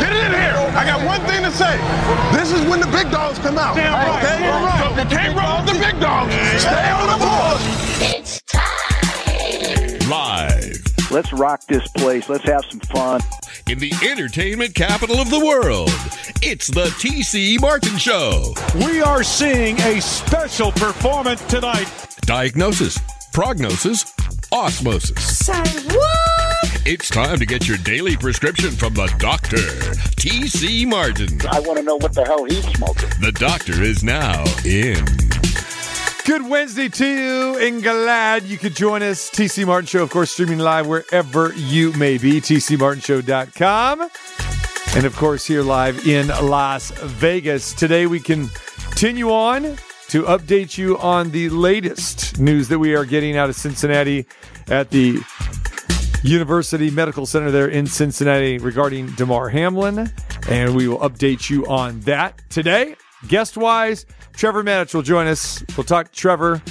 [0.00, 0.58] Get it in here.
[0.76, 1.76] I got one thing to say.
[2.36, 3.76] This is when the big dogs come out.
[3.76, 4.22] Damn right.
[4.22, 4.38] Okay?
[4.44, 5.08] Damn right.
[5.08, 6.34] So can't roll with the big dogs.
[6.60, 7.58] Stay on the board.
[8.00, 10.08] It's time.
[10.08, 12.28] Live Let's rock this place.
[12.28, 13.22] Let's have some fun.
[13.66, 15.88] in the entertainment capital of the world,
[16.42, 18.52] it's the TC Martin Show.
[18.74, 21.88] We are seeing a special performance tonight.
[22.22, 22.98] Diagnosis,
[23.32, 24.12] prognosis,
[24.52, 25.38] osmosis.
[25.38, 25.62] Say
[25.94, 26.37] what?
[26.90, 29.58] It's time to get your daily prescription from the doctor,
[30.16, 31.38] TC Martin.
[31.46, 33.10] I want to know what the hell he's smoking.
[33.20, 35.04] The doctor is now in.
[36.24, 39.28] Good Wednesday to you, and glad you could join us.
[39.28, 42.40] TC Martin Show, of course, streaming live wherever you may be.
[42.40, 44.08] TCMartinShow.com.
[44.96, 47.74] And of course, here live in Las Vegas.
[47.74, 49.76] Today, we continue on
[50.08, 54.24] to update you on the latest news that we are getting out of Cincinnati
[54.68, 55.22] at the
[56.22, 60.10] University Medical Center there in Cincinnati regarding Damar Hamlin.
[60.48, 62.96] And we will update you on that today.
[63.26, 65.62] Guest wise, Trevor Matich will join us.
[65.76, 66.62] We'll talk Trevor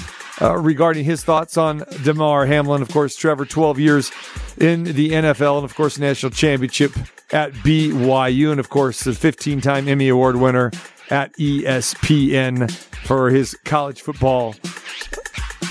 [0.42, 2.82] uh, regarding his thoughts on Damar Hamlin.
[2.82, 4.12] Of course, Trevor, 12 years
[4.58, 6.94] in the NFL and, of course, national championship
[7.32, 8.52] at BYU.
[8.52, 10.72] And, of course, the 15 time Emmy Award winner
[11.10, 12.72] at ESPN
[13.06, 14.56] for his college football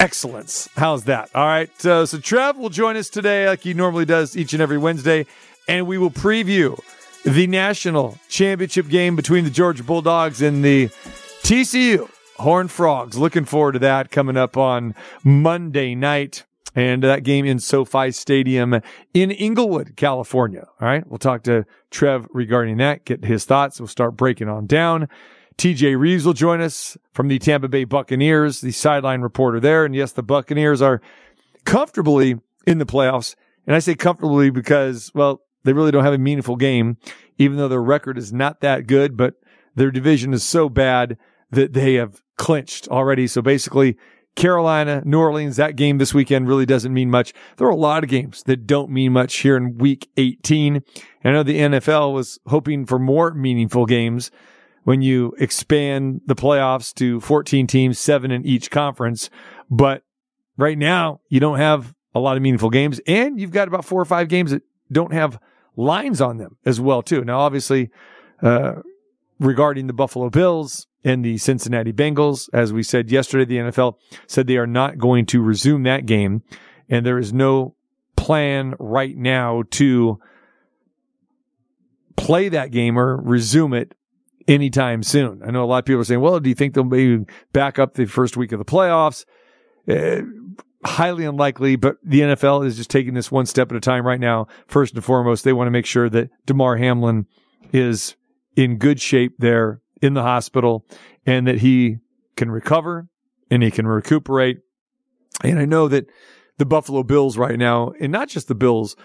[0.01, 0.69] excellence.
[0.77, 1.31] How's that?
[1.35, 1.87] All right.
[1.87, 5.27] Uh, so Trev will join us today, like he normally does each and every Wednesday,
[5.69, 6.79] and we will preview
[7.25, 10.89] the national championship game between the Georgia Bulldogs and the
[11.43, 13.17] TCU Horned Frogs.
[13.17, 14.95] Looking forward to that coming up on
[15.25, 16.45] Monday night.
[16.75, 18.83] And that game in SoFi Stadium
[19.15, 20.69] in Inglewood, California.
[20.79, 21.07] All right.
[21.09, 23.81] We'll talk to Trev regarding that, get his thoughts.
[23.81, 25.09] We'll start breaking on down.
[25.59, 29.85] TJ Rives will join us from the Tampa Bay Buccaneers, the sideline reporter there.
[29.85, 31.01] And yes, the Buccaneers are
[31.65, 33.35] comfortably in the playoffs.
[33.67, 36.99] And I say comfortably because, well, they really don't have a meaningful game,
[37.39, 39.35] even though their record is not that good, but
[39.75, 41.17] their division is so bad
[41.51, 43.27] that they have clinched already.
[43.27, 43.97] So basically,
[44.37, 47.33] Carolina, New Orleans, that game this weekend really doesn't mean much.
[47.57, 50.83] There are a lot of games that don't mean much here in week 18.
[51.25, 54.31] I know the NFL was hoping for more meaningful games
[54.87, 59.31] when you expand the playoffs to 14 teams, seven in each conference.
[59.69, 60.05] But
[60.57, 64.01] right now, you don't have a lot of meaningful games, and you've got about four
[64.01, 65.41] or five games that don't have
[65.75, 67.25] lines on them as well, too.
[67.25, 67.91] Now, obviously,
[68.41, 68.75] uh,
[69.41, 73.97] regarding the Buffalo Bills and the Cincinnati Bengals, as we said yesterday, the NFL
[74.29, 76.45] said they are not going to resume that game,
[76.89, 77.75] and there is no
[78.15, 80.21] plan right now to
[82.15, 83.97] play that game or resume it
[84.49, 85.43] anytime soon.
[85.45, 87.79] I know a lot of people are saying, well, do you think they'll maybe back
[87.79, 89.25] up the first week of the playoffs?
[89.89, 90.23] Uh,
[90.85, 94.21] highly unlikely, but the NFL is just taking this one step at a time right
[94.21, 94.47] now.
[94.67, 97.27] First and foremost, they want to make sure that Damar Hamlin
[97.73, 98.17] is
[98.55, 100.87] in good shape there in the hospital
[101.25, 101.99] and that he
[102.37, 103.09] can recover
[103.51, 104.59] and he can recuperate.
[105.43, 106.07] And I know that
[106.59, 108.97] the Buffalo Bills right now, and not just the Bills,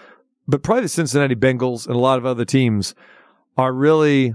[0.48, 2.94] but probably the Cincinnati Bengals and a lot of other teams
[3.56, 4.34] are really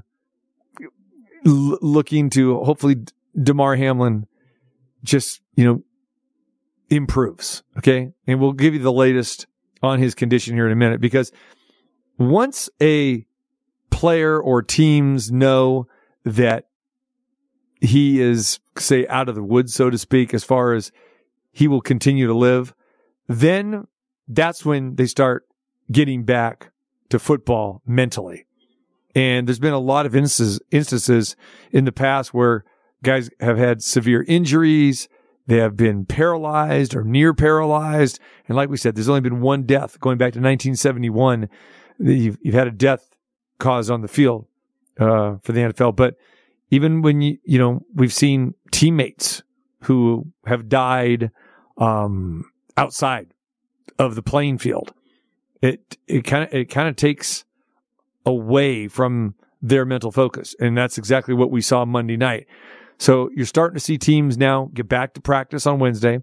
[1.48, 2.98] l- looking to hopefully
[3.42, 4.28] Damar Hamlin
[5.04, 5.84] just, you know,
[6.90, 7.64] improves.
[7.78, 8.12] Okay.
[8.28, 9.48] And we'll give you the latest
[9.82, 11.32] on his condition here in a minute because
[12.18, 13.26] once a
[13.90, 15.88] player or teams know
[16.26, 16.66] that
[17.80, 20.92] he is, say, out of the woods, so to speak, as far as
[21.52, 22.74] he will continue to live,
[23.28, 23.86] then
[24.28, 25.48] that's when they start
[25.92, 26.72] getting back
[27.10, 28.47] to football mentally.
[29.18, 31.36] And there's been a lot of instances, instances
[31.72, 32.64] in the past where
[33.04, 35.10] guys have had severe injuries.
[35.48, 38.20] They have been paralyzed or near paralyzed.
[38.48, 41.50] And like we said, there's only been one death going back to 1971.
[41.98, 43.10] You've, you've had a death
[43.58, 44.46] caused on the field
[45.00, 45.96] uh, for the NFL.
[45.96, 46.16] But
[46.70, 49.42] even when you, you know, we've seen teammates
[49.82, 51.32] who have died
[51.78, 52.46] um,
[52.76, 53.34] outside
[53.98, 54.94] of the playing field.
[55.62, 57.46] It it kind of it kind of takes
[58.28, 62.46] away from their mental focus, and that's exactly what we saw Monday night.
[63.00, 66.20] So you're starting to see teams now get back to practice on Wednesday.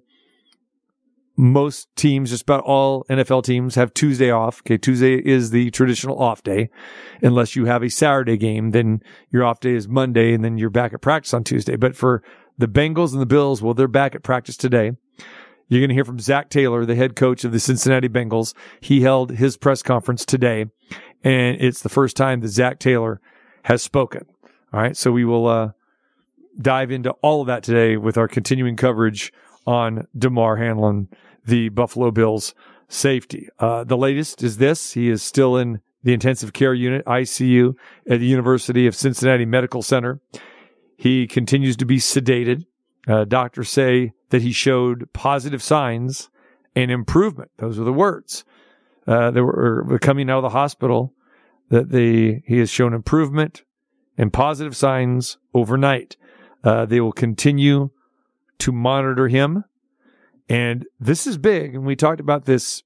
[1.37, 4.61] Most teams, just about all NFL teams, have Tuesday off.
[4.61, 6.71] Okay, Tuesday is the traditional off day,
[7.23, 8.71] unless you have a Saturday game.
[8.71, 9.01] Then
[9.31, 11.75] your off day is Monday, and then you're back at practice on Tuesday.
[11.75, 12.23] But for
[12.57, 14.93] the Bengals and the Bills, well, they're back at practice today.
[15.69, 18.55] You're going to hear from Zac Taylor, the head coach of the Cincinnati Bengals.
[18.81, 20.67] He held his press conference today,
[21.25, 23.21] and it's the first time that Zac Taylor
[23.65, 24.27] has spoken.
[24.73, 25.73] All right, so we will uh,
[26.61, 29.33] dive into all of that today with our continuing coverage
[29.67, 31.09] on Damar Hamlin,
[31.45, 32.55] the Buffalo Bills
[32.89, 33.49] safety.
[33.59, 37.75] Uh, the latest is this: he is still in the intensive care unit, ICU,
[38.09, 40.21] at the University of Cincinnati Medical Center.
[40.97, 42.67] He continues to be sedated.
[43.09, 46.29] Uh, doctors say that he showed positive signs
[46.77, 47.51] and improvement.
[47.59, 48.45] Those are the words.
[49.07, 51.15] Uh, they were coming out of the hospital
[51.69, 53.63] that the, he has shown improvement
[54.17, 56.17] and positive signs overnight.
[56.63, 57.91] Uh, they will continue
[58.59, 59.65] to monitor him.
[60.49, 61.75] And this is big.
[61.75, 62.83] And we talked about this,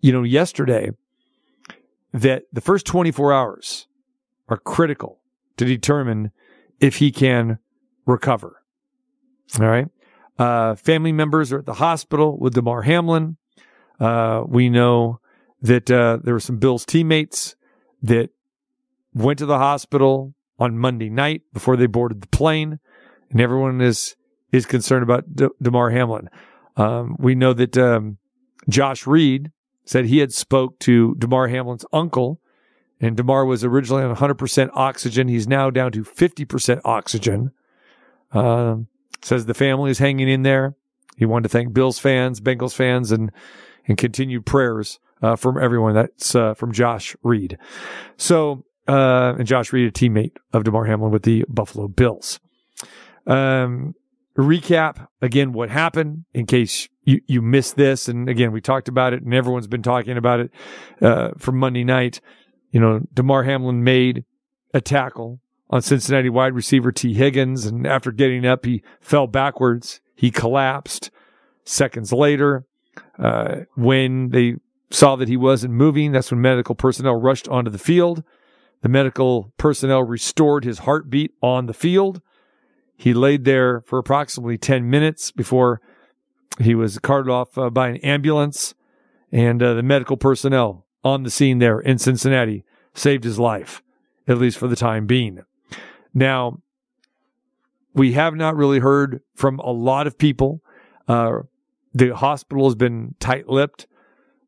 [0.00, 0.90] you know, yesterday
[2.12, 3.86] that the first 24 hours
[4.48, 5.20] are critical
[5.56, 6.32] to determine
[6.80, 7.58] if he can
[8.06, 8.62] recover.
[9.60, 9.88] All right.
[10.38, 13.36] Uh, family members are at the hospital with Damar Hamlin.
[14.00, 15.20] Uh, we know
[15.62, 17.56] that uh, there were some Bills teammates
[18.02, 18.30] that
[19.14, 22.78] went to the hospital on Monday night before they boarded the plane,
[23.30, 24.16] and everyone is
[24.50, 26.28] is concerned about D- Damar Hamlin.
[26.76, 28.18] Um, we know that um,
[28.68, 29.50] Josh Reed
[29.84, 32.40] said he had spoke to Damar Hamlin's uncle,
[33.00, 35.28] and Damar was originally on 100% oxygen.
[35.28, 37.52] He's now down to 50% oxygen.
[38.30, 38.76] Uh,
[39.22, 40.74] says the family is hanging in there.
[41.16, 43.30] He wanted to thank Bills fans, Bengals fans, and
[43.86, 45.94] and continued prayers uh, from everyone.
[45.94, 47.58] That's uh, from Josh Reed.
[48.16, 52.40] So, uh, and Josh Reed, a teammate of Damar Hamlin with the Buffalo Bills.
[53.26, 53.94] Um,
[54.36, 58.08] recap again what happened in case you, you missed this.
[58.08, 60.50] And again, we talked about it and everyone's been talking about it
[61.00, 62.20] uh, from Monday night.
[62.70, 64.24] You know, Damar Hamlin made
[64.72, 65.40] a tackle
[65.70, 67.66] on Cincinnati wide receiver Tee Higgins.
[67.66, 70.00] And after getting up, he fell backwards.
[70.14, 71.10] He collapsed.
[71.64, 72.64] Seconds later,
[73.18, 74.56] uh, when they
[74.92, 78.22] saw that he wasn't moving, that's when medical personnel rushed onto the field.
[78.82, 82.20] The medical personnel restored his heartbeat on the field.
[82.96, 85.80] He laid there for approximately 10 minutes before
[86.60, 88.74] he was carted off uh, by an ambulance,
[89.30, 92.64] and uh, the medical personnel on the scene there in Cincinnati
[92.94, 93.82] saved his life,
[94.28, 95.40] at least for the time being.
[96.12, 96.58] Now,
[97.94, 100.60] we have not really heard from a lot of people.
[101.08, 101.40] Uh,
[101.94, 103.86] the hospital has been tight lipped.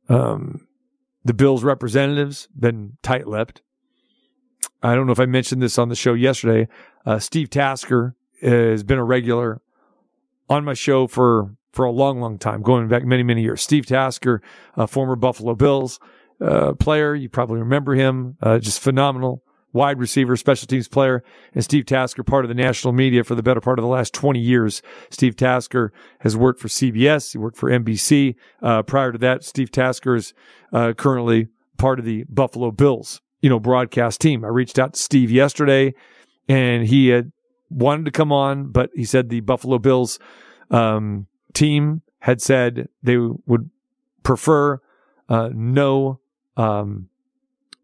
[0.09, 0.67] Um,
[1.25, 3.63] the Bills representatives been tight lipped.
[4.83, 6.69] I don't know if I mentioned this on the show yesterday.
[7.07, 9.63] Uh, Steve Tasker has been a regular
[10.49, 13.61] on my show for for a long, long time, going back many, many years.
[13.61, 14.41] Steve Tasker,
[14.77, 15.99] a former Buffalo Bills
[16.41, 19.43] uh, player, you probably remember him, uh, just phenomenal
[19.75, 21.23] wide receiver, special teams player,
[21.53, 24.15] and Steve Tasker, part of the national media for the better part of the last
[24.15, 24.81] 20 years.
[25.11, 27.33] Steve Tasker has worked for CBS.
[27.33, 28.37] He worked for NBC.
[28.63, 30.33] Uh, prior to that, Steve Tasker is
[30.73, 34.45] uh, currently part of the Buffalo Bills, you know, broadcast team.
[34.45, 35.93] I reached out to Steve yesterday
[36.49, 37.33] and he had
[37.69, 40.19] wanted to come on, but he said the Buffalo Bills,
[40.71, 43.71] um, team had said they would
[44.23, 44.81] prefer
[45.29, 46.21] uh, no
[46.57, 47.09] um,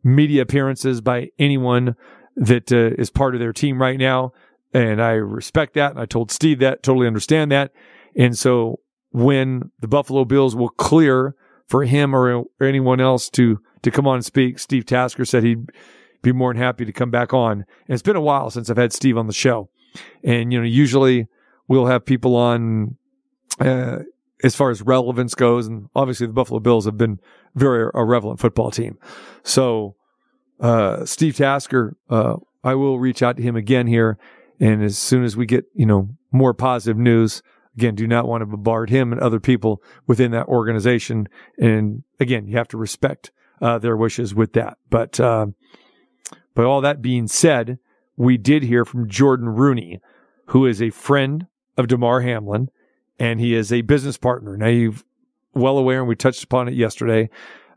[0.02, 1.96] media appearances by anyone
[2.36, 4.32] that uh, is part of their team right now.
[4.72, 5.92] And I respect that.
[5.92, 7.72] And I told Steve that, totally understand that.
[8.16, 8.80] And so
[9.10, 11.34] when the Buffalo Bills will clear
[11.66, 15.70] for him or, anyone else to, to come on and speak, Steve Tasker said he'd
[16.22, 17.52] be more than happy to come back on.
[17.52, 19.70] And it's been a while since I've had Steve on the show.
[20.22, 21.26] And, you know, usually
[21.66, 22.96] we'll have people on
[23.58, 24.00] uh,
[24.42, 25.66] as far as relevance goes.
[25.66, 27.20] And obviously the Buffalo Bills have been
[27.54, 28.98] very a relevant football team.
[29.42, 29.96] So,
[30.60, 34.18] uh, Steve Tasker, uh, I will reach out to him again here.
[34.58, 37.42] And as soon as we get, you know, more positive news,
[37.76, 41.28] again, do not want to bombard him and other people within that organization.
[41.58, 43.30] And again, you have to respect,
[43.62, 44.76] uh, their wishes with that.
[44.90, 45.46] But, uh,
[46.54, 47.78] but all that being said,
[48.16, 50.00] we did hear from Jordon Rooney,
[50.46, 51.46] who is a friend
[51.78, 52.68] of Damar Hamlin
[53.20, 54.56] and he is a business partner.
[54.56, 54.94] Now you're
[55.54, 57.28] well aware, and we touched upon it yesterday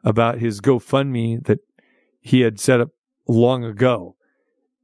[0.04, 1.60] about his GoFundMe that
[2.22, 2.90] he had set up
[3.28, 4.16] long ago.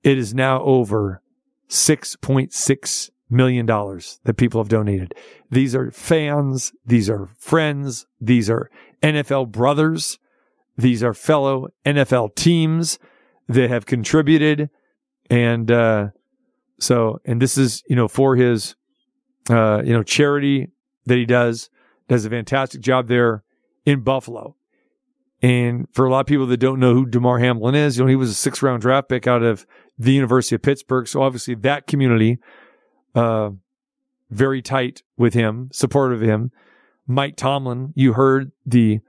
[0.03, 1.21] It is now over
[1.69, 5.13] $6.6 million that people have donated.
[5.49, 6.73] These are fans.
[6.85, 8.05] These are friends.
[8.19, 8.69] These are
[9.01, 10.19] NFL brothers.
[10.77, 12.99] These are fellow NFL teams
[13.47, 14.69] that have contributed.
[15.29, 16.07] And, uh,
[16.79, 18.75] so, and this is, you know, for his
[19.49, 20.69] uh, you know, charity
[21.05, 21.69] that he does,
[22.07, 23.43] does a fantastic job there
[23.85, 24.55] in Buffalo.
[25.41, 28.09] And for a lot of people that don't know who Damar Hamlin is, you know,
[28.09, 29.65] he was a six round draft pick out of
[29.97, 31.07] the University of Pittsburgh.
[31.07, 32.39] So obviously that community,
[33.15, 33.51] uh,
[34.29, 36.51] very tight with him, supportive of him.
[37.07, 38.99] Mike Tomlin, you heard the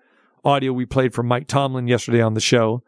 [0.44, 2.82] audio we played from Mike Tomlin yesterday on the show.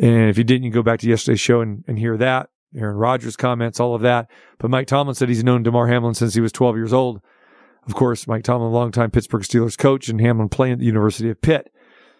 [0.00, 2.50] And if you didn't, you go back to yesterday's show and, and hear that.
[2.76, 4.30] Aaron Rodgers comments, all of that.
[4.58, 7.20] But Mike Tomlin said he's known Damar Hamlin since he was 12 years old.
[7.86, 11.40] Of course, Mike Tomlin, longtime Pittsburgh Steelers coach, and Hamlin playing at the University of
[11.40, 11.72] Pitt.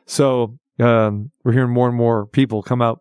[0.07, 3.01] So um, we're hearing more and more people come out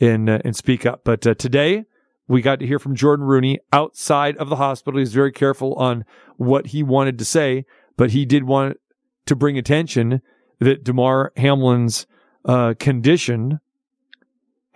[0.00, 1.02] and uh, and speak up.
[1.04, 1.84] But uh, today
[2.26, 4.98] we got to hear from Jordon Rooney outside of the hospital.
[4.98, 6.04] He's very careful on
[6.36, 7.64] what he wanted to say,
[7.96, 8.78] but he did want
[9.26, 10.22] to bring attention
[10.58, 12.06] that Damar Hamlin's
[12.44, 13.60] uh, condition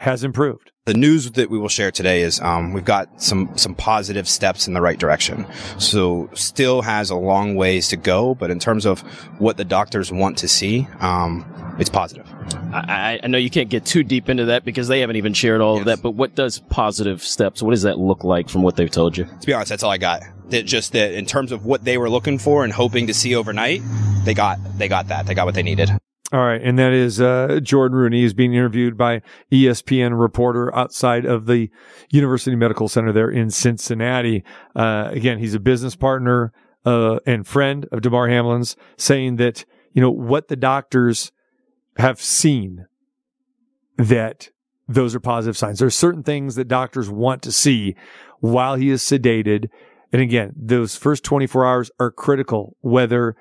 [0.05, 0.71] has improved.
[0.85, 4.69] The news that we will share today is um, we've got some some positive steps
[4.69, 5.47] in the right direction.
[5.79, 9.01] So still has a long ways to go, but in terms of
[9.39, 11.47] what the doctors want to see, um,
[11.79, 12.27] it's positive.
[12.73, 15.63] I, I know you can't get too deep into that because they haven't even shared
[15.63, 16.03] all of that.
[16.03, 17.63] But what does positive steps?
[17.63, 19.25] What does that look like from what they've told you?
[19.25, 20.23] To be honest, that's all I got.
[20.51, 23.35] That just that in terms of what they were looking for and hoping to see
[23.35, 23.81] overnight,
[24.25, 25.25] they got they got that.
[25.25, 25.91] They got what they needed.
[26.35, 28.25] All right, and that is uh, Jordon Rooney.
[28.25, 29.23] is being interviewed by
[29.53, 31.71] ESPN reporter outside of the
[32.11, 34.43] University Medical Center there in Cincinnati.
[34.75, 36.53] Uh, again, he's a business partner
[36.85, 41.31] uh, and friend of Damar Hamlin's, saying that you know what the doctors
[41.99, 42.87] have seen
[43.97, 44.49] that
[44.89, 45.79] those are positive signs.
[45.79, 47.95] There are certain things that doctors want to see
[48.41, 49.69] while he is sedated.
[50.13, 53.37] And again, those first 24 hours are critical, whether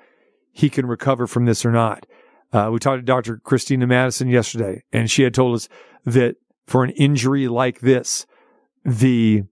[0.52, 2.06] he can recover from this or not.
[2.54, 3.38] Uh, we talked to Dr.
[3.38, 5.68] Christina Madison yesterday, and she had told us
[6.04, 6.36] that
[6.68, 8.26] for an injury like this,
[8.84, 9.42] the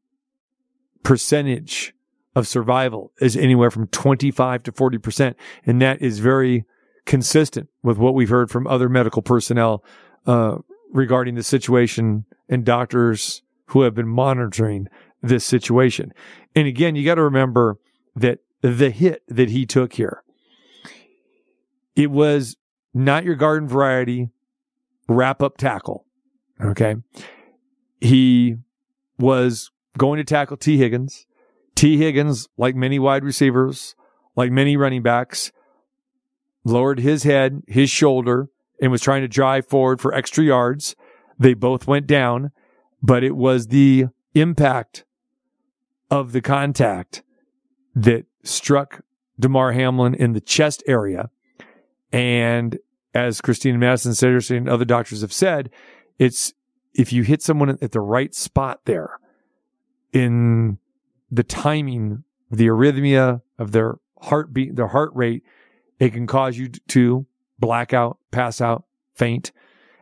[1.02, 1.94] percentage
[2.37, 5.35] of survival is anywhere from 25 to 40%.
[5.66, 6.64] And that is very
[7.04, 9.85] consistent with what we've heard from other medical personnel
[10.26, 10.59] uh,
[10.92, 14.87] regarding the situation and doctors who have been monitoring
[15.21, 16.12] this situation.
[16.54, 17.78] And again, you got to remember
[18.14, 20.23] that the hit that he took here,
[21.97, 22.56] it was
[22.94, 24.30] not your garden variety
[25.08, 26.06] wrap up tackle.
[26.61, 26.96] Okay.
[28.00, 28.56] He
[29.18, 31.26] was going to tackle Tee Higgins.
[31.75, 33.94] Tee Higgins, like many wide receivers,
[34.37, 35.52] like many running backs,
[36.64, 38.49] lowered his head, his shoulder,
[38.80, 40.94] and was trying to drive forward for extra yards.
[41.38, 42.50] They both went down,
[43.02, 45.04] but it was the impact
[46.11, 47.22] of the contact
[47.94, 49.02] that struck
[49.38, 51.30] Damar Hamlin in the chest area.
[52.12, 52.78] And
[53.14, 55.71] as Christina Madison said, and other doctors have said,
[56.19, 56.52] it's
[56.95, 59.19] if you hit someone at the right spot there
[60.12, 60.78] in
[61.31, 65.42] the timing, the arrhythmia of their heartbeat, their heart rate,
[65.99, 67.26] it can cause you to
[67.59, 69.52] black out, pass out, faint.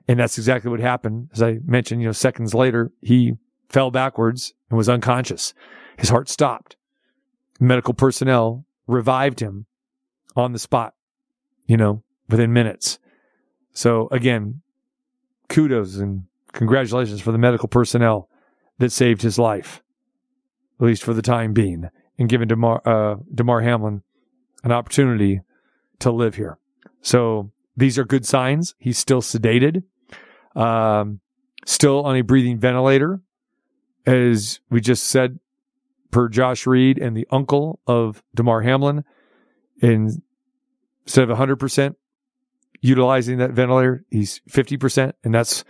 [0.08, 1.30] And that's exactly what happened.
[1.32, 3.34] As I mentioned, you know, seconds later, he
[3.68, 5.54] fell backwards and was unconscious.
[5.96, 6.76] His heart stopped.
[7.60, 9.66] Medical personnel revived him
[10.34, 10.94] on the spot,
[11.70, 12.98] you know, within minutes.
[13.72, 14.60] So again,
[15.48, 18.28] kudos and congratulations for the medical personnel
[18.78, 19.80] that saved his life,
[20.80, 24.02] at least for the time being, and given Damar, uh, Damar Hamlin
[24.64, 25.42] an opportunity
[26.00, 26.58] to live here.
[27.02, 28.74] So these are good signs.
[28.78, 29.84] He's still sedated,
[30.56, 31.20] um,
[31.66, 33.20] still on a breathing ventilator,
[34.06, 35.38] as we just said,
[36.10, 39.04] per Josh Reed and the uncle of Damar Hamlin.
[39.80, 40.20] And
[41.04, 41.94] instead of 100%
[42.80, 45.12] utilizing that ventilator, he's 50%.
[45.24, 45.64] And that's,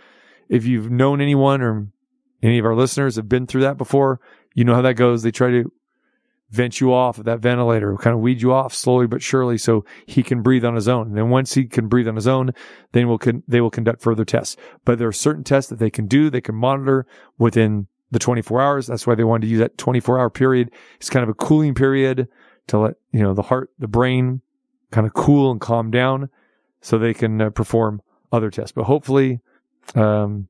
[0.49, 1.87] if you've known anyone or
[2.41, 4.19] any of our listeners have been through that before,
[4.53, 5.23] you know how that goes.
[5.23, 5.71] They try to
[6.49, 9.85] vent you off of that ventilator, kind of weed you off slowly but surely so
[10.05, 11.07] he can breathe on his own.
[11.07, 12.51] And then once he can breathe on his own,
[12.91, 14.57] then we'll con- they will conduct further tests.
[14.83, 17.07] But there are certain tests that they can do, they can monitor
[17.37, 18.87] within the 24 hours.
[18.87, 20.71] That's why they wanted to use that 24 hour period.
[20.97, 22.27] It's kind of a cooling period
[22.67, 24.41] to let, you know, the heart, the brain
[24.91, 26.29] kind of cool and calm down
[26.81, 28.71] so they can uh, perform other tests.
[28.71, 29.39] But hopefully,
[29.95, 30.47] um,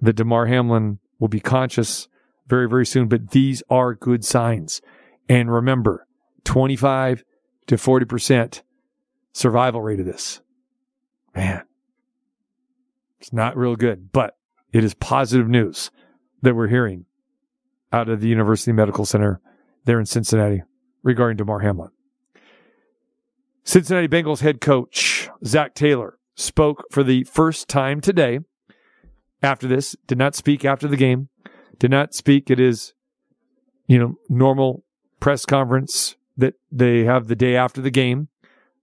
[0.00, 2.08] the Damar Hamlin will be conscious
[2.46, 3.08] very, very soon.
[3.08, 4.80] But these are good signs.
[5.28, 6.06] And remember,
[6.44, 7.24] 25
[7.66, 8.62] to 40%
[9.32, 10.40] survival rate of this.
[11.34, 11.64] Man,
[13.18, 14.36] it's not real good, but
[14.72, 15.90] it is positive news
[16.42, 17.06] that we're hearing
[17.92, 19.40] out of the University Medical Center
[19.84, 20.62] there in Cincinnati
[21.02, 21.90] regarding Damar Hamlin.
[23.64, 28.40] Cincinnati Bengals head coach Zac Taylor spoke for the first time today
[29.42, 31.28] after this, did not speak after the game,
[31.78, 32.92] did not speak at his,
[33.86, 34.84] you know, normal
[35.20, 38.28] press conference that they have the day after the game,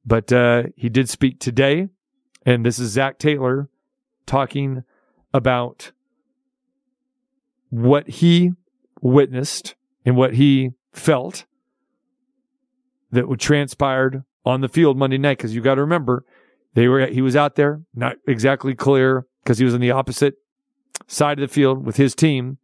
[0.05, 1.89] but uh, he did speak today.
[2.45, 3.69] And this is Zac Taylor
[4.25, 4.83] talking
[5.33, 5.91] about
[7.69, 8.51] what he
[9.01, 11.45] witnessed and what he felt
[13.11, 15.37] that would transpired on the field Monday night.
[15.37, 16.25] Because you got to remember,
[16.73, 20.35] they were he was out there, not exactly clear because he was on the opposite
[21.07, 22.57] side of the field with his team,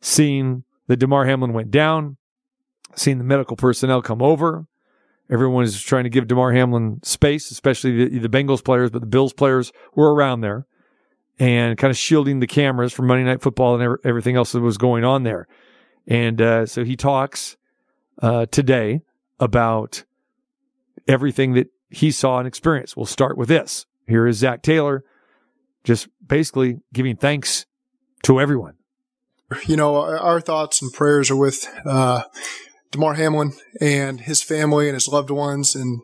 [0.00, 2.16] seeing that Damar Hamlin went down,
[2.94, 4.66] seeing the medical personnel come over.
[5.30, 9.06] Everyone was trying to give Damar Hamlin space, especially the, the Bengals players, but the
[9.06, 10.66] Bills players were around there.
[11.38, 14.78] and kind of shielding the cameras from Monday Night Football and everything else that was
[14.78, 15.48] going on there.
[16.06, 17.56] And uh, so he talks
[18.20, 19.02] uh, today
[19.40, 20.04] about
[21.08, 22.96] everything that he saw and experienced.
[22.96, 23.86] We'll start with this.
[24.06, 25.04] Here is Zac Taylor,
[25.84, 27.66] just basically giving thanks
[28.24, 28.74] to everyone.
[29.66, 32.22] You know, our thoughts and prayers are with uh,
[32.90, 36.00] Damar Hamlin and his family and his loved ones and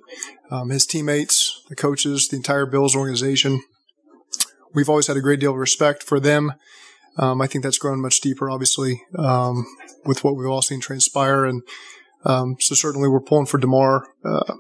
[0.51, 3.63] um, his teammates, the coaches, the entire Bills organization.
[4.75, 6.53] We've always had a great deal of respect for them.
[7.17, 9.67] Um, I think that's grown much deeper, obviously, um,
[10.05, 11.45] with what we've all seen transpire.
[11.45, 11.63] And
[12.25, 14.55] um, so certainly we're pulling for Damar, uh,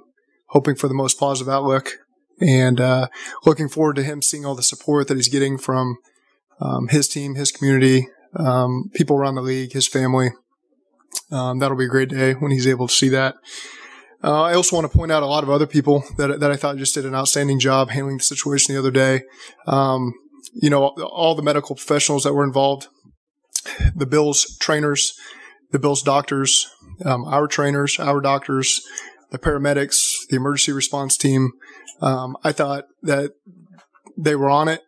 [0.49, 1.99] hoping for the most positive outlook
[2.41, 3.09] and uh,
[3.45, 5.99] looking forward to him seeing all the support that he's getting from
[6.61, 10.31] um, his team, his community, um, people around the league, his family.
[11.31, 13.37] Um, that'll be a great day when he's able to see that.
[14.23, 16.57] Uh, I also want to point out a lot of other people that that I
[16.57, 19.23] thought just did an outstanding job handling the situation the other day.
[19.67, 20.13] Um,
[20.55, 22.89] you know, all the medical professionals that were involved,
[23.95, 25.15] the Bills trainers,
[25.71, 26.69] the Bills doctors,
[27.05, 28.81] um, our trainers, our doctors,
[29.31, 31.53] the paramedics, the emergency response team.
[32.01, 33.33] Um, I thought that
[34.17, 34.83] they were on it.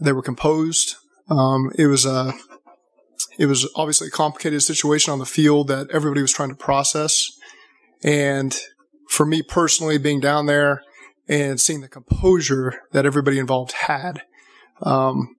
[0.00, 0.96] They were composed.
[1.28, 2.34] Um, it was a,
[3.38, 7.30] it was obviously a complicated situation on the field that everybody was trying to process.
[8.02, 8.58] And
[9.08, 10.82] for me personally, being down there
[11.28, 14.22] and seeing the composure that everybody involved had,
[14.82, 15.36] um,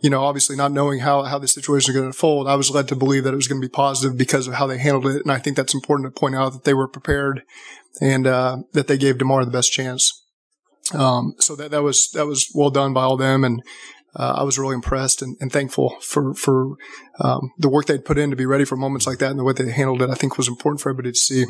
[0.00, 2.70] you know, obviously not knowing how, how the situation is going to unfold, I was
[2.70, 5.06] led to believe that it was going to be positive because of how they handled
[5.06, 5.22] it.
[5.22, 7.42] And I think that's important to point out that they were prepared
[8.00, 10.24] and, uh, that they gave Damar the best chance.
[10.94, 13.44] Um, so that, that was, that was well done by all them.
[13.44, 13.62] And,
[14.18, 16.76] uh, I was really impressed and, and thankful for, for,
[17.20, 19.44] um, the work they'd put in to be ready for moments like that and the
[19.44, 20.10] way they handled it.
[20.10, 21.44] I think was important for everybody to see.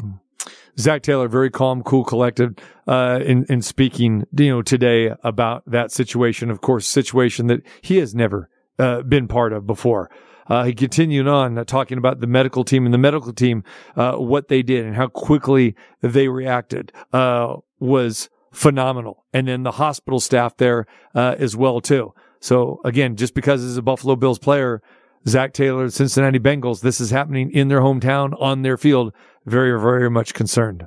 [0.78, 5.90] Zac Taylor, very calm, cool, collected, uh, in, in speaking, you know, today about that
[5.90, 6.50] situation.
[6.50, 8.48] Of course, situation that he has never,
[8.78, 10.08] uh, been part of before.
[10.48, 13.64] Uh, he continued on uh, talking about the medical team and the medical team,
[13.96, 19.24] uh, what they did and how quickly they reacted, uh, was phenomenal.
[19.32, 22.14] And then the hospital staff there, uh, as well, too.
[22.40, 24.82] So again, just because he's a Buffalo Bills player,
[25.26, 29.12] Zac Taylor, Cincinnati Bengals, this is happening in their hometown on their field.
[29.44, 30.86] Very, very much concerned.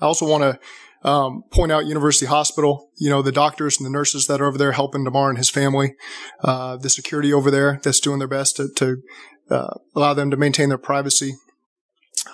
[0.00, 2.90] I also want to um, point out University Hospital.
[2.96, 5.50] You know the doctors and the nurses that are over there helping Damar and his
[5.50, 5.94] family,
[6.42, 9.02] uh, the security over there that's doing their best to, to
[9.50, 11.34] uh, allow them to maintain their privacy.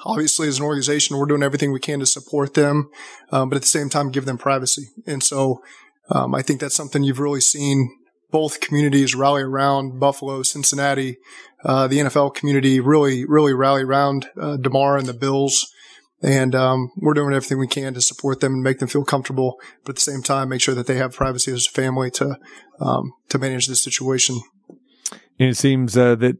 [0.05, 2.91] Obviously, as an organization, we're doing everything we can to support them,
[3.33, 4.89] um, but at the same time, give them privacy.
[5.07, 5.63] And so,
[6.11, 7.97] um, I think that's something you've really seen
[8.31, 11.19] both communities rally around Buffalo, Cincinnati,
[11.65, 15.73] uh, the NFL community really, really rally around uh, Damar and the Bills.
[16.23, 19.59] And um, we're doing everything we can to support them and make them feel comfortable,
[19.85, 22.37] but at the same time, make sure that they have privacy as a family to
[22.79, 24.39] um, to manage this situation.
[25.09, 26.37] And it seems uh, that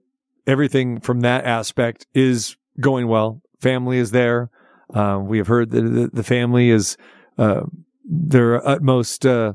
[0.47, 3.41] everything from that aspect is going well.
[3.61, 4.51] Family is there.
[4.93, 6.99] Uh, we have heard that the, the family is
[7.39, 7.63] uh,
[8.11, 9.53] their utmost uh,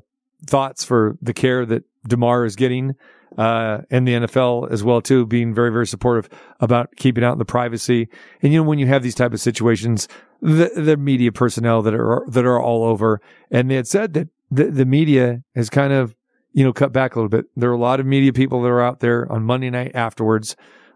[0.47, 2.95] thoughts for the care that Damar is getting,
[3.37, 6.29] uh, and the NFL as well too, being very, very supportive
[6.61, 8.07] about keeping out the privacy.
[8.41, 10.07] And you know, when you have these type of situations,
[10.41, 13.19] the, the media personnel that are, that are all over,
[13.51, 16.15] and they had said that the, the media has kind of,
[16.53, 17.45] you know, cut back a little bit.
[17.57, 20.55] There are a lot of media people that are out there on Monday night afterwards,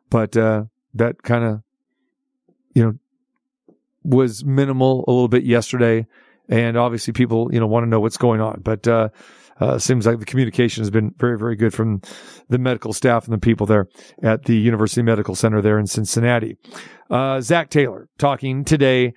[0.09, 1.61] but, uh, that kind of,
[2.73, 2.93] you know,
[4.03, 6.07] was minimal a little bit yesterday.
[6.49, 9.09] And obviously people, you know, want to know what's going on, but, uh,
[9.59, 12.01] uh, seems like the communication has been very, very good from
[12.47, 13.87] the medical staff and the people there
[14.23, 16.57] at the University Medical Center there in Cincinnati.
[17.09, 19.13] Uh, Zac Taylor talking today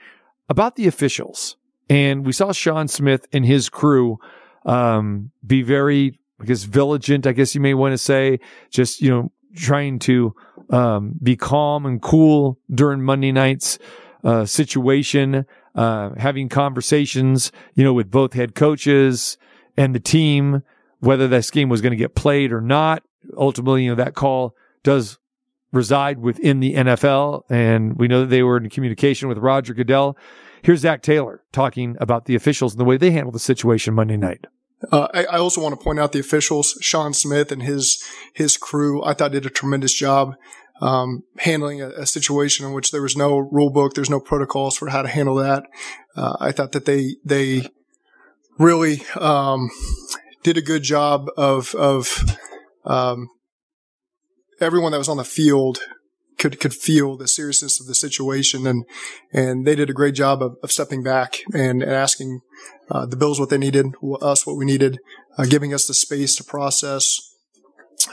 [0.49, 1.57] about the officials.
[1.89, 4.19] And we saw Shawn Smith and his crew,
[4.67, 8.41] um, be very, I guess, vigilant, I guess you may want to say,
[8.71, 10.35] just, you know, trying to,
[10.71, 13.79] um, be calm and cool during Monday night's,
[14.25, 19.37] uh, situation, uh, having conversations, you know, with both head coaches,
[19.77, 20.63] and the team,
[21.01, 23.03] whether this game was going to get played or not.
[23.37, 25.19] Ultimately, you know, that call does
[25.73, 27.43] reside within the NFL.
[27.49, 30.17] And we know that they were in communication with Roger Goodell.
[30.63, 34.17] Here's Zac Taylor talking about the officials and the way they handled the situation Monday
[34.17, 34.47] night.
[34.91, 38.03] Uh, I, I, also want to point out the officials, Shawn Smith and his
[38.35, 39.03] his crew.
[39.05, 40.35] I thought did a tremendous job
[40.83, 44.77] um, handling a, a, situation in which there was no rule book, there's no protocols
[44.77, 45.65] for how to handle that.
[46.17, 47.69] Uh, I thought that they they
[48.59, 49.71] really um,
[50.43, 52.37] did a good job of of
[52.85, 53.29] um,
[54.61, 55.79] everyone that was on the field
[56.37, 58.85] could could feel the seriousness of the situation, and
[59.33, 62.41] and they did a great job of, of stepping back and, and asking
[62.91, 63.87] uh, the Bills what they needed,
[64.21, 64.99] us what we needed,
[65.39, 67.32] uh, giving us the space to process.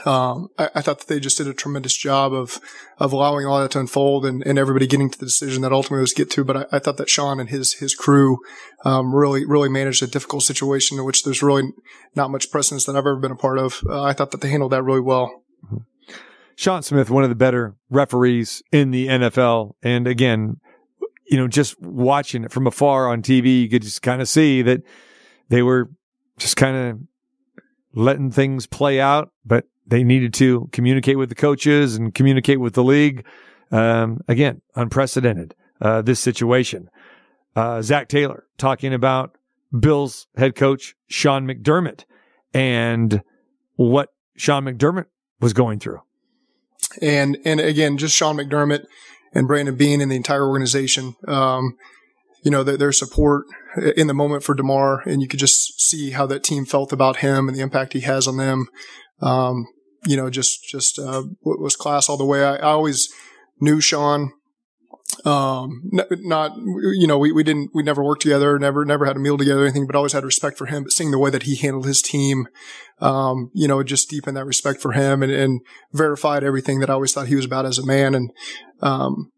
[0.06, 2.60] Um, I, I, thought that they just did a tremendous job of
[2.98, 6.00] of allowing all that to unfold and, and everybody getting to the decision that ultimately
[6.00, 6.44] was get to.
[6.44, 8.38] But I, I thought that Shawn and his his crew
[8.84, 11.72] um, really really managed a difficult situation in which there's really
[12.14, 13.82] not much precedence that I've ever been a part of.
[13.88, 15.42] Uh, I thought that they handled that really well.
[16.56, 20.60] Shawn Smith, one of the better referees in the NFL, and again,
[21.26, 24.60] you know, just watching it from afar on TV, you could just kind of see
[24.62, 24.82] that
[25.48, 25.90] they were
[26.38, 27.00] just kind of
[27.94, 32.74] letting things play out, but they needed to communicate with the coaches and communicate with
[32.74, 33.26] the league.
[33.70, 36.88] Um, again, unprecedented, uh, this situation.
[37.54, 39.36] Uh, Zac Taylor talking about
[39.78, 42.04] Bills head coach Sean McDermott
[42.54, 43.22] and
[43.76, 45.06] what Sean McDermott
[45.40, 46.00] was going through.
[47.02, 48.86] And, and again, just Sean McDermott
[49.32, 51.14] and Brandon Beane and the entire organization.
[51.26, 51.76] Um,
[52.42, 53.44] you know, their, their, support
[53.96, 57.18] in the moment for Damar, and you could just see how that team felt about
[57.18, 58.66] him and the impact he has on them.
[59.20, 59.66] Um,
[60.06, 62.44] you know, just just uh, was class all the way.
[62.44, 63.08] I, I always
[63.60, 64.32] knew Sean.
[65.24, 69.20] Um, not you know, we, we didn't we never worked together, never never had a
[69.20, 70.84] meal together, or anything, but always had respect for him.
[70.84, 72.46] But seeing the way that he handled his team,
[73.00, 75.60] um, you know, just deepened that respect for him and, and
[75.92, 78.14] verified everything that I always thought he was about as a man.
[78.14, 78.30] And
[78.80, 79.32] um,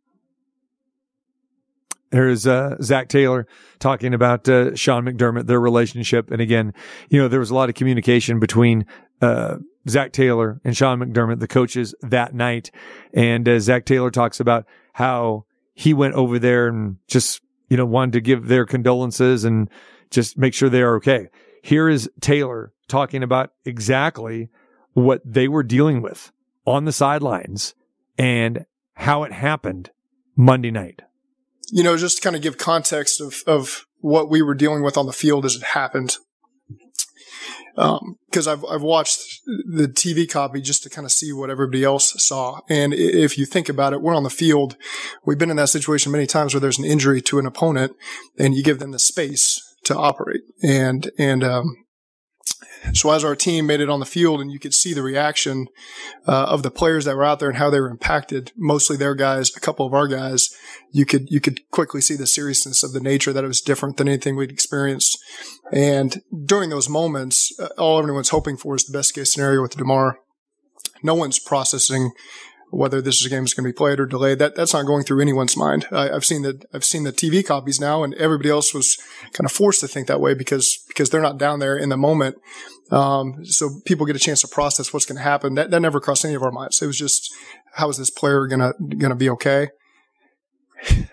[2.10, 3.46] there's uh, Zac Taylor
[3.78, 6.30] talking about uh, Sean McDermott, their relationship.
[6.30, 6.74] And again,
[7.08, 8.84] you know, there was a lot of communication between
[9.22, 9.56] uh,
[9.88, 12.70] Zac Taylor and Sean McDermott, the coaches that night.
[13.12, 17.86] And uh, Zac Taylor talks about how he went over there and just, you know,
[17.86, 19.68] wanted to give their condolences and
[20.10, 21.28] just make sure they are okay.
[21.62, 24.50] Here is Taylor talking about exactly
[24.92, 26.32] what they were dealing with
[26.66, 27.74] on the sidelines
[28.18, 29.90] and how it happened
[30.36, 31.02] Monday night
[31.72, 34.98] you know, just to kind of give context of, of what we were dealing with
[34.98, 36.18] on the field as it happened.
[37.74, 41.84] Because um, I've, I've watched the TV copy just to kind of see what everybody
[41.84, 42.60] else saw.
[42.68, 44.76] And if you think about it, we're on the field.
[45.24, 47.96] We've been in that situation many times where there's an injury to an opponent
[48.38, 50.42] and you give them the space to operate.
[50.62, 51.81] And, and, um,
[52.92, 55.68] so as our team made it on the field and you could see the reaction
[56.26, 59.14] uh, of the players that were out there and how they were impacted, mostly their
[59.14, 60.54] guys, a couple of our guys,
[60.90, 63.96] you could you could quickly see the seriousness of the nature that it was different
[63.96, 65.18] than anything we'd experienced.
[65.72, 69.76] And during those moments, uh, all everyone's hoping for is the best case scenario with
[69.76, 70.18] Damar.
[71.02, 72.12] No one's processing
[72.72, 74.38] whether this game is going to be played or delayed.
[74.38, 75.86] That that's not going through anyone's mind.
[75.92, 78.96] I, have seen the I've seen the TV copies now, and everybody else was
[79.32, 81.96] kind of forced to think that way because because they're not down there in the
[81.96, 82.36] moment.
[82.90, 85.54] Um, so people get a chance to process what's going to happen.
[85.54, 86.80] That that never crossed any of our minds.
[86.80, 87.30] It was just
[87.74, 89.68] how is this player gonna gonna be okay?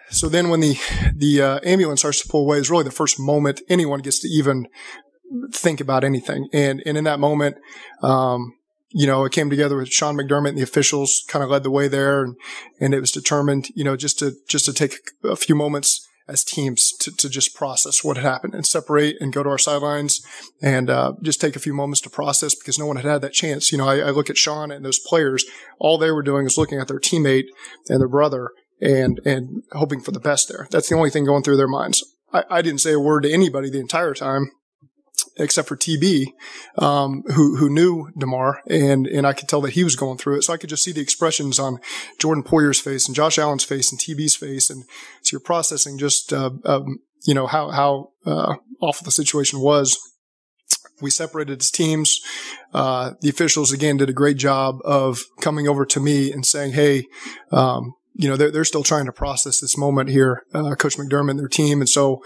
[0.10, 0.78] So then when the
[1.16, 4.28] the uh, ambulance starts to pull away is really the first moment anyone gets to
[4.28, 4.68] even
[5.54, 6.48] think about anything.
[6.54, 7.58] And and in that moment,
[8.02, 8.54] um,
[8.92, 11.72] you know, it came together with Sean McDermott and the officials kind of led the
[11.72, 12.24] way there.
[12.24, 12.36] And,
[12.80, 16.44] and it was determined, you know, just to, just to take a few moments as
[16.44, 20.22] teams to, to just process what had happened and separate and go to our sidelines
[20.62, 23.34] and, uh, just take a few moments to process because no one had had that
[23.34, 23.72] chance.
[23.72, 25.46] You know, I, I look at Sean and those players,
[25.80, 27.48] all they were doing is looking at their teammate
[27.88, 30.68] and their brother and, and hoping for the best there.
[30.72, 32.04] That's the only thing going through their minds.
[32.32, 34.52] I, I didn't say a word to anybody the entire time
[35.40, 36.34] except for TB,
[36.78, 40.38] um, who who knew Damar, and and I could tell that he was going through
[40.38, 40.44] it.
[40.44, 41.80] So I could just see the expressions on
[42.20, 44.84] Jordan Poyer's face and Josh Allen's face and TB's face, and
[45.22, 49.98] so you're processing just uh, um, you know how how uh, awful the situation was.
[51.02, 52.20] We separated as teams.
[52.74, 56.74] Uh, the officials again did a great job of coming over to me and saying,
[56.74, 57.06] "Hey."
[57.52, 61.32] Um, you know, they're, they're still trying to process this moment here, uh, Coach McDermott
[61.32, 61.80] and their team.
[61.80, 62.22] And so,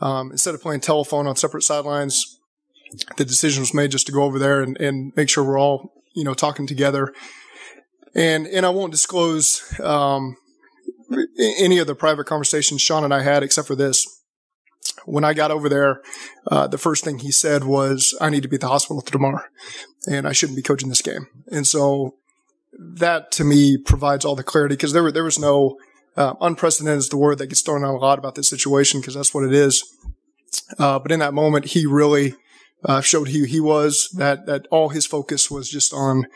[0.00, 2.40] um, instead of playing telephone on separate sidelines,
[3.16, 5.92] the decision was made just to go over there and, and make sure we're all,
[6.14, 7.12] you know, talking together.
[8.14, 10.36] And, and I won't disclose, um,
[11.38, 14.06] any of the private conversations Sean and I had except for this.
[15.06, 16.02] When I got over there,
[16.50, 19.42] uh, the first thing he said was, I need to be at the hospital tomorrow
[20.06, 21.26] and I shouldn't be coaching this game.
[21.50, 22.16] And so
[22.78, 25.78] that to me provides all the clarity because there, there was no,
[26.16, 29.14] uh, unprecedented is the word that gets thrown around a lot about this situation because
[29.14, 29.84] that's what it is.
[30.78, 32.34] Uh, but in that moment, he really
[32.84, 36.26] uh, showed who he was, that, that all his focus was just on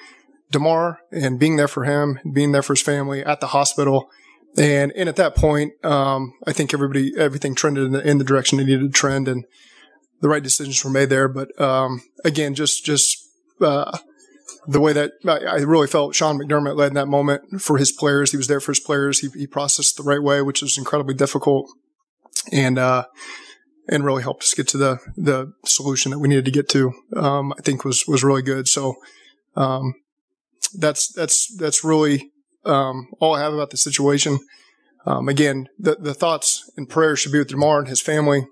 [0.50, 4.10] Damar and being there for him, being there for his family at the hospital.
[4.56, 8.24] And, and at that point, um, I think everybody, everything trended in the, in the
[8.24, 9.44] direction it needed to trend and
[10.20, 11.28] the right decisions were made there.
[11.28, 13.28] But, um, again, just, just,
[13.60, 13.98] uh,
[14.66, 18.30] the way that I, really felt Sean McDermott led in that moment for his players.
[18.30, 19.20] He was there for his players.
[19.20, 21.70] He, he processed the right way, which was incredibly difficult,
[22.52, 23.06] and uh,
[23.88, 26.92] and really helped us get to the the solution that we needed to get to.
[27.16, 28.68] Um, I think was was really good.
[28.68, 28.96] So
[29.56, 29.94] um,
[30.76, 32.30] that's that's that's really
[32.64, 34.38] um, all I have about the situation.
[35.06, 38.46] Um, again, the the thoughts and prayers should be with Damar and his family.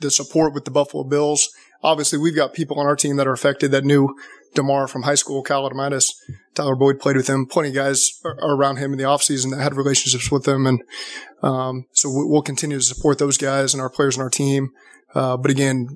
[0.00, 1.48] The support with the Buffalo Bills.
[1.82, 4.14] Obviously, we've got people on our team that are affected that knew
[4.56, 6.14] Damar from high school, Cal Adomitis.
[6.54, 7.46] Tyler Boyd played with him.
[7.46, 10.66] Plenty of guys around him in the offseason that had relationships with him.
[10.66, 10.82] And
[11.42, 14.70] um, so we'll continue to support those guys and our players and our team.
[15.14, 15.88] Uh, but again,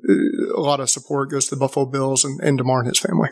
[0.57, 3.29] a lot of support goes to the Buffalo Bills and, and Damar and his family.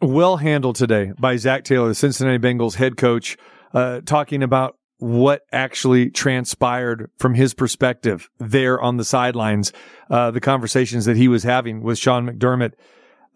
[0.00, 3.36] Well handled today by Zac Taylor, the Cincinnati Bengals head coach,
[3.72, 9.72] uh, talking about what actually transpired from his perspective there on the sidelines,
[10.10, 12.74] uh, the conversations that he was having with Sean McDermott.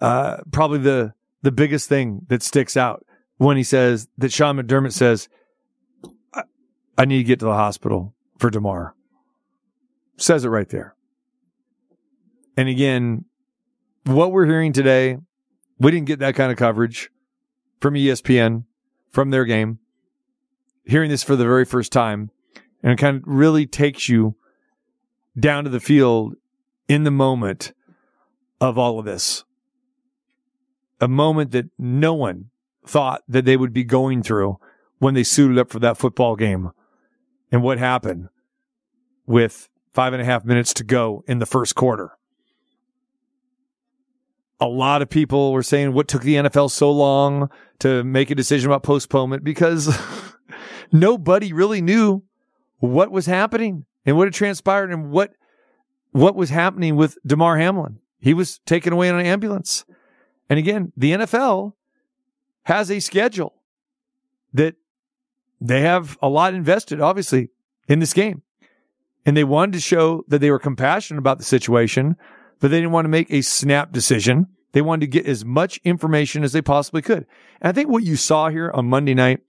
[0.01, 3.05] Uh, probably the the biggest thing that sticks out
[3.39, 5.29] when he says that Sean McDermott says,
[6.35, 6.43] I,
[6.97, 8.95] I need to get to the hospital for Damar.
[10.17, 10.95] Says it right there.
[12.57, 13.27] And again,
[14.05, 15.19] what we're hearing today,
[15.79, 17.11] we didn't get that kind of coverage
[17.81, 18.65] from ESPN,
[19.11, 19.79] from their game.
[20.87, 22.31] Hearing this for the very first time,
[22.83, 24.37] and it kind of really takes you
[25.39, 26.37] down to the field
[26.89, 27.73] in the moment
[28.61, 29.45] of all of this.
[31.01, 32.51] A moment that no one
[32.87, 34.59] thought that they would be going through
[34.99, 36.71] when they suited up for that football game.
[37.53, 38.29] And what happened
[39.27, 42.13] with five and a half minutes to go in the first quarter.
[44.61, 48.35] A lot of people were saying, what took the NFL so long to make a
[48.35, 49.45] decision about postponement?
[49.45, 49.95] Because
[50.93, 52.23] nobody really knew
[52.79, 55.33] what was happening and what had transpired and what,
[56.13, 57.99] what was happening with Damar Hamlin.
[58.19, 59.85] He was taken away in an ambulance.
[60.49, 61.73] And again, the NFL
[62.65, 63.55] has a schedule
[64.53, 64.75] that
[65.61, 67.51] they have a lot invested, obviously,
[67.89, 68.43] in this game.
[69.25, 72.17] And they wanted to show that they were compassionate about the situation,
[72.61, 74.47] but they didn't want to make a snap decision.
[74.73, 77.27] They wanted to get as much information as they possibly could.
[77.61, 79.41] And I think what you saw here on Monday night,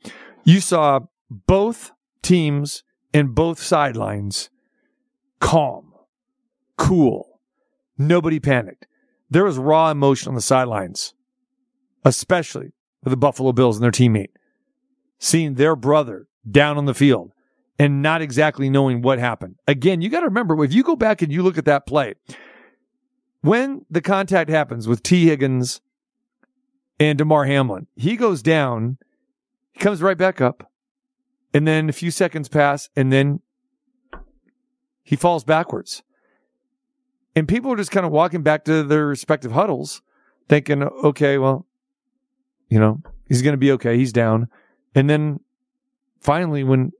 [0.44, 2.84] you saw both teams
[3.14, 4.50] and both sidelines
[5.40, 5.94] calm,
[6.78, 7.40] cool.
[7.98, 8.88] Nobody panicked.
[9.30, 11.14] There was raw emotion on the sidelines,
[12.06, 12.72] especially
[13.04, 14.32] with the Buffalo Bills and their teammate,
[15.20, 17.32] seeing their brother down on the field
[17.80, 19.56] and not exactly knowing what happened.
[19.68, 22.16] Again, you got to remember if you go back and you look at that play,
[23.42, 25.82] when the contact happens with Tee Higgins
[27.00, 28.98] and Damar Hamlin, he goes down,
[29.72, 30.72] he comes right back up,
[31.54, 33.42] and then a few seconds pass, and then
[35.04, 36.04] he falls backwards.
[37.38, 40.02] And people are just kind of walking back to their respective huddles,
[40.50, 41.68] thinking, okay, well,
[42.68, 43.96] you know, he's going to be okay.
[43.96, 44.48] He's down.
[44.96, 45.42] And then
[46.20, 46.94] finally, when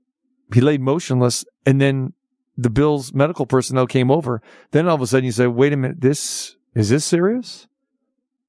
[0.54, 2.12] he laid motionless and then
[2.56, 5.76] the Bills medical personnel came over, then all of a sudden you say, wait a
[5.76, 7.66] minute, this, is this serious?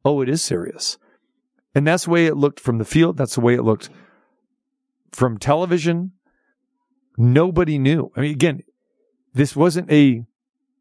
[0.06, 0.99] Oh, it is serious.
[1.73, 3.17] And that's the way it looked from the field.
[3.17, 3.89] That's the way it looked
[5.12, 6.12] from television.
[7.17, 8.12] Nobody knew.
[8.15, 8.62] I mean, again,
[9.34, 10.28] this wasn't a,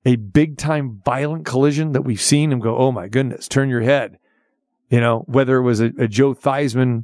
[0.09, 3.83] a big time violent collision that we've seen and go, oh my goodness, turn your
[3.83, 4.19] head.
[4.89, 7.03] You know, whether it was a, a Joe Theismann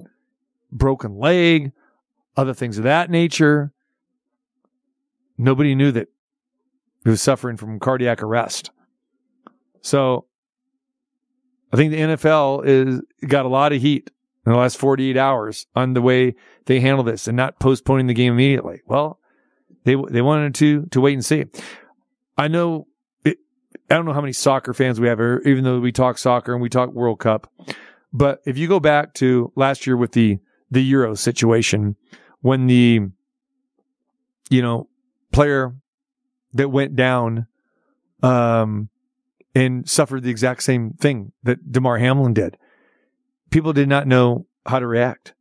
[0.72, 1.72] broken leg,
[2.34, 3.72] other things of that nature.
[5.36, 6.08] Nobody knew that
[7.04, 8.70] he was suffering from cardiac arrest.
[9.82, 10.24] So
[11.70, 14.10] I think the NFL is got a lot of heat
[14.46, 18.14] in the last 48 hours on the way they handle this and not postponing the
[18.14, 18.80] game immediately.
[18.86, 19.20] Well,
[19.84, 21.44] they they wanted to to wait and see.
[22.38, 22.86] I know
[23.90, 26.62] I don't know how many soccer fans we have even though we talk soccer and
[26.62, 27.52] we talk World Cup.
[28.12, 30.38] But if you go back to last year with the
[30.70, 31.96] the Euro situation,
[32.40, 33.00] when the
[34.50, 34.88] you know
[35.32, 35.74] player
[36.52, 37.46] that went down
[38.22, 38.88] um
[39.54, 42.56] and suffered the exact same thing that Damar Hamlin did,
[43.50, 45.34] people did not know how to react.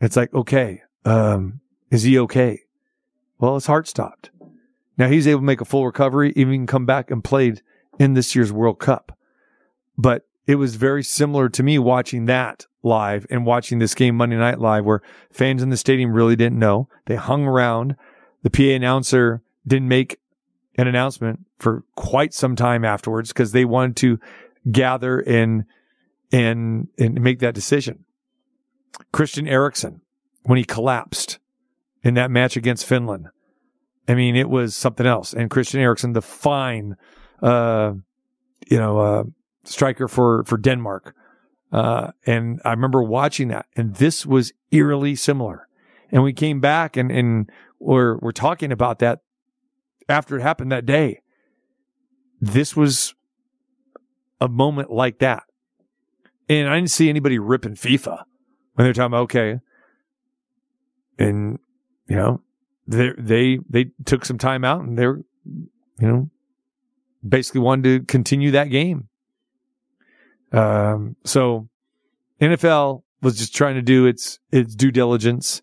[0.00, 1.60] It's like, okay, um,
[1.90, 2.60] is he okay?
[3.38, 4.30] Well, his heart stopped.
[5.00, 7.62] Now he's able to make a full recovery, even come back and played
[7.98, 9.16] in this year's World Cup.
[9.96, 14.36] But it was very similar to me watching that live and watching this game Monday
[14.36, 15.00] Night Live, where
[15.32, 16.86] fans in the stadium really didn't know.
[17.06, 17.96] They hung around.
[18.42, 20.18] The PA announcer didn't make
[20.76, 24.20] an announcement for quite some time afterwards because they wanted to
[24.70, 25.64] gather and
[26.30, 28.04] and and make that decision.
[29.12, 30.02] Christian Eriksen,
[30.42, 31.38] when he collapsed
[32.02, 33.28] in that match against Finland,
[34.10, 35.32] I mean, it was something else.
[35.32, 36.96] And Christian Eriksen, the fine,
[37.42, 37.92] uh,
[38.70, 39.24] you know, uh,
[39.64, 41.14] striker for, for Denmark,
[41.72, 45.68] Uh, and I remember watching that and this was eerily similar.
[46.10, 49.20] And we came back and, and we're, we're talking about that
[50.08, 51.20] after it happened that day.
[52.40, 53.14] This was
[54.40, 55.44] a moment like that.
[56.48, 58.24] And I didn't see anybody ripping FIFA
[58.74, 59.60] when they're talking about, okay.
[61.18, 61.60] And,
[62.08, 62.40] you know,
[62.90, 66.30] they, they, they took some time out and they're, you know,
[67.26, 69.08] basically wanted to continue that game.
[70.52, 71.68] Um, so
[72.40, 75.62] NFL was just trying to do its, its due diligence.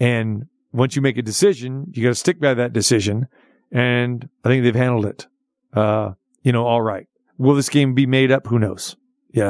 [0.00, 3.28] And once you make a decision, you got to stick by that decision.
[3.70, 5.26] And I think they've handled it,
[5.72, 7.06] uh, you know, all right.
[7.38, 8.46] Will this game be made up?
[8.46, 8.96] Who knows?
[9.30, 9.42] You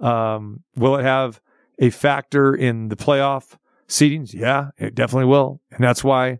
[0.00, 1.40] know, um, will it have
[1.78, 3.56] a factor in the playoff
[3.88, 4.34] seedings?
[4.34, 5.60] Yeah, it definitely will.
[5.70, 6.38] And that's why,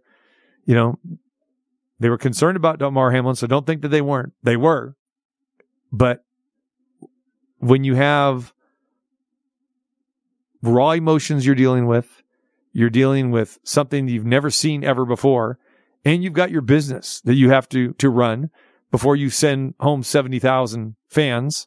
[0.71, 1.01] you know,
[1.99, 3.35] they were concerned about Damar Hamlin.
[3.35, 4.35] So don't think that they weren't.
[4.45, 4.95] They were.
[5.91, 6.25] But
[7.59, 8.55] when you have
[10.63, 12.23] raw emotions you're dealing with,
[12.73, 15.59] you're dealing with something you've never seen ever before,
[16.05, 18.51] and you've got your business that you have to, to run
[18.93, 21.67] before you send home 70,000 fans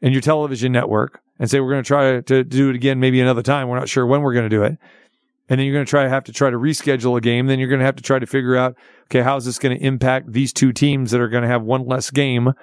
[0.00, 3.20] and your television network and say, we're going to try to do it again, maybe
[3.20, 3.68] another time.
[3.68, 4.78] We're not sure when we're going to do it.
[5.48, 7.46] And then you're going to try have to try to reschedule a game.
[7.46, 9.78] Then you're going to have to try to figure out, okay, how is this going
[9.78, 12.54] to impact these two teams that are going to have one less game?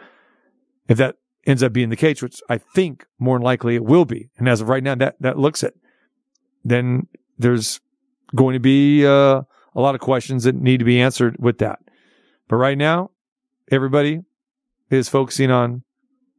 [0.87, 1.15] If that
[1.45, 4.29] ends up being the case, which I think more than likely it will be.
[4.37, 5.75] And as of right now, that, that looks it.
[6.65, 7.79] Then there's
[8.35, 11.79] going to be, uh, a lot of questions that need to be answered with that.
[12.47, 13.11] But right now,
[13.71, 14.21] everybody
[14.89, 15.83] is focusing on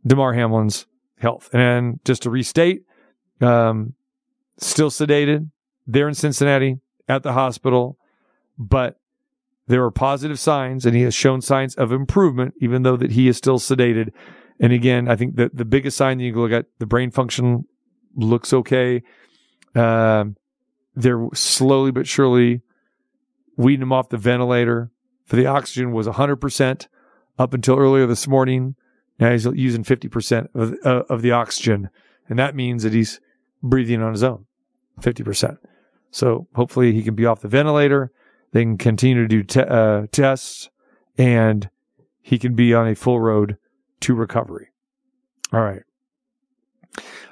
[0.06, 0.86] Damar Hamlin's
[1.18, 1.48] health.
[1.52, 2.82] And just to restate,
[3.40, 3.94] um,
[4.58, 5.50] still sedated
[5.86, 7.98] there in Cincinnati at the hospital,
[8.58, 8.98] but
[9.66, 13.28] there are positive signs and he has shown signs of improvement, even though that he
[13.28, 14.12] is still sedated.
[14.60, 17.10] And again, I think that the biggest sign that you can look at, the brain
[17.10, 17.64] function
[18.14, 19.02] looks okay.
[19.74, 20.36] Um,
[20.94, 22.60] they're slowly but surely
[23.56, 24.90] weeding him off the ventilator.
[25.24, 26.86] For the oxygen was 100%
[27.38, 28.74] up until earlier this morning.
[29.18, 31.88] Now he's using 50% of, uh, of the oxygen.
[32.28, 33.20] And that means that he's
[33.62, 34.46] breathing on his own,
[35.00, 35.58] 50%.
[36.12, 38.12] So hopefully he can be off the ventilator.
[38.52, 40.70] They can continue to do te- uh, tests
[41.18, 41.68] and
[42.20, 43.56] he can be on a full road
[44.00, 44.68] to recovery.
[45.52, 45.82] All right.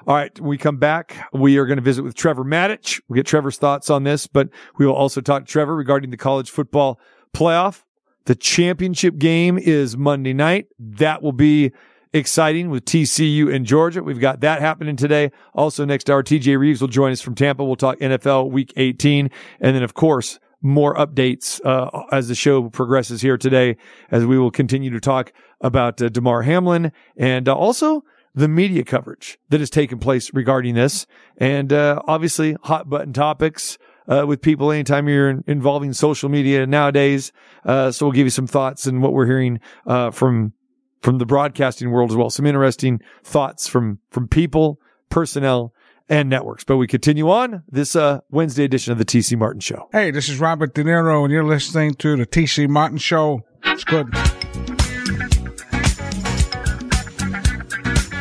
[0.06, 0.38] All right.
[0.40, 3.00] When we come back, we are going to visit with Trevor Matich.
[3.06, 6.16] We'll get Trevor's thoughts on this, but we will also talk to Trevor regarding the
[6.16, 6.98] college football
[7.34, 7.84] playoff.
[8.24, 10.68] The championship game is Monday night.
[10.78, 11.72] That will be
[12.12, 14.02] exciting with TCU and Georgia.
[14.02, 15.30] We've got that happening today.
[15.54, 17.64] Also next hour, TJ Rives will join us from Tampa.
[17.64, 19.30] We'll talk NFL week 18.
[19.60, 23.76] And then of course, more updates, uh, as the show progresses here today,
[24.10, 28.84] as we will continue to talk about uh, Damar Hamlin and uh, also the media
[28.84, 31.06] coverage that has taken place regarding this.
[31.38, 33.78] And, uh, obviously hot button topics.
[34.08, 37.30] Uh, with people anytime you're in, involving social media nowadays.
[37.64, 40.52] Uh, so we'll give you some thoughts and what we're hearing, uh, from,
[41.00, 42.30] from the broadcasting world as well.
[42.30, 45.72] Some interesting thoughts from, from people, personnel,
[46.08, 46.64] and networks.
[46.64, 49.88] But we continue on this, uh, Wednesday edition of the TC Martin Show.
[49.92, 53.42] Hey, this is Robert De Niro and you're listening to the TC Martin Show.
[53.64, 54.08] It's good.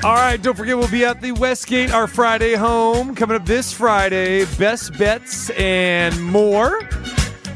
[0.01, 3.73] All right, don't forget we'll be at the Westgate, our Friday home, coming up this
[3.73, 4.45] Friday.
[4.57, 6.79] Best bets and more.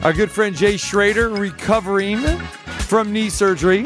[0.01, 3.85] Our good friend Jay Schrader recovering from knee surgery.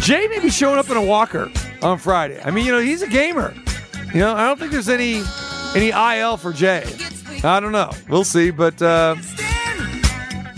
[0.00, 1.50] Jay may be showing up in a walker
[1.82, 2.40] on Friday.
[2.42, 3.54] I mean, you know, he's a gamer.
[4.12, 5.22] You know, I don't think there's any
[5.74, 6.84] any IL for Jay.
[7.44, 7.90] I don't know.
[8.08, 9.16] We'll see, but uh,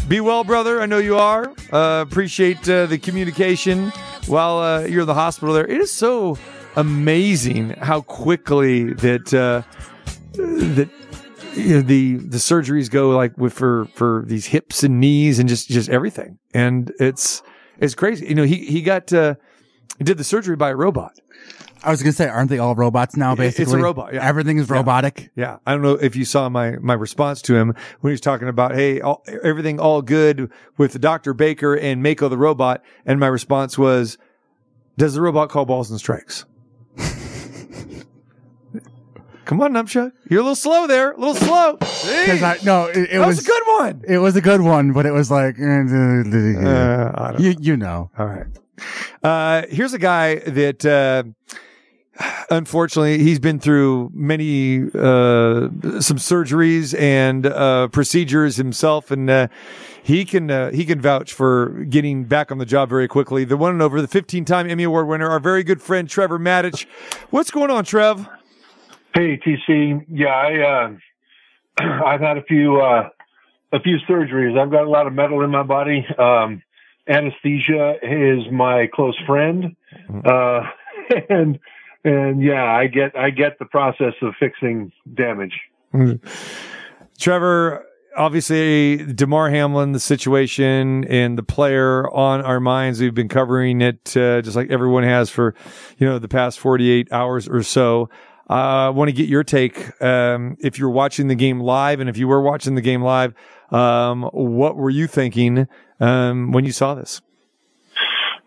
[0.08, 0.80] be well, brother.
[0.80, 1.52] I know you are.
[1.72, 3.90] Uh, appreciate uh, the communication
[4.26, 5.66] while uh, you're in the hospital there.
[5.66, 6.38] It is so
[6.76, 9.62] amazing how quickly that uh,
[10.34, 10.88] that
[11.54, 15.48] you know, the the surgeries go like with for for these hips and knees and
[15.48, 17.42] just just everything, and it's
[17.82, 18.26] it's crazy.
[18.26, 19.34] You know, he he got uh,
[20.02, 21.12] did the surgery by a robot.
[21.84, 23.34] I was gonna say, aren't they all robots now?
[23.34, 24.14] Basically, It's a robot.
[24.14, 24.24] Yeah.
[24.26, 24.76] Everything is Yeah.
[24.76, 25.30] robotic.
[25.34, 28.20] Yeah, I don't know if you saw my my response to him when he was
[28.20, 31.34] talking about, hey, all, everything all good with Dr.
[31.34, 34.16] Baker and Mako the robot, and my response was,
[34.96, 36.44] does the robot call balls and strikes?
[39.52, 41.76] Come on, Numpchuck, you're a little slow there, a little slow.
[41.76, 44.02] Because I no, it, it that was, was, a good one.
[44.08, 47.76] It was a good one, but it was like uh, Uh, I don't you you
[47.76, 48.10] know.
[48.18, 48.46] All right.
[49.22, 51.24] Uh, here's a guy that, uh,
[52.50, 55.68] unfortunately, he's been through many, uh,
[56.00, 59.10] some surgeries and, uh, procedures himself.
[59.10, 59.48] And, uh,
[60.02, 63.44] he can, uh, he can vouch for getting back on the job very quickly.
[63.44, 66.38] The one and over the 15 time Emmy Award winner, our very good friend, Trevor
[66.38, 66.86] Matich.
[67.30, 68.26] What's going on, Trev?
[69.14, 70.92] Hey TC, yeah, I uh,
[72.04, 73.08] I've had a few uh,
[73.72, 74.58] a few surgeries.
[74.58, 76.06] I've got a lot of metal in my body.
[76.18, 76.62] Um,
[77.06, 79.76] anesthesia is my close friend,
[80.24, 80.62] uh,
[81.28, 81.58] and
[82.04, 85.60] and yeah, I get I get the process of fixing damage.
[87.18, 87.86] Trevor,
[88.16, 93.00] obviously, Damar Hamlin, the situation and the player on our minds.
[93.00, 95.54] We've been covering it uh, just like everyone has for,
[95.98, 98.08] you know, the past 48 hours or so.
[98.52, 99.98] I uh, want to get your take.
[100.02, 103.32] Um, if you're watching the game live, and if you were watching the game live,
[103.70, 105.66] um, what were you thinking
[106.00, 107.22] um, when you saw this?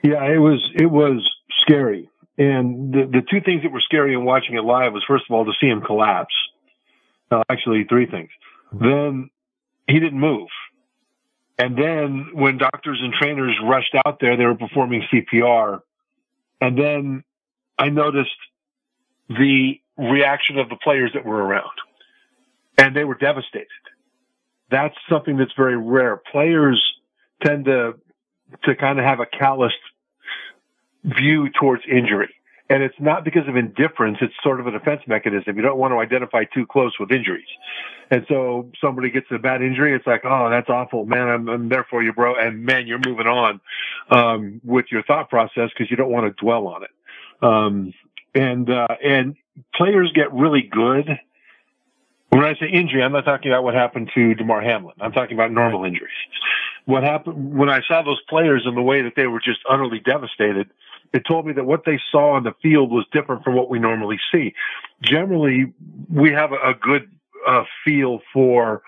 [0.03, 1.27] Yeah, it was it was
[1.63, 5.23] scary, and the the two things that were scary in watching it live was first
[5.27, 6.35] of all to see him collapse.
[7.31, 8.29] Uh, actually, three things.
[8.71, 9.31] Then
[9.87, 10.49] he didn't move,
[11.57, 15.79] and then when doctors and trainers rushed out there, they were performing CPR,
[16.61, 17.23] and then
[17.79, 18.29] I noticed
[19.29, 21.77] the reaction of the players that were around,
[22.77, 23.67] and they were devastated.
[24.69, 26.17] That's something that's very rare.
[26.31, 26.81] Players
[27.43, 27.95] tend to
[28.63, 29.75] to kind of have a calloused
[31.03, 32.33] view towards injury.
[32.67, 34.17] And it's not because of indifference.
[34.21, 35.55] It's sort of a defense mechanism.
[35.55, 37.45] You don't want to identify too close with injuries.
[38.09, 39.95] And so somebody gets a bad injury.
[39.95, 41.27] It's like, oh, that's awful, man.
[41.27, 42.35] I'm, I'm there for you, bro.
[42.35, 43.61] And man, you're moving on,
[44.09, 46.89] um, with your thought process because you don't want to dwell on it.
[47.43, 47.93] Um,
[48.33, 49.35] and, uh, and
[49.75, 51.19] players get really good.
[52.29, 54.95] When I say injury, I'm not talking about what happened to Damar Hamlin.
[54.99, 56.11] I'm talking about normal injuries.
[56.85, 59.99] What happened when I saw those players and the way that they were just utterly
[59.99, 60.69] devastated,
[61.13, 63.79] it told me that what they saw on the field was different from what we
[63.79, 64.53] normally see.
[65.01, 65.73] Generally,
[66.11, 67.09] we have a, a good
[67.47, 68.81] uh, feel for,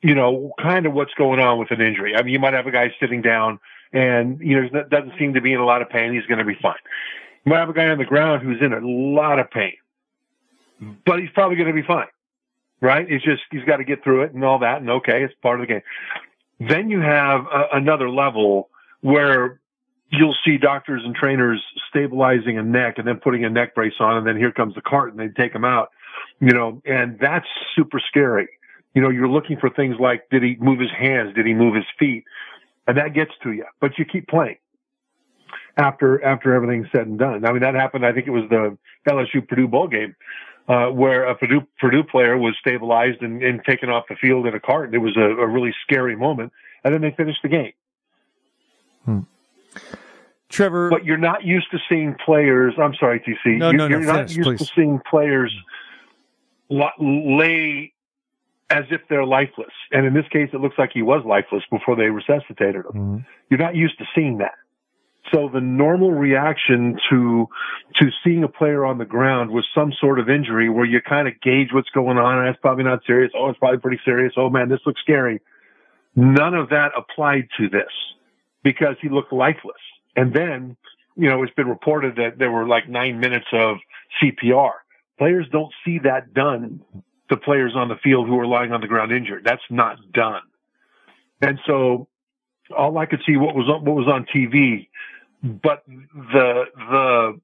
[0.00, 2.14] you know, kind of what's going on with an injury.
[2.16, 3.58] I mean, you might have a guy sitting down
[3.92, 6.14] and, you know, doesn't seem to be in a lot of pain.
[6.14, 6.74] He's going to be fine.
[7.44, 9.74] You might have a guy on the ground who's in a lot of pain,
[11.04, 12.08] but he's probably going to be fine.
[12.80, 13.06] Right?
[13.08, 14.80] It's just, he's got to get through it and all that.
[14.80, 15.82] And okay, it's part of the game.
[16.60, 18.68] Then you have a, another level
[19.00, 19.60] where
[20.10, 24.16] you'll see doctors and trainers stabilizing a neck and then putting a neck brace on
[24.16, 25.90] and then here comes the cart and they take him out,
[26.40, 28.48] you know, and that's super scary.
[28.94, 31.34] You know, you're looking for things like, did he move his hands?
[31.34, 32.24] Did he move his feet?
[32.86, 34.58] And that gets to you, but you keep playing
[35.76, 37.44] after, after everything's said and done.
[37.44, 38.06] I mean, that happened.
[38.06, 40.14] I think it was the LSU Purdue bowl game.
[40.68, 44.54] Uh, where a Purdue, Purdue player was stabilized and, and taken off the field in
[44.54, 44.92] a cart.
[44.92, 46.52] It was a, a really scary moment.
[46.82, 47.72] And then they finished the game.
[49.04, 49.20] Hmm.
[50.48, 52.74] Trevor, but you're not used to seeing players.
[52.78, 53.58] I'm sorry, TC.
[53.58, 53.98] No, you're, no, no.
[53.98, 54.58] You're not finish, used please.
[54.58, 55.52] to seeing players
[56.68, 57.92] lay
[58.70, 59.72] as if they're lifeless.
[59.92, 62.92] And in this case, it looks like he was lifeless before they resuscitated him.
[62.92, 63.16] Mm-hmm.
[63.50, 64.54] You're not used to seeing that.
[65.32, 67.48] So the normal reaction to
[67.96, 71.26] to seeing a player on the ground with some sort of injury, where you kind
[71.26, 73.32] of gauge what's going on, it's probably not serious.
[73.36, 74.34] Oh, it's probably pretty serious.
[74.36, 75.40] Oh man, this looks scary.
[76.14, 77.90] None of that applied to this
[78.62, 79.76] because he looked lifeless.
[80.16, 80.76] And then,
[81.16, 83.76] you know, it's been reported that there were like nine minutes of
[84.22, 84.72] CPR.
[85.18, 86.80] Players don't see that done
[87.30, 89.44] to players on the field who are lying on the ground injured.
[89.44, 90.42] That's not done.
[91.40, 92.08] And so
[92.76, 94.88] all I could see what was on, what was on TV,
[95.42, 97.40] but the, the,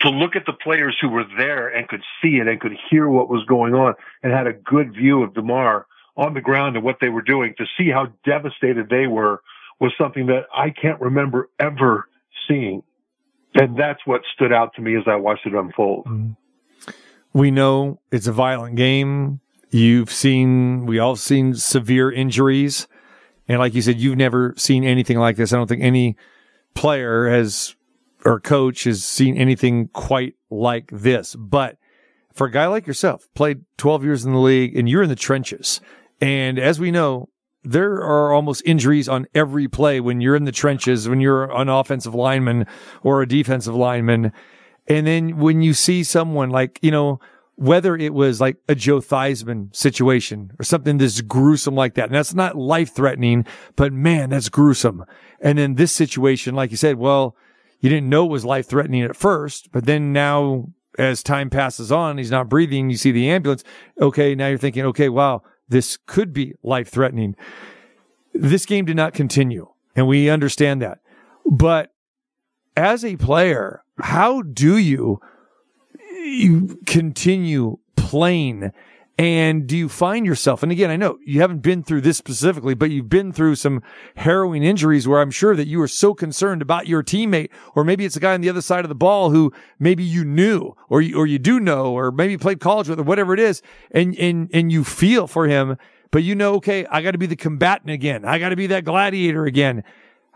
[0.00, 3.08] to look at the players who were there and could see it and could hear
[3.08, 5.86] what was going on and had a good view of Damar
[6.16, 9.42] on the ground and what they were doing to see how devastated they were
[9.78, 12.08] was something that I can't remember ever
[12.48, 12.82] seeing.
[13.54, 16.06] And that's what stood out to me as I watched it unfold.
[16.06, 16.32] Mm-hmm.
[17.32, 19.40] We know it's a violent game.
[19.70, 22.88] You've seen, we all seen severe injuries.
[23.46, 25.52] And like you said, you've never seen anything like this.
[25.52, 26.16] I don't think any
[26.74, 27.74] player has
[28.24, 31.34] or coach has seen anything quite like this.
[31.36, 31.78] But
[32.32, 35.16] for a guy like yourself, played 12 years in the league and you're in the
[35.16, 35.80] trenches.
[36.20, 37.28] And as we know,
[37.64, 41.68] there are almost injuries on every play when you're in the trenches, when you're an
[41.68, 42.66] offensive lineman
[43.02, 44.32] or a defensive lineman.
[44.86, 47.20] And then when you see someone like, you know,
[47.58, 52.06] whether it was like a Joe Theismann situation or something that's gruesome like that.
[52.06, 53.44] And that's not life threatening,
[53.74, 55.04] but man, that's gruesome.
[55.40, 57.34] And then this situation, like you said, well,
[57.80, 61.90] you didn't know it was life threatening at first, but then now as time passes
[61.90, 62.90] on, he's not breathing.
[62.90, 63.64] You see the ambulance.
[64.00, 64.36] Okay.
[64.36, 67.34] Now you're thinking, okay, wow, this could be life threatening.
[68.34, 71.00] This game did not continue and we understand that.
[71.44, 71.92] But
[72.76, 75.20] as a player, how do you,
[76.18, 78.72] you continue playing
[79.20, 82.74] And do you find yourself, and again, I know you haven't been through this specifically,
[82.74, 83.82] but you've been through some
[84.14, 88.04] harrowing injuries where I'm sure that you were so concerned about your teammate, or maybe
[88.04, 91.02] it's a guy on the other side of the ball who maybe you knew, or
[91.02, 93.60] you, or you do know, or maybe played college with, or whatever it is,
[93.90, 95.76] and, and, and you feel for him,
[96.12, 98.24] but you know, okay, I got to be the combatant again.
[98.24, 99.82] I got to be that gladiator again.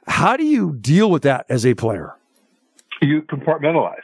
[0.08, 2.16] How do you deal with that as a player?
[3.00, 3.94] You compartmentalize.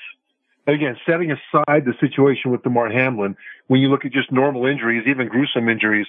[0.68, 3.36] Again, setting aside the situation with Damar Hamlin,
[3.68, 6.06] when you look at just normal injuries, even gruesome injuries,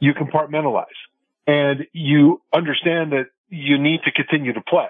[0.00, 0.84] you compartmentalize
[1.46, 4.88] and you understand that you need to continue to play.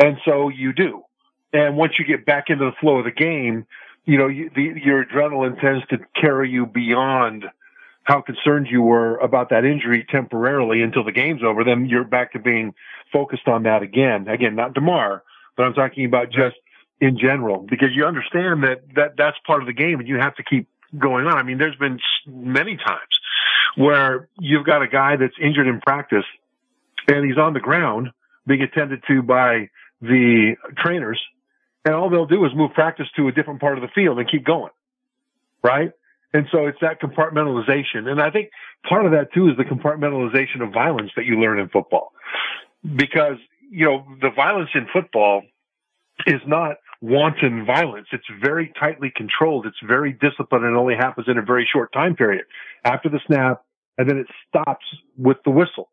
[0.00, 1.04] And so you do.
[1.52, 3.66] And once you get back into the flow of the game,
[4.04, 7.44] you know, you, the, your adrenaline tends to carry you beyond
[8.02, 11.62] how concerned you were about that injury temporarily until the game's over.
[11.62, 12.74] Then you're back to being
[13.12, 14.26] focused on that again.
[14.26, 15.22] Again, not Damar,
[15.56, 16.56] but I'm talking about just
[17.04, 20.34] in general because you understand that, that that's part of the game and you have
[20.36, 21.34] to keep going on.
[21.36, 23.20] I mean, there's been many times
[23.76, 26.24] where you've got a guy that's injured in practice
[27.06, 28.08] and he's on the ground
[28.46, 29.68] being attended to by
[30.00, 31.20] the trainers
[31.84, 34.30] and all they'll do is move practice to a different part of the field and
[34.30, 34.72] keep going.
[35.62, 35.92] Right.
[36.32, 38.08] And so it's that compartmentalization.
[38.08, 38.48] And I think
[38.88, 42.12] part of that too is the compartmentalization of violence that you learn in football
[42.96, 43.36] because,
[43.70, 45.42] you know, the violence in football
[46.26, 48.06] is not wanton violence.
[48.12, 49.66] It's very tightly controlled.
[49.66, 52.46] It's very disciplined and only happens in a very short time period
[52.82, 53.62] after the snap.
[53.98, 54.86] And then it stops
[55.18, 55.90] with the whistle.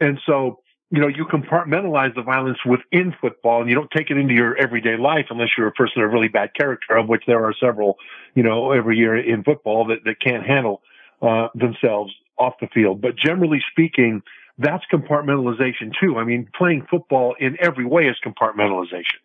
[0.00, 0.58] And so,
[0.90, 4.56] you know, you compartmentalize the violence within football and you don't take it into your
[4.56, 7.96] everyday life unless you're a person of really bad character, of which there are several,
[8.34, 10.82] you know, every year in football that, that can't handle,
[11.22, 13.00] uh, themselves off the field.
[13.00, 14.22] But generally speaking,
[14.58, 16.18] that's compartmentalization too.
[16.18, 19.20] I mean, playing football in every way is compartmentalization.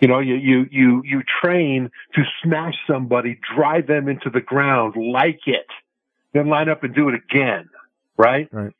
[0.00, 4.94] You know, you, you, you, you train to smash somebody, drive them into the ground,
[4.96, 5.66] like it,
[6.32, 7.68] then line up and do it again.
[8.16, 8.48] Right?
[8.52, 8.72] Right.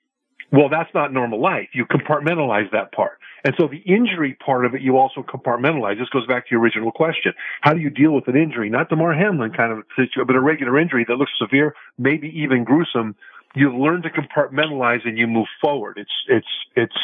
[0.53, 1.69] Well, that's not normal life.
[1.73, 3.19] You compartmentalize that part.
[3.45, 5.99] And so the injury part of it, you also compartmentalize.
[5.99, 7.33] This goes back to your original question.
[7.63, 8.69] How do you deal with an injury?
[8.69, 12.65] Not Damar Hamlin kind of situation, but a regular injury that looks severe, maybe even
[12.65, 13.17] gruesome.
[13.55, 15.99] You learn to compartmentalize and you move forward.
[15.99, 16.97] It's, it's, it's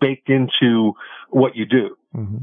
[0.00, 0.94] baked into
[1.28, 1.96] what you do.
[2.16, 2.38] Mm-hmm.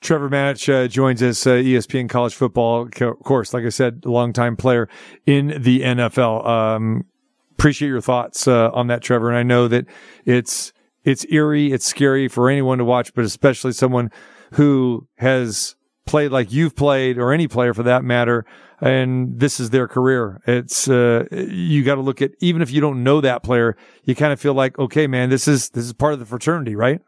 [0.00, 4.56] Trevor Matich uh, joins us, uh, ESPN college football, of course, like I said, longtime
[4.56, 4.88] player
[5.26, 6.46] in the NFL.
[6.46, 7.04] Um,
[7.52, 9.28] appreciate your thoughts uh, on that, Trevor.
[9.28, 9.86] And I know that
[10.24, 10.72] it's
[11.04, 14.10] it's eerie, it's scary for anyone to watch, but especially someone
[14.52, 15.74] who has
[16.06, 18.44] played like you've played, or any player for that matter.
[18.80, 20.40] And this is their career.
[20.46, 24.14] It's uh, you got to look at even if you don't know that player, you
[24.14, 27.00] kind of feel like, okay, man, this is this is part of the fraternity, right?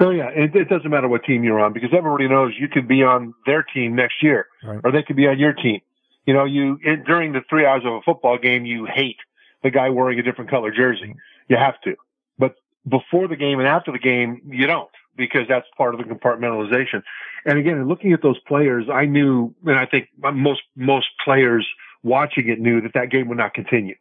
[0.00, 2.88] Oh yeah, it, it doesn't matter what team you're on because everybody knows you could
[2.88, 4.80] be on their team next year, right.
[4.84, 5.80] or they could be on your team.
[6.26, 9.18] You know, you it, during the three hours of a football game, you hate
[9.62, 11.14] the guy wearing a different color jersey.
[11.48, 11.96] You have to,
[12.38, 16.12] but before the game and after the game, you don't because that's part of the
[16.12, 17.02] compartmentalization.
[17.44, 21.66] And again, looking at those players, I knew, and I think most most players
[22.02, 23.96] watching it knew that that game would not continue.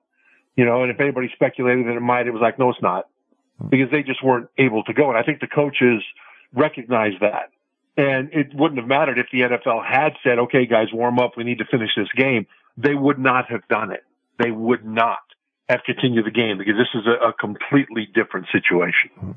[0.56, 3.06] You know, and if anybody speculated that it might, it was like, no, it's not
[3.60, 3.70] Hmm.
[3.70, 5.10] because they just weren't able to go.
[5.10, 6.04] And I think the coaches
[6.54, 7.52] recognized that.
[7.98, 11.32] And it wouldn't have mattered if the NFL had said, okay, guys, warm up.
[11.36, 12.46] We need to finish this game.
[12.78, 14.04] They would not have done it.
[14.38, 15.18] They would not
[15.68, 19.10] have continued the game because this is a, a completely different situation.
[19.20, 19.32] Hmm.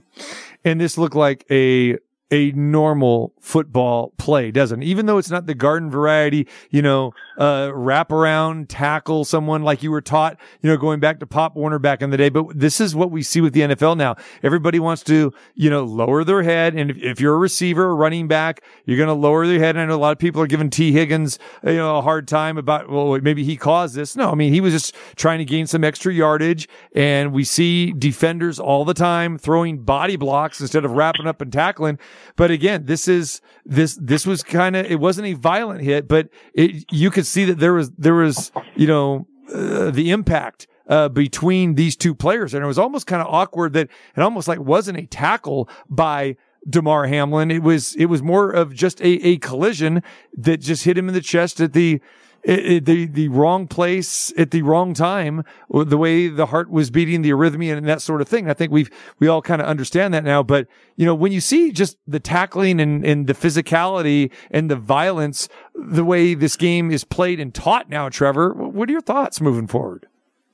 [0.64, 1.98] And this looked like a
[2.30, 4.82] a normal football play, doesn't?
[4.82, 9.82] Even though it's not the garden variety, you know, uh, wrap around, tackle someone like
[9.82, 12.28] you were taught, you know, going back to Pop Warner back in the day.
[12.28, 14.14] But this is what we see with the NFL now.
[14.42, 16.74] Everybody wants to, you know, lower their head.
[16.74, 19.74] And if, if you're a receiver, a running back, you're going to lower their head.
[19.74, 22.28] And I know a lot of people are giving Tee Higgins, you know, a hard
[22.28, 24.14] time about, well, maybe he caused this.
[24.14, 26.68] No, I mean, he was just trying to gain some extra yardage.
[26.94, 31.52] And we see defenders all the time throwing body blocks instead of wrapping up and
[31.52, 31.98] tackling.
[32.36, 36.28] But again, this is this this was kind of it wasn't a violent hit, but
[36.54, 41.08] it you could see that there was there was you know uh, the impact uh,
[41.08, 44.58] between these two players, and it was almost kind of awkward that it almost like
[44.58, 46.36] wasn't a tackle by
[46.68, 47.50] Damar Hamlin.
[47.50, 50.02] It was it was more of just a a collision
[50.36, 52.00] that just hit him in the chest at the
[52.42, 56.90] it, it, the the wrong place at the wrong time, the way the heart was
[56.90, 58.48] beating, the arrhythmia, and that sort of thing.
[58.48, 60.42] I think we've we all kind of understand that now.
[60.42, 60.66] But
[60.96, 65.48] you know, when you see just the tackling and and the physicality and the violence,
[65.74, 69.66] the way this game is played and taught now, Trevor, what are your thoughts moving
[69.66, 70.06] forward?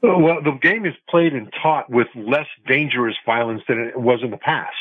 [0.02, 4.30] Well, the game is played and taught with less dangerous violence than it was in
[4.30, 4.74] the past.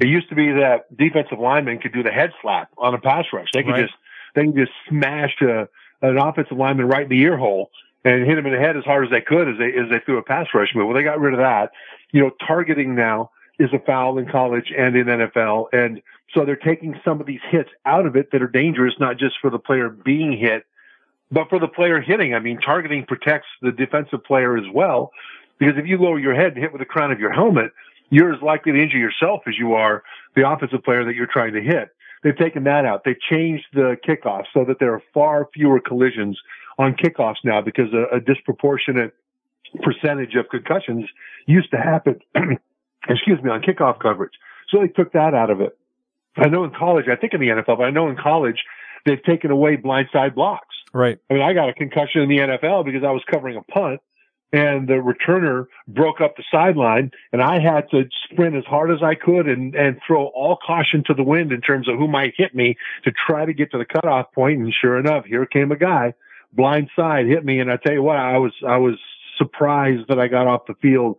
[0.00, 3.24] It used to be that defensive linemen could do the head slap on a pass
[3.32, 3.48] rush.
[3.52, 3.82] They could Right.
[3.82, 3.94] just
[4.34, 5.68] they could just smash a,
[6.10, 7.70] an offensive lineman right in the ear hole
[8.04, 9.98] and hit him in the head as hard as they could as they as they
[10.04, 10.86] threw a pass rush move.
[10.86, 11.72] Well, they got rid of that.
[12.12, 16.02] You know, targeting now is a foul in college and in NFL, and
[16.34, 19.36] so they're taking some of these hits out of it that are dangerous, not just
[19.40, 20.66] for the player being hit,
[21.30, 22.34] but for the player hitting.
[22.34, 25.12] I mean, targeting protects the defensive player as well,
[25.58, 27.72] because if you lower your head and hit with the crown of your helmet,
[28.10, 30.02] you're as likely to injure yourself as you are
[30.34, 31.90] the offensive player that you're trying to hit.
[32.24, 33.02] They've taken that out.
[33.04, 36.40] They've changed the kickoff so that there are far fewer collisions
[36.78, 39.14] on kickoffs now because a, a disproportionate
[39.82, 41.04] percentage of concussions
[41.46, 42.20] used to happen,
[43.08, 44.32] excuse me, on kickoff coverage.
[44.70, 45.76] So they took that out of it.
[46.36, 48.64] I know in college, I think in the NFL, but I know in college,
[49.04, 50.74] they've taken away blindside blocks.
[50.94, 51.18] Right.
[51.30, 54.00] I mean, I got a concussion in the NFL because I was covering a punt
[54.52, 59.02] and the returner broke up the sideline and I had to sprint as hard as
[59.02, 62.34] I could and, and throw all caution to the wind in terms of who might
[62.36, 64.60] hit me to try to get to the cutoff point.
[64.60, 66.14] And sure enough, here came a guy
[66.54, 67.60] blind side hit me.
[67.60, 68.94] And I tell you what, I was, I was
[69.38, 71.16] surprised that I got off the field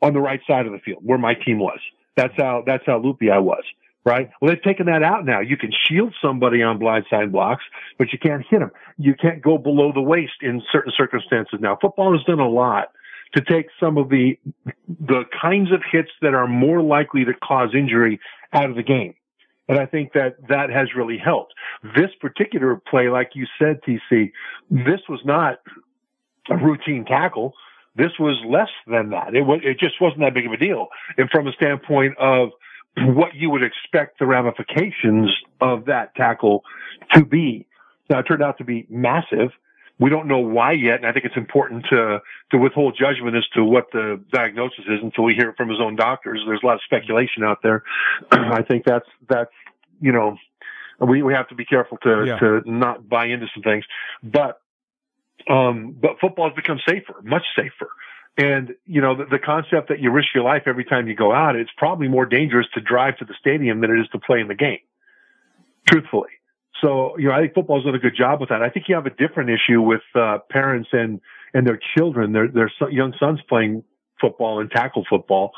[0.00, 1.78] on the right side of the field where my team was.
[2.16, 3.64] That's how, that's how loopy I was
[4.08, 4.30] right?
[4.40, 5.40] Well, they've taken that out now.
[5.40, 7.62] You can shield somebody on blindside blocks,
[7.98, 8.70] but you can't hit them.
[8.96, 11.76] You can't go below the waist in certain circumstances now.
[11.78, 12.90] Football has done a lot
[13.34, 14.38] to take some of the
[14.88, 18.18] the kinds of hits that are more likely to cause injury
[18.54, 19.14] out of the game.
[19.68, 21.52] And I think that that has really helped.
[21.94, 24.32] This particular play, like you said, TC,
[24.70, 25.58] this was not
[26.48, 27.52] a routine tackle.
[27.94, 29.34] This was less than that.
[29.34, 30.86] It was, it just wasn't that big of a deal.
[31.18, 32.48] And from a standpoint of
[33.06, 35.30] what you would expect the ramifications
[35.60, 36.64] of that tackle
[37.12, 37.66] to be.
[38.10, 39.50] Now, it turned out to be massive.
[40.00, 42.20] We don't know why yet, and I think it's important to
[42.52, 45.80] to withhold judgment as to what the diagnosis is until we hear it from his
[45.80, 46.40] own doctors.
[46.46, 47.82] There's a lot of speculation out there.
[48.30, 49.50] I think that's that's
[50.00, 50.36] you know
[51.00, 52.38] we we have to be careful to Yeah.
[52.38, 53.84] to not buy into some things,
[54.22, 54.60] but
[55.50, 57.88] um, but football has become safer, much safer.
[58.38, 61.32] And, you know, the, the concept that you risk your life every time you go
[61.32, 64.38] out, it's probably more dangerous to drive to the stadium than it is to play
[64.40, 64.78] in the game.
[65.88, 66.30] Truthfully.
[66.80, 68.62] So, you know, I think football's done a good job with that.
[68.62, 71.20] I think you have a different issue with, uh, parents and,
[71.52, 73.82] and their children, their, their young sons playing
[74.20, 75.50] football and tackle football.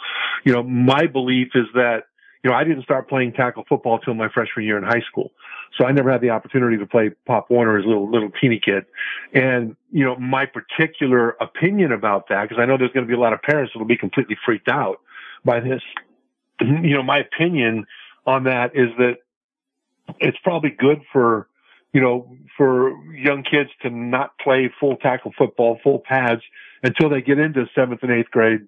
[0.47, 2.05] You know, my belief is that,
[2.43, 5.33] you know, I didn't start playing tackle football till my freshman year in high school.
[5.77, 8.61] So I never had the opportunity to play Pop Warner as a little, little teeny
[8.65, 8.85] kid.
[9.35, 13.17] And, you know, my particular opinion about that, because I know there's going to be
[13.17, 15.01] a lot of parents that will be completely freaked out
[15.45, 15.83] by this.
[16.61, 17.87] You know, my opinion
[18.27, 19.17] on that is that
[20.19, 21.49] it's probably good for,
[21.95, 26.43] you know, for young kids to not play full tackle football, full pads
[26.83, 28.61] until they get into seventh and eighth grade,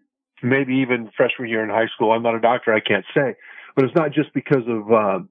[0.43, 2.13] maybe even freshman year in high school.
[2.13, 2.73] I'm not a doctor.
[2.73, 3.35] I can't say,
[3.75, 5.29] but it's not just because of, um,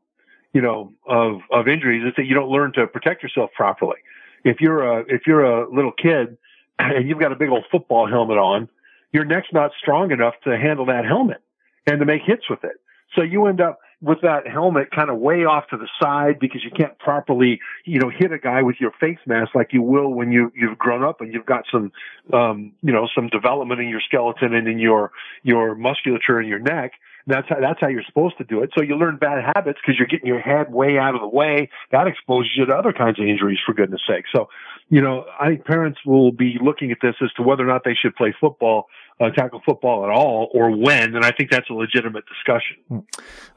[0.53, 2.03] you know, of, of injuries.
[2.05, 3.97] It's that you don't learn to protect yourself properly.
[4.43, 6.37] If you're a, if you're a little kid
[6.79, 8.69] and you've got a big old football helmet on,
[9.11, 11.41] your neck's not strong enough to handle that helmet
[11.85, 12.79] and to make hits with it.
[13.15, 16.63] So you end up with that helmet kind of way off to the side because
[16.63, 20.09] you can't properly, you know, hit a guy with your face mask like you will
[20.09, 21.91] when you, you've grown up and you've got some,
[22.33, 25.11] um, you know, some development in your skeleton and in your,
[25.43, 26.93] your musculature in your neck.
[27.27, 28.71] That's how, that's how you're supposed to do it.
[28.77, 31.69] So you learn bad habits because you're getting your head way out of the way.
[31.91, 34.25] That exposes you to other kinds of injuries for goodness sake.
[34.35, 34.47] So,
[34.89, 37.83] you know, I think parents will be looking at this as to whether or not
[37.85, 38.87] they should play football,
[39.19, 41.15] uh, tackle football at all or when.
[41.15, 43.05] And I think that's a legitimate discussion.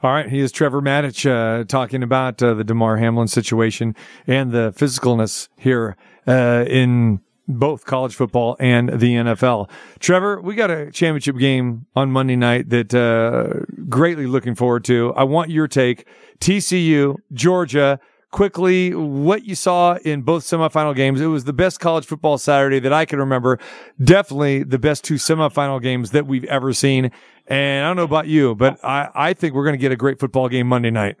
[0.03, 0.29] All right.
[0.29, 3.95] He is Trevor Matich, uh, talking about uh, the Damar Hamlin situation
[4.27, 5.97] and the physicalness here
[6.27, 9.69] uh, in both college football and the NFL.
[9.99, 15.13] Trevor, we got a championship game on Monday night that uh, greatly looking forward to.
[15.15, 16.07] I want your take.
[16.39, 17.99] TCU, Georgia.
[18.31, 21.21] Quickly, what you saw in both semifinal games.
[21.21, 23.59] It was the best college football Saturday that I can remember.
[24.03, 27.11] Definitely the best two semifinal games that we've ever seen.
[27.47, 29.95] And I don't know about you, but I, I think we're going to get a
[29.95, 31.15] great football game Monday night.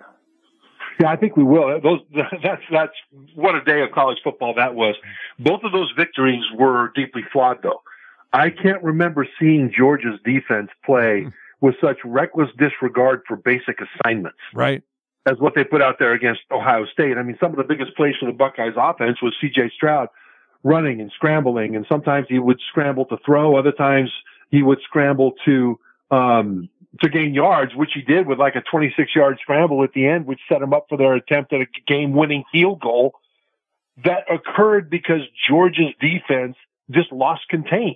[0.99, 1.79] Yeah, I think we will.
[1.81, 1.99] Those
[2.43, 2.93] that's that's
[3.35, 4.95] what a day of college football that was.
[5.39, 7.81] Both of those victories were deeply flawed, though.
[8.33, 11.27] I can't remember seeing Georgia's defense play
[11.61, 14.83] with such reckless disregard for basic assignments Right.
[15.25, 17.17] as what they put out there against Ohio State.
[17.17, 19.71] I mean, some of the biggest plays for the Buckeyes offense was C.J.
[19.75, 20.09] Stroud
[20.63, 24.11] running and scrambling, and sometimes he would scramble to throw, other times
[24.49, 25.79] he would scramble to
[26.11, 26.67] um,
[27.01, 30.25] to gain yards, which he did with like a 26 yard scramble at the end,
[30.25, 33.13] which set him up for their attempt at a game winning field goal.
[34.03, 36.55] That occurred because Georgia's defense
[36.91, 37.95] just lost contain.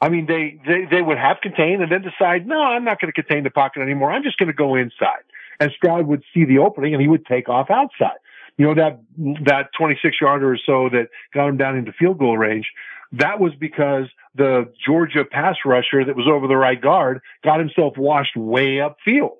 [0.00, 3.12] I mean, they, they, they would have contain and then decide, no, I'm not going
[3.12, 4.10] to contain the pocket anymore.
[4.10, 5.24] I'm just going to go inside.
[5.58, 8.16] And Stroud would see the opening and he would take off outside.
[8.56, 9.00] You know, that,
[9.44, 12.70] that 26 yarder or so that got him down into field goal range.
[13.12, 17.96] That was because the Georgia pass rusher that was over the right guard got himself
[17.96, 19.36] washed way upfield.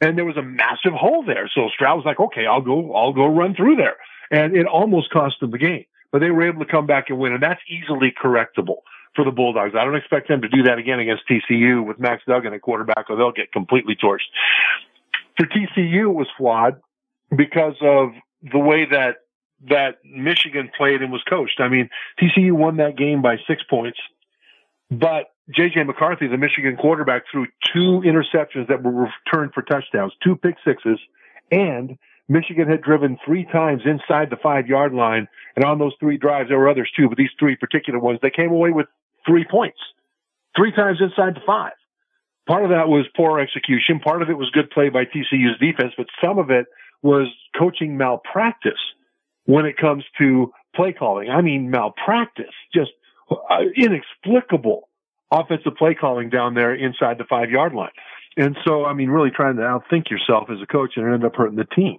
[0.00, 1.50] And there was a massive hole there.
[1.54, 3.96] So Stroud was like, okay, I'll go, I'll go run through there.
[4.30, 7.18] And it almost cost them the game, but they were able to come back and
[7.18, 7.32] win.
[7.32, 8.78] And that's easily correctable
[9.14, 9.74] for the Bulldogs.
[9.78, 13.08] I don't expect them to do that again against TCU with Max Duggan at quarterback
[13.08, 14.28] or they'll get completely torched.
[15.36, 16.80] For TCU, it was flawed
[17.34, 18.10] because of
[18.42, 19.18] the way that
[19.68, 21.60] that Michigan played and was coached.
[21.60, 21.88] I mean,
[22.20, 23.98] TCU won that game by six points,
[24.90, 30.36] but JJ McCarthy, the Michigan quarterback, threw two interceptions that were returned for touchdowns, two
[30.36, 30.98] pick sixes,
[31.50, 31.98] and
[32.28, 35.28] Michigan had driven three times inside the five yard line.
[35.56, 38.30] And on those three drives, there were others too, but these three particular ones, they
[38.30, 38.86] came away with
[39.26, 39.78] three points,
[40.56, 41.72] three times inside the five.
[42.46, 44.00] Part of that was poor execution.
[44.00, 46.66] Part of it was good play by TCU's defense, but some of it
[47.02, 48.72] was coaching malpractice
[49.44, 51.30] when it comes to play calling.
[51.30, 52.90] I mean, malpractice, just
[53.30, 53.36] uh,
[53.76, 54.88] inexplicable
[55.30, 57.90] offensive play calling down there inside the five yard line.
[58.36, 61.36] And so, I mean, really trying to outthink yourself as a coach and end up
[61.36, 61.98] hurting the team.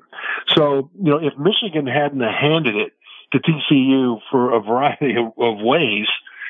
[0.49, 2.91] So, you know, if Michigan hadn't handed it
[3.31, 6.07] to TCU for a variety of, ways,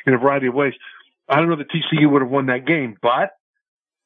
[0.08, 0.74] in a variety of ways,
[1.30, 3.32] I don't know that TCU would have won that game, but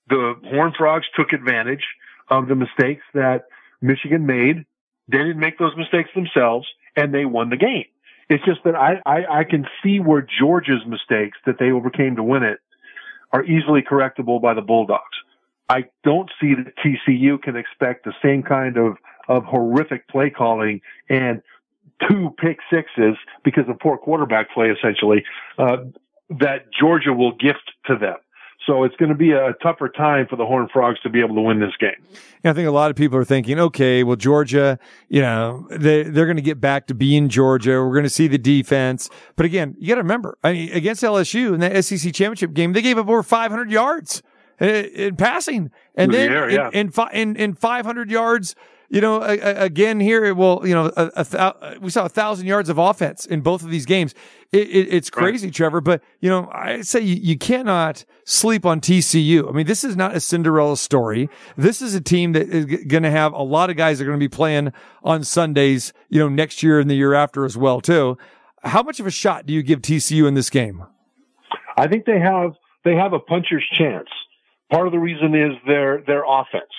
[0.09, 1.85] the Horned Frogs took advantage
[2.29, 3.45] of the mistakes that
[3.81, 4.65] Michigan made.
[5.11, 7.85] They didn't make those mistakes themselves and they won the game.
[8.29, 12.23] It's just that I, I, I can see where Georgia's mistakes that they overcame to
[12.23, 12.59] win it
[13.31, 15.03] are easily correctable by the Bulldogs.
[15.67, 18.97] I don't see that TCU can expect the same kind of,
[19.27, 21.41] of horrific play calling and
[22.07, 25.23] two pick sixes because of poor quarterback play, essentially,
[25.57, 25.77] uh,
[26.39, 28.17] that Georgia will gift to them.
[28.65, 31.35] So it's going to be a tougher time for the Horned Frogs to be able
[31.35, 31.95] to win this game.
[32.43, 36.03] Yeah, I think a lot of people are thinking, okay, well, Georgia, you know, they,
[36.03, 37.81] they're going to get back to being Georgia.
[37.83, 39.09] We're going to see the defense.
[39.35, 42.73] But again, you got to remember, I mean, against LSU in that SEC championship game,
[42.73, 44.21] they gave up over 500 yards
[44.59, 45.71] in, in passing.
[45.95, 46.69] And then the air, yeah.
[46.73, 48.55] in, in, in, in 500 yards,
[48.89, 52.79] you know, again here, well, you know, a, a, we saw a thousand yards of
[52.79, 54.15] offense in both of these games.
[54.51, 55.53] It, it, it's crazy, right.
[55.53, 59.47] Trevor, but you know, I say you, you, cannot sleep on TCU.
[59.47, 61.29] I mean, this is not a Cinderella story.
[61.55, 64.05] This is a team that is g- going to have a lot of guys that
[64.05, 64.73] are going to be playing
[65.03, 68.17] on Sundays, you know, next year and the year after as well, too.
[68.63, 70.83] How much of a shot do you give TCU in this game?
[71.77, 74.09] I think they have, they have a puncher's chance.
[74.71, 76.73] Part of the reason is their, their offense.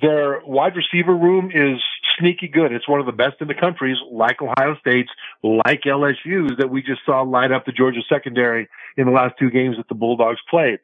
[0.00, 1.80] Their wide receiver room is
[2.18, 2.72] sneaky good.
[2.72, 5.10] It's one of the best in the countries, like Ohio State's,
[5.42, 9.50] like LSU's that we just saw light up the Georgia secondary in the last two
[9.50, 10.80] games that the Bulldogs played.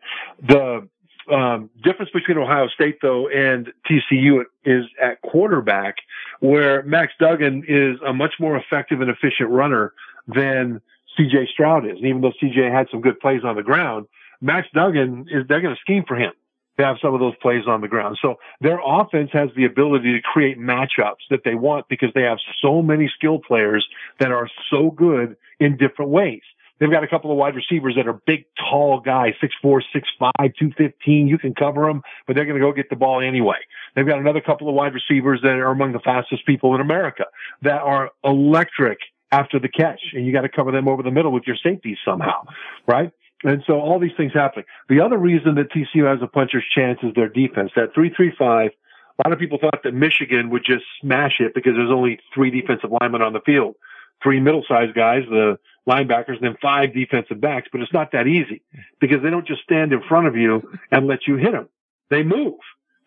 [0.47, 0.89] The
[1.33, 5.97] um, difference between Ohio State though and TCU is at quarterback,
[6.41, 9.93] where Max Duggan is a much more effective and efficient runner
[10.27, 10.81] than
[11.19, 11.97] CJ Stroud is.
[11.97, 14.07] And even though CJ had some good plays on the ground,
[14.41, 16.33] Max Duggan is they're going to scheme for him
[16.81, 18.19] to have some of those plays on the ground.
[18.21, 22.39] So their offense has the ability to create matchups that they want because they have
[22.61, 23.87] so many skill players
[24.19, 26.43] that are so good in different ways.
[26.79, 31.29] They've got a couple of wide receivers that are big, tall guys, 6'4", 6'5", 215.
[31.29, 33.59] You can cover them, but they're going to go get the ball anyway.
[33.95, 37.27] They've got another couple of wide receivers that are among the fastest people in America
[37.63, 38.99] that are electric
[39.31, 41.99] after the catch, and you got to cover them over the middle with your safeties
[42.05, 42.45] somehow,
[42.87, 43.13] right?
[43.43, 44.67] And so all these things happening.
[44.89, 47.71] The other reason that TCU has a puncher's chance is their defense.
[47.75, 51.91] That 335, a lot of people thought that Michigan would just smash it because there's
[51.91, 53.77] only three defensive linemen on the field.
[54.23, 57.69] Three middle-sized guys, the linebackers, and then five defensive backs.
[57.73, 58.63] But it's not that easy
[59.01, 61.69] because they don't just stand in front of you and let you hit them.
[62.11, 62.59] They move.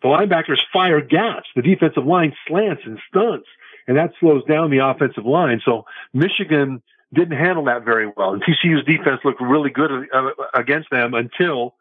[0.02, 1.46] The linebackers fire gaps.
[1.54, 3.46] The defensive line slants and stunts.
[3.86, 5.60] And that slows down the offensive line.
[5.64, 6.82] So Michigan
[7.12, 8.34] didn't handle that very well.
[8.34, 11.74] And TCU's defense looked really good uh, against them until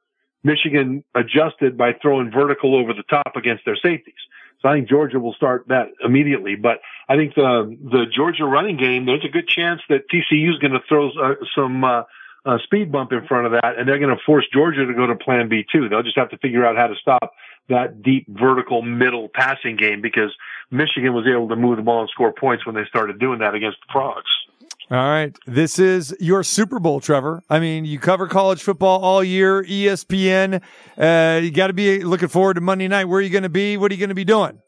[0.44, 4.16] Michigan adjusted by throwing vertical over the top against their safeties.
[4.62, 6.56] So I think Georgia will start that immediately.
[6.56, 10.58] But I think the the Georgia running game, there's a good chance that TCU is
[10.60, 12.04] going to throw uh, some uh,
[12.46, 15.08] uh, speed bump in front of that, and they're going to force Georgia to go
[15.08, 15.90] to Plan B too.
[15.90, 17.34] They'll just have to figure out how to stop
[17.70, 20.34] that deep vertical middle passing game because
[20.72, 23.56] Michigan was able to move the ball and score points when they started doing that
[23.56, 24.32] against the Frogs.
[24.94, 25.36] All right.
[25.48, 27.42] This is your Super Bowl, Trevor.
[27.50, 30.62] I mean, you cover college football all year, ESPN.
[30.96, 33.06] Uh, you got to be looking forward to Monday night.
[33.06, 33.76] Where are you going to be?
[33.76, 34.62] What are you going to be doing?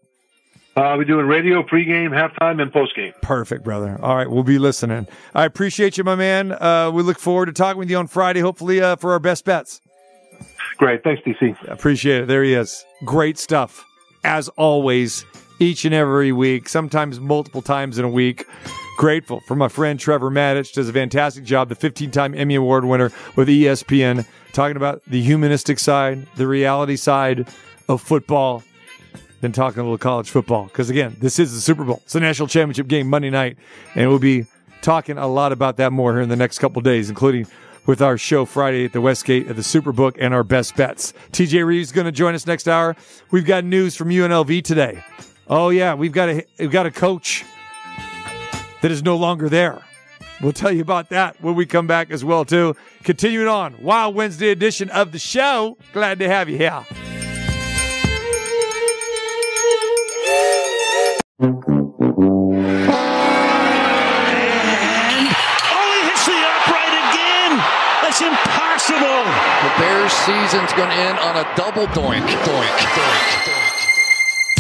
[0.76, 3.14] Uh, we're doing radio, pregame, halftime, and postgame.
[3.22, 4.00] Perfect, brother.
[4.02, 4.28] All right.
[4.28, 5.08] We'll be listening.
[5.36, 6.54] I appreciate you, my man.
[6.54, 9.46] Uh, we look forward to talking with you on Friday, hopefully, uh, for our best
[9.46, 9.80] bets.
[10.78, 11.04] Great.
[11.04, 11.56] Thanks, DC.
[11.70, 12.28] Appreciate it.
[12.28, 12.84] There he is.
[13.06, 13.86] Great stuff,
[14.24, 15.24] as always,
[15.60, 18.48] each and every week, sometimes multiple times in a week.
[18.96, 20.74] Grateful for my friend Trevor Matich.
[20.74, 21.68] Does a fantastic job.
[21.68, 26.96] The 15 time Emmy Award winner with ESPN, talking about the humanistic side, the reality
[26.96, 27.48] side
[27.90, 28.64] of football,
[29.42, 30.66] then talking a little college football.
[30.66, 32.02] Because again, this is the Super Bowl.
[32.06, 33.58] It's a national championship game Monday night,
[33.96, 34.46] and we'll be
[34.82, 37.48] talking a lot about that more here in the next couple days, including
[37.86, 41.14] with our show Friday at the Westgate at the Superbook and our best bets.
[41.34, 42.96] TJ Rives is going to join us next hour.
[43.30, 45.04] We've got news from UNLV today.
[45.48, 47.44] Oh yeah, we've got a we've got a coach
[48.82, 49.82] that is no longer there.
[50.42, 52.76] We'll tell you about that when we come back as well too.
[53.04, 55.78] Continuing on, Wild Wednesday edition of the show.
[55.94, 56.84] Glad to have you here.
[65.72, 67.58] Oh, he hits the upright again.
[68.04, 69.24] That's impossible.
[69.64, 73.55] The Bears season's going to end on a double doink, doink, doink.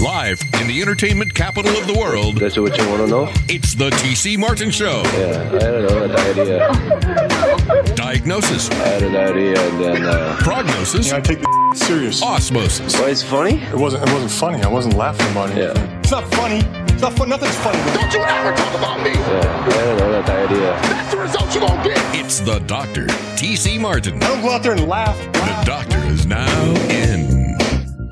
[0.05, 2.37] Live in the entertainment capital of the world.
[2.37, 3.33] That's what you want to know?
[3.49, 5.01] It's the TC Martin Show.
[5.17, 7.95] Yeah, I don't know, a diarrhea.
[7.95, 8.69] Diagnosis.
[8.69, 10.37] I had a diarrhea and then, uh...
[10.41, 11.11] Prognosis.
[11.11, 12.21] I take the serious.
[12.21, 12.93] Osmosis.
[13.01, 13.55] Why, it's funny?
[13.55, 14.07] It wasn't.
[14.07, 14.61] It wasn't funny.
[14.61, 15.57] I wasn't laughing about it.
[15.57, 15.99] Yeah.
[16.01, 16.59] It's not funny.
[16.93, 17.29] It's not fun.
[17.29, 17.79] Nothing's funny.
[17.99, 19.09] Don't you ever talk about me.
[19.09, 20.79] Yeah, I don't know, a diarrhea.
[20.83, 21.97] That's the result you gonna get.
[22.13, 24.21] It's the doctor, TC Martin.
[24.21, 25.17] I don't go out there and laugh.
[25.33, 27.34] The doctor is now in.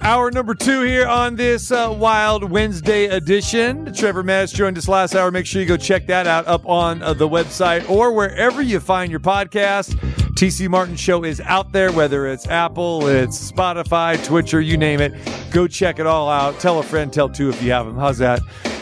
[0.03, 3.93] Hour number two here on this uh, Wild Wednesday edition.
[3.93, 5.31] Trevor Matich joined us last hour.
[5.31, 8.81] Make sure you go check that out up on uh, the website or wherever you
[8.81, 9.95] find your podcast.
[10.35, 15.13] TC Martin Show is out there, whether it's Apple, it's Spotify, Stitcher, you name it.
[15.51, 16.59] Go check it all out.
[16.59, 17.95] Tell a friend, tell two if you have them.
[17.95, 18.41] How's that?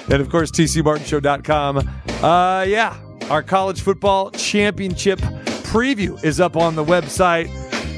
[0.09, 1.88] And of course, TCMartinShow.com.
[2.24, 2.97] Uh, yeah,
[3.30, 7.47] our college football championship preview is up on the website.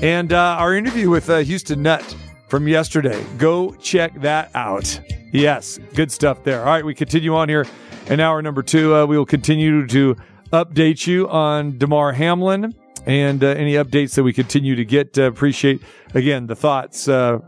[0.03, 2.17] And uh, our interview with uh, Houston Nutt
[2.53, 3.25] from yesterday.
[3.39, 4.99] Go check that out.
[5.31, 6.59] Yes, good stuff there.
[6.59, 7.65] All right, we continue on here
[8.05, 8.95] in hour number two.
[8.95, 10.15] Uh, we will continue to
[10.51, 12.75] update you on Damar Hamlin
[13.07, 15.17] and uh, any updates that we continue to get.
[15.17, 15.81] Uh, appreciate,
[16.13, 17.39] again, the thoughts uh,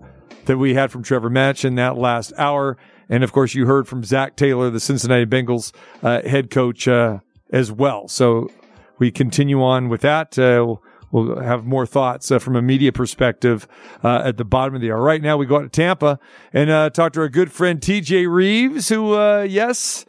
[0.45, 2.75] that we had from Trevor Matich in that last hour.
[3.07, 7.19] And of course, you heard from Zac Taylor, the Cincinnati Bengals uh, head coach, uh,
[7.51, 8.07] as well.
[8.07, 8.49] So
[8.97, 10.39] we continue on with that.
[10.39, 10.77] Uh,
[11.15, 13.69] We'll have more thoughts uh, from a media perspective
[14.03, 15.01] uh, at the bottom of the hour.
[15.01, 16.19] Right now, we go out to Tampa
[16.51, 20.05] and uh, talk to our good friend TJ Rives, who, uh, yes,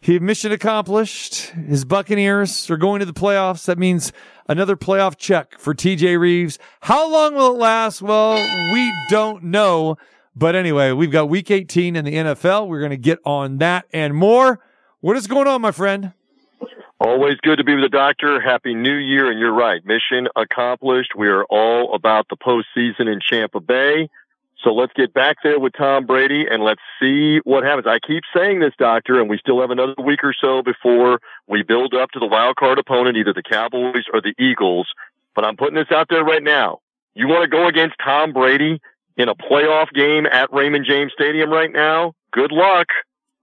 [0.00, 1.48] he mission accomplished.
[1.50, 3.66] His Buccaneers are going to the playoffs.
[3.66, 4.10] That means
[4.48, 6.58] another playoff check for TJ Rives.
[6.80, 8.00] How long will it last?
[8.00, 8.36] Well,
[8.72, 9.98] we don't know.
[10.34, 12.68] But anyway, we've got week 18 in the NFL.
[12.68, 14.60] We're going to get on that and more.
[15.00, 16.14] What is going on, my friend?
[17.00, 18.40] Always good to be with the doctor.
[18.40, 19.30] Happy New Year.
[19.30, 19.84] And you're right.
[19.86, 21.12] Mission accomplished.
[21.16, 24.08] We are all about the postseason in Champa Bay.
[24.64, 27.86] So let's get back there with Tom Brady and let's see what happens.
[27.86, 31.62] I keep saying this, doctor, and we still have another week or so before we
[31.62, 34.88] build up to the wild card opponent, either the Cowboys or the Eagles.
[35.36, 36.80] But I'm putting this out there right now.
[37.14, 38.80] You want to go against Tom Brady
[39.16, 42.14] in a playoff game at Raymond James Stadium right now?
[42.32, 42.88] Good luck.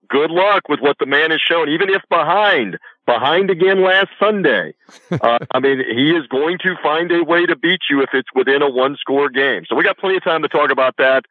[0.10, 4.74] Good luck with what the man has shown, even if behind behind again last Sunday.
[5.12, 8.28] Uh, I mean, he is going to find a way to beat you if it's
[8.36, 9.64] within a one score game.
[9.68, 11.24] So we got plenty of time to talk about that.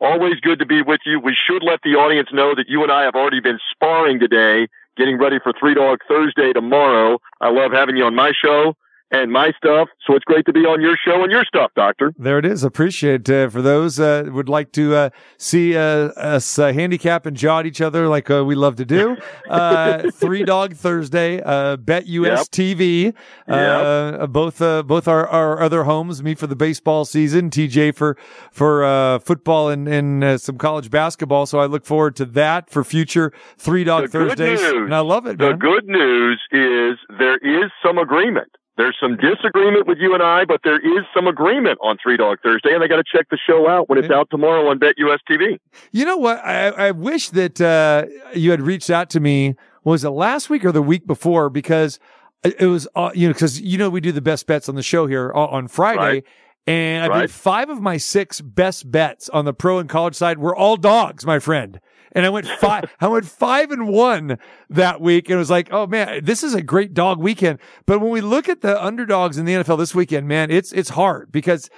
[0.00, 1.18] Always good to be with you.
[1.18, 4.68] We should let the audience know that you and I have already been sparring today,
[4.96, 7.18] getting ready for Three Dog Thursday tomorrow.
[7.40, 8.76] I love having you on my show
[9.12, 9.88] and my stuff.
[10.06, 12.12] So it's great to be on your show and your stuff, Doctor.
[12.18, 12.64] There it is.
[12.64, 17.36] Appreciate uh, for those uh, would like to uh, see uh, us uh, handicap and
[17.36, 19.16] jaw at each other like uh, we love to do.
[19.52, 22.46] Uh, Three Dog Thursday, uh, Bet US Yep.
[22.48, 23.14] TV,
[23.48, 26.22] uh, both uh, both our, our other homes.
[26.22, 28.16] Me for the baseball season, TJ for
[28.50, 31.44] for uh, football and and uh, some college basketball.
[31.44, 35.00] So I look forward to that for future Three Dog The Thursdays, news- and I
[35.00, 35.36] love it.
[35.38, 35.58] The man.
[35.58, 38.48] good news is there is some agreement.
[38.78, 42.38] There's some disagreement with you and I, but there is some agreement on Three Dog
[42.42, 44.94] Thursday, and they got to check the show out when it's out tomorrow on Bet
[44.98, 45.58] US TV.
[45.90, 46.38] You know what?
[46.38, 49.56] I, I wish that uh, you had reached out to me.
[49.84, 51.50] Was it last week or the week before?
[51.50, 51.98] Because
[52.44, 54.82] it was, uh, you know, because you know we do the best bets on the
[54.82, 56.24] show here on, on Friday, Right.
[56.66, 57.30] and I Right.
[57.30, 61.26] five of my six best bets on the pro and college side were all dogs,
[61.26, 61.78] my friend.
[62.14, 64.38] And I went five, I went five and one
[64.70, 67.58] that week, and it was like, oh man, this is a great dog weekend.
[67.86, 70.90] But when we look at the underdogs in the NFL this weekend, man, it's it's
[70.90, 71.70] hard because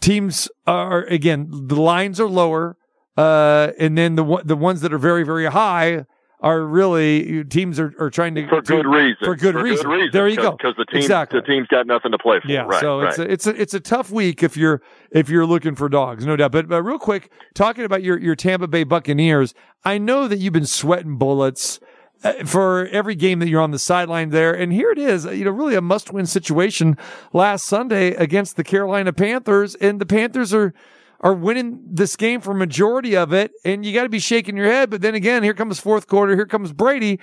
[0.00, 2.76] teams are again the lines are lower,
[3.16, 6.04] uh, and then the the ones that are very very high
[6.40, 9.16] are really teams are, are trying to For good reason.
[9.24, 9.88] For good reason.
[9.88, 10.10] reason.
[10.12, 10.52] There you go.
[10.52, 11.40] Because the team, exactly.
[11.40, 12.48] the team's got nothing to play for.
[12.50, 13.08] Yeah, right, so right.
[13.08, 14.82] it's a, it's a it's a tough week if you're
[15.16, 16.52] if you're looking for dogs, no doubt.
[16.52, 19.54] But but real quick, talking about your your Tampa Bay Buccaneers,
[19.84, 21.80] I know that you've been sweating bullets
[22.22, 24.52] uh, for every game that you're on the sideline there.
[24.52, 26.96] And here it is, you know, really a must win situation
[27.32, 29.74] last Sunday against the Carolina Panthers.
[29.76, 30.72] And the Panthers are,
[31.20, 33.52] are winning this game for majority of it.
[33.64, 34.90] And you got to be shaking your head.
[34.90, 36.34] But then again, here comes fourth quarter.
[36.34, 37.20] Here comes Brady.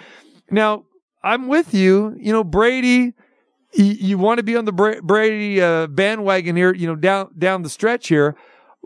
[0.52, 0.86] Now
[1.24, 2.16] I'm with you.
[2.20, 3.14] You know, Brady,
[3.74, 7.64] you, want to be on the Bra- Brady uh, bandwagon here, you know, down, down
[7.64, 8.36] the stretch here.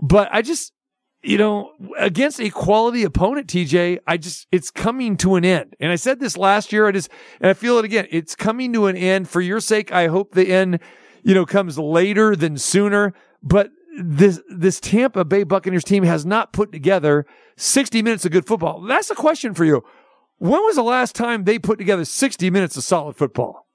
[0.02, 0.74] But I just,
[1.22, 5.76] you know, against a quality opponent, TJ, I just, it's coming to an end.
[5.80, 6.88] And I said this last year.
[6.88, 7.10] I just,
[7.42, 8.08] and I feel it again.
[8.12, 9.92] It's coming to an end for your sake.
[9.92, 10.80] I hope the end,
[11.24, 13.14] you know, comes later than sooner.
[13.44, 17.26] But this, this Tampa Bay Buccaneers team has not put together
[17.58, 18.82] 60 minutes of good football.
[18.82, 19.84] That's a question for you.
[20.38, 23.67] When was the last time they put together 60 minutes of solid football?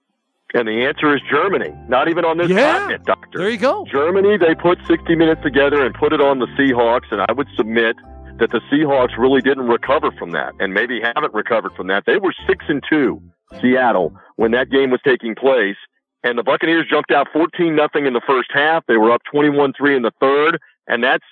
[0.55, 1.73] And the answer is Germany.
[1.89, 2.73] Not even on this Yeah.
[2.79, 3.39] continent, Doctor.
[3.39, 3.87] There you go.
[3.91, 7.49] Germany, they put 60 minutes together and put it on the Seahawks, and I would
[7.57, 7.97] submit
[8.39, 12.05] that the Seahawks really didn't recover from that, and maybe haven't recovered from that.
[12.07, 13.23] They were six and two,
[13.61, 15.77] Seattle, when that game was taking place,
[16.23, 18.85] and the Buccaneers jumped out 14 nothing in the first half.
[18.87, 21.25] They were up 21-3 in the third, and that's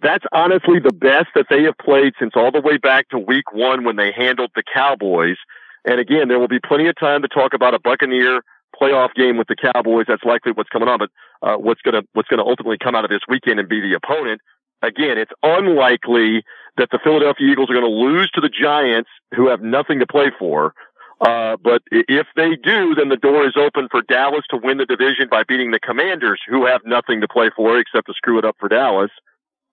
[0.00, 3.52] that's honestly the best that they have played since all the way back to week
[3.52, 5.36] one when they handled the Cowboys.
[5.84, 8.42] And again, there will be plenty of time to talk about a Buccaneer
[8.80, 10.06] playoff game with the Cowboys.
[10.08, 11.10] That's likely what's coming on, but
[11.42, 14.40] uh, what's gonna what's gonna ultimately come out of this weekend and be the opponent.
[14.82, 16.44] Again, it's unlikely
[16.76, 20.06] that the Philadelphia Eagles are going to lose to the Giants, who have nothing to
[20.06, 20.72] play for.
[21.20, 24.86] Uh, but if they do, then the door is open for Dallas to win the
[24.86, 28.44] division by beating the Commanders, who have nothing to play for except to screw it
[28.44, 29.10] up for Dallas.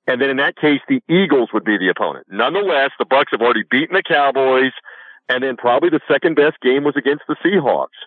[0.08, 2.26] And then in that case, the Eagles would be the opponent.
[2.30, 4.72] Nonetheless, the Bucks have already beaten the Cowboys,
[5.30, 8.02] and then probably the second best game was against the Seahawks.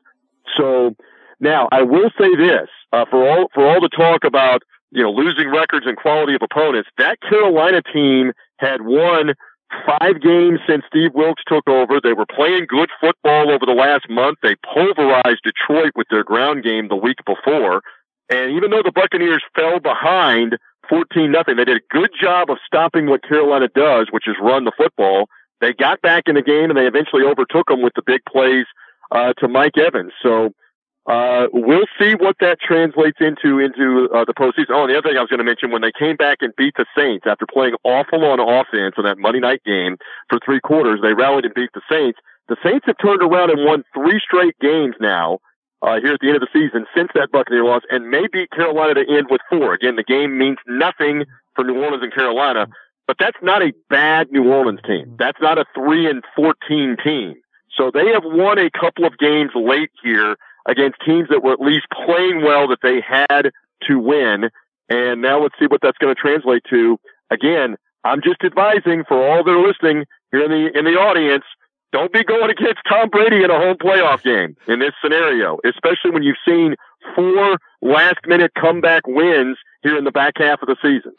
[0.57, 0.97] So
[1.41, 5.11] now I will say this, uh, for all, for all the talk about, you know,
[5.11, 9.35] losing records and quality of opponents, that Carolina team had won
[9.87, 12.01] five games since Steve Wilks took over.
[12.01, 14.39] They were playing good football over the last month.
[14.43, 17.83] They pulverized Detroit with their ground game the week before.
[18.31, 20.57] And even though the Buccaneers fell behind
[20.89, 24.65] 14 nothing, they did a good job of stopping what Carolina does, which is run
[24.65, 25.29] the football.
[25.61, 28.67] They got back in the game and they eventually overtook them with the big plays
[29.11, 30.13] uh, to Mike Evans.
[30.23, 30.51] So
[31.09, 34.71] uh, we'll see what that translates into into uh, the postseason.
[34.71, 36.53] Oh, and the other thing I was going to mention when they came back and
[36.57, 39.97] beat the Saints after playing awful on offense in that Monday night game
[40.29, 42.19] for three quarters, they rallied and beat the Saints.
[42.49, 45.39] The Saints have turned around and won three straight games now
[45.81, 48.51] uh, here at the end of the season since that Buccaneer loss, and may beat
[48.51, 49.73] Carolina to end with four.
[49.73, 52.67] Again, the game means nothing for New Orleans and Carolina,
[53.07, 55.17] but that's not a bad New Orleans team.
[55.19, 57.37] That's not a three and fourteen team.
[57.79, 60.37] So they have won a couple of games late here
[60.69, 63.51] against teams that were at least playing well that they had
[63.89, 64.51] to win.
[64.91, 66.99] And now let's see what that's going to translate to.
[67.31, 71.45] Again, I'm just advising for all that are listening here in the in the audience,
[71.93, 76.11] don't be going against Tom Brady in a home playoff game in this scenario, especially
[76.11, 76.75] when you've seen
[77.15, 81.13] four last minute comeback wins here in the back half of the season.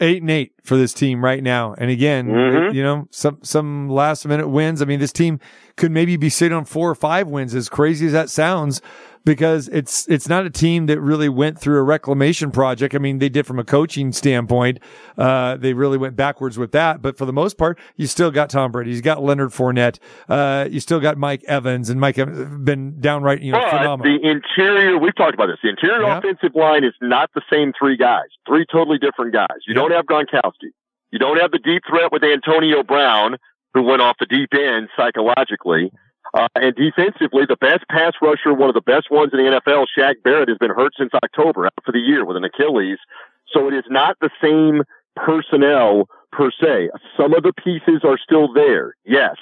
[0.00, 1.74] Eight and eight for this team right now.
[1.78, 2.74] And again, Mhm.
[2.74, 4.80] you know, some some last minute wins.
[4.80, 5.40] I mean, this team
[5.76, 8.80] could maybe be sitting on four or five wins, as crazy as that sounds,
[9.28, 12.94] because it's it's not a team that really went through a reclamation project.
[12.94, 14.78] I mean, they did from a coaching standpoint.
[15.18, 18.48] Uh, they really went backwards with that, but for the most part, you still got
[18.48, 19.98] Tom Brady, you got Leonard Fournette,
[20.30, 23.70] uh, you still got Mike Evans, and Mike Evans have been downright you know But
[23.78, 24.18] phenomenal.
[24.18, 25.58] the interior, we've talked about this.
[25.62, 26.18] The interior Yeah.
[26.18, 29.58] offensive line is not the same three guys, three totally different guys.
[29.66, 30.70] You don't have Gronkowski.
[31.12, 33.36] You don't have the deep threat with Antonio Brown,
[33.74, 35.90] who went off the deep end psychologically.
[36.34, 39.86] Uh, and defensively, the best pass rusher, one of the best ones in the NFL,
[39.96, 42.98] Shaq Barrett, has been hurt since October, out for the year with an Achilles.
[43.52, 44.82] So it is not the same
[45.16, 46.90] personnel per se.
[47.16, 49.36] Some of the pieces are still there, yes.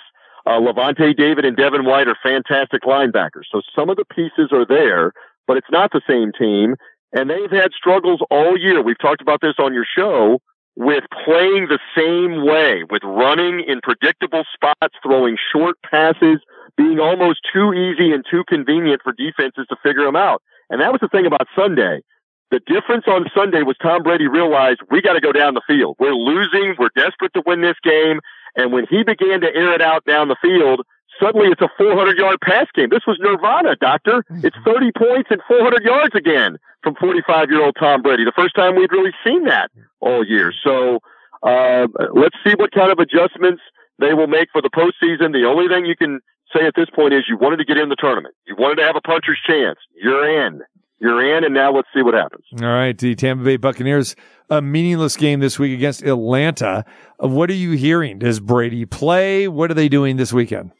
[0.47, 3.51] Uh, Lavonte David and Devin White are fantastic linebackers.
[3.51, 5.13] So some of the pieces are there,
[5.47, 6.77] but it's not the same team.
[7.13, 8.83] And they've had struggles all year.
[8.83, 10.41] We've talked about this on your show
[10.77, 16.39] with playing the same way, with running in predictable spots, throwing short passes,
[16.77, 20.43] being almost too easy and too convenient for defenses to figure them out.
[20.71, 22.03] And that was the thing about Sunday.
[22.51, 25.97] The difference on Sunday was Tom Brady realized we got to go down the field.
[25.99, 26.77] We're losing.
[26.79, 28.21] We're desperate to win this game.
[28.55, 30.83] And when he began to air it out down the field,
[31.21, 32.89] suddenly it's a 400 yard pass game.
[32.91, 34.23] This was nirvana, doctor.
[34.31, 38.25] It's 30 points and 400 yards again from 45 year old Tom Brady.
[38.25, 39.71] The first time we'd really seen that
[40.01, 40.53] all year.
[40.65, 41.01] So,
[41.43, 43.63] uh, let's see what kind of adjustments
[43.99, 45.33] they will make for the postseason.
[45.33, 46.21] The only thing you can
[46.55, 48.35] say at this point is you wanted to get in the tournament.
[48.47, 49.79] You wanted to have a puncher's chance.
[49.95, 50.63] You're in.
[50.99, 52.45] You're in, and now let's see what happens.
[52.61, 54.17] All right, the Tampa Bay Buccaneers,
[54.49, 56.87] a meaningless game this week against Atlanta.
[57.19, 58.19] What are you hearing?
[58.19, 59.47] Does Brady play?
[59.47, 60.73] What are they doing this weekend?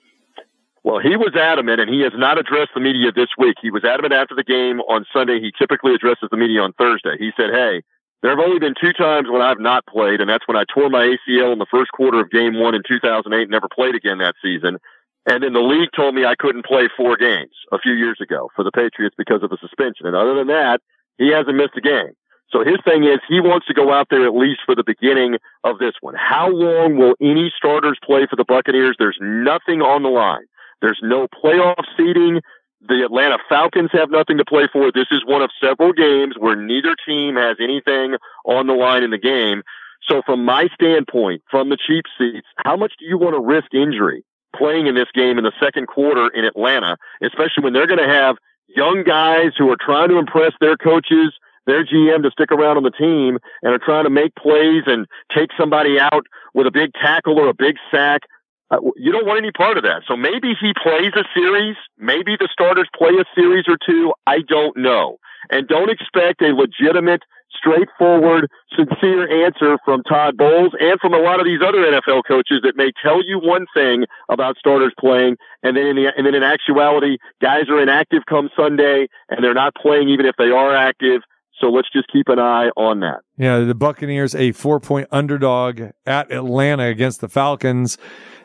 [0.85, 3.57] Well, he was adamant, and he has not addressed the media this week.
[3.61, 5.41] He was adamant after the game on Sunday.
[5.41, 7.19] He typically addresses the media on Thursday.
[7.19, 7.83] He said, Hey,
[8.23, 10.89] there have only been two times when I've not played, and that's when I tore
[10.89, 14.19] my ACL in the first quarter of game one in 2008 and never played again
[14.19, 14.79] that season.
[15.27, 18.49] And then the league told me I couldn't play four games a few years ago
[18.55, 20.07] for the Patriots because of a suspension.
[20.07, 20.81] And other than that,
[21.19, 22.15] he hasn't missed a game.
[22.51, 25.39] So his thing is he wants to go out there at least for the beginning
[25.65, 26.15] of this one.
[26.17, 28.95] How long will any starters play for the Buccaneers?
[28.99, 30.47] There's nothing on the line.
[30.81, 32.41] There's no playoff seeding.
[32.89, 34.93] The Atlanta Falcons have nothing to play for.
[34.93, 38.15] This is one of several games where neither team has anything
[38.45, 39.63] on the line in the game.
[40.09, 43.75] So from my standpoint, from the cheap seats, how much do you want to risk
[43.75, 44.25] injury
[44.57, 48.09] playing in this game in the second quarter in Atlanta, especially when they're going to
[48.09, 48.37] have
[48.69, 51.33] young guys who are trying to impress their coaches,
[51.67, 55.07] their GM to stick around on the team and are trying to make plays and
[55.35, 58.23] take somebody out with a big tackle or a big sack.
[58.71, 60.03] Uh, you don't want any part of that.
[60.09, 61.77] So maybe he plays a series.
[61.99, 64.13] Maybe the starters play a series or two.
[64.27, 65.19] I don't know.
[65.51, 67.23] And don't expect a legitimate,
[67.55, 72.61] straightforward, sincere answer from Todd Bowles and from a lot of these other NFL coaches
[72.63, 76.35] that may tell you one thing about starters playing, and then in the, and then
[76.35, 80.75] in actuality, guys are inactive come Sunday, and they're not playing even if they are
[80.75, 81.23] active.
[81.61, 83.21] So let's just keep an eye on that.
[83.39, 87.97] Yeah, the Buccaneers a four point underdog at Atlanta against the Falcons.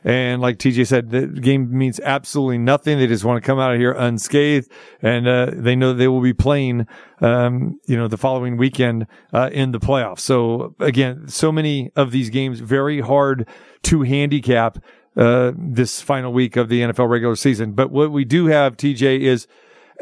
[0.04, 2.98] And like TJ said, the game means absolutely nothing.
[2.98, 6.22] They just want to come out of here unscathed, and uh, they know they will
[6.22, 6.88] be playing,
[7.20, 10.22] um, you know, the following weekend uh, in the playoffs.
[10.22, 13.48] So again, so many of these games very hard
[13.84, 14.80] to handicap
[15.16, 17.74] uh, this final week of the NFL regular season.
[17.74, 19.46] But what we do have, TJ, is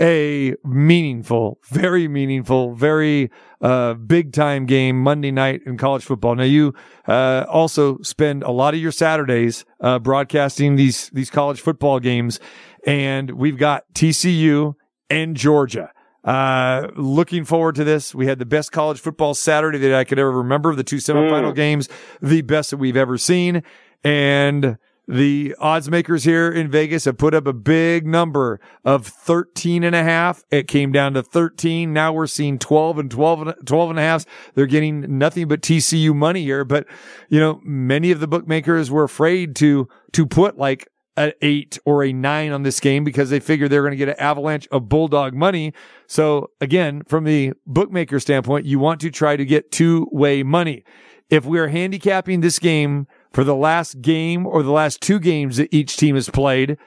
[0.01, 3.29] a meaningful, very meaningful, very
[3.61, 6.35] uh, big time game Monday night in college football.
[6.35, 6.73] Now you
[7.07, 12.39] uh, also spend a lot of your Saturdays uh, broadcasting these these college football games,
[12.85, 14.75] and we've got TCU
[15.09, 15.91] and Georgia.
[16.23, 18.13] Uh, looking forward to this.
[18.13, 20.69] We had the best college football Saturday that I could ever remember.
[20.69, 21.55] of The two semifinal Mm.
[21.55, 21.89] games,
[22.21, 23.63] the best that we've ever seen,
[24.03, 24.77] and
[25.09, 29.95] the odds makers here in Vegas have put up a big number of 13 and
[29.95, 30.43] a half.
[30.51, 31.91] It came down to 13.
[31.91, 34.25] Now we're seeing 12 and 12 and 12 and a half.
[34.53, 36.63] They're getting nothing but TCU money here.
[36.63, 36.85] But,
[37.27, 40.87] you know, many of the bookmakers were afraid to, to put like
[41.17, 44.09] an eight or a nine on this game because they figure they're going to get
[44.09, 45.73] an avalanche of bulldog money.
[46.05, 50.83] So again, from the bookmaker standpoint, you want to try to get two way money.
[51.31, 55.57] If we are handicapping this game for the last game or the last two games
[55.57, 56.77] that each team has played,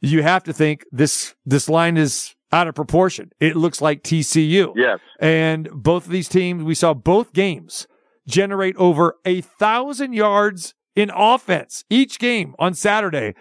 [0.00, 3.30] you have to think this, this line is out of proportion.
[3.40, 4.72] It looks like TCU.
[4.76, 4.98] Yes.
[5.18, 7.86] And both of these teams, we saw both games
[8.26, 13.34] generate over a thousand yards in offense each game on Saturday.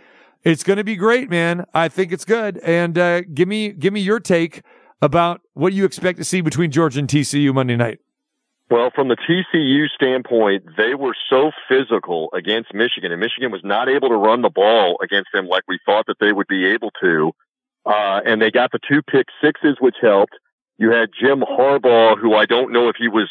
[0.43, 1.65] It's going to be great, man.
[1.73, 2.57] I think it's good.
[2.59, 4.63] And uh, give me give me your take
[5.01, 7.99] about what you expect to see between Georgia and TCU Monday night.
[8.71, 13.89] Well, from the TCU standpoint, they were so physical against Michigan, and Michigan was not
[13.89, 16.89] able to run the ball against them like we thought that they would be able
[17.01, 17.33] to.
[17.85, 20.35] Uh, and they got the two pick sixes, which helped.
[20.77, 23.29] You had Jim Harbaugh, who I don't know if he was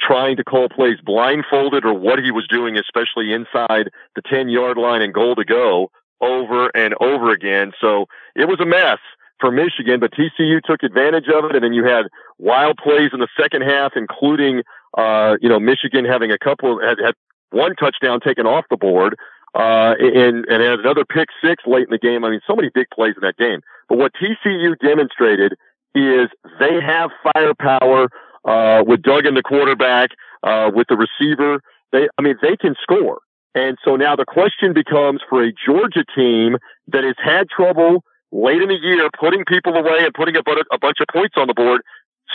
[0.00, 4.76] trying to call plays blindfolded or what he was doing, especially inside the 10 yard
[4.76, 7.70] line and goal to go over and over again.
[7.80, 8.98] So it was a mess
[9.38, 11.54] for Michigan, but TCU took advantage of it.
[11.54, 12.06] And then you had
[12.38, 14.62] wild plays in the second half, including,
[14.96, 17.14] uh, you know, Michigan having a couple had, had
[17.50, 19.16] one touchdown taken off the board,
[19.54, 22.24] uh, and, and had another pick six late in the game.
[22.24, 23.60] I mean, so many big plays in that game.
[23.88, 25.54] But what TCU demonstrated
[25.94, 26.28] is
[26.60, 28.08] they have firepower,
[28.44, 30.10] uh, with Duggan the quarterback,
[30.42, 31.60] uh, with the receiver.
[31.92, 33.18] They, I mean, they can score.
[33.54, 36.56] And so now the question becomes for a Georgia team
[36.88, 40.42] that has had trouble late in the year putting people away and putting a,
[40.72, 41.82] a bunch of points on the board.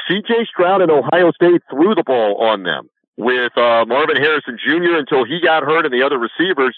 [0.10, 4.98] CJ Stroud and Ohio State threw the ball on them with uh, Marvin Harrison Jr.
[4.98, 6.78] until he got hurt and the other receivers.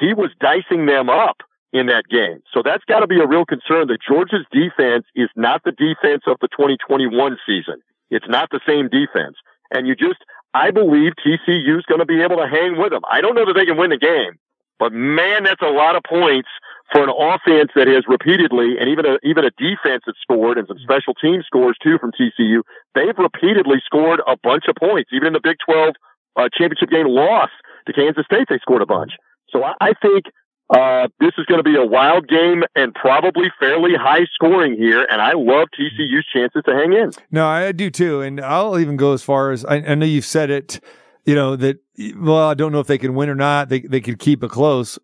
[0.00, 1.42] He was dicing them up
[1.72, 2.42] in that game.
[2.52, 6.22] So that's got to be a real concern that Georgia's defense is not the defense
[6.26, 7.80] of the 2021 season.
[8.10, 9.36] It's not the same defense.
[9.70, 10.20] And you just,
[10.52, 13.02] I believe TCU is going to be able to hang with them.
[13.10, 14.38] I don't know that they can win the game,
[14.78, 16.48] but man, that's a lot of points
[16.92, 20.68] for an offense that has repeatedly, and even a, even a defense that scored and
[20.68, 22.60] some special team scores too from TCU.
[22.94, 25.10] They've repeatedly scored a bunch of points.
[25.12, 25.94] Even in the Big 12
[26.36, 27.48] uh, championship game loss
[27.86, 29.12] to Kansas State, they scored a bunch.
[29.48, 30.26] So I, I think
[30.68, 35.06] uh, this is going to be a wild game and probably fairly high scoring here.
[35.10, 37.10] And I love TCU's chances to hang in.
[37.30, 38.20] No, I do too.
[38.20, 40.80] And I'll even go as far as I, I know you've said it,
[41.24, 41.78] you know, that,
[42.16, 43.70] well, I don't know if they can win or not.
[43.70, 44.98] They, they could keep it close.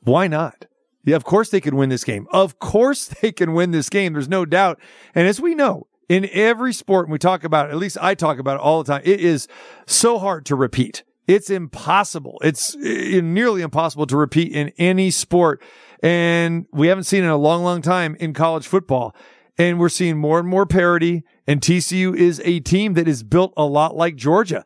[0.00, 0.66] Why not?
[1.04, 2.26] Yeah, of course they can win this game.
[2.30, 4.12] Of course they can win this game.
[4.12, 4.78] There's no doubt.
[5.14, 8.14] And as we know, in every sport, and we talk about it, at least I
[8.14, 9.48] talk about it all the time, it is
[9.86, 11.04] so hard to repeat.
[11.26, 12.38] It's impossible.
[12.42, 15.62] It's uh, nearly impossible to repeat in any sport.
[16.02, 19.14] And we haven't seen it in a long, long time in college football.
[19.56, 21.22] And we're seeing more and more parity.
[21.46, 24.64] And TCU is a team that is built a lot like Georgia.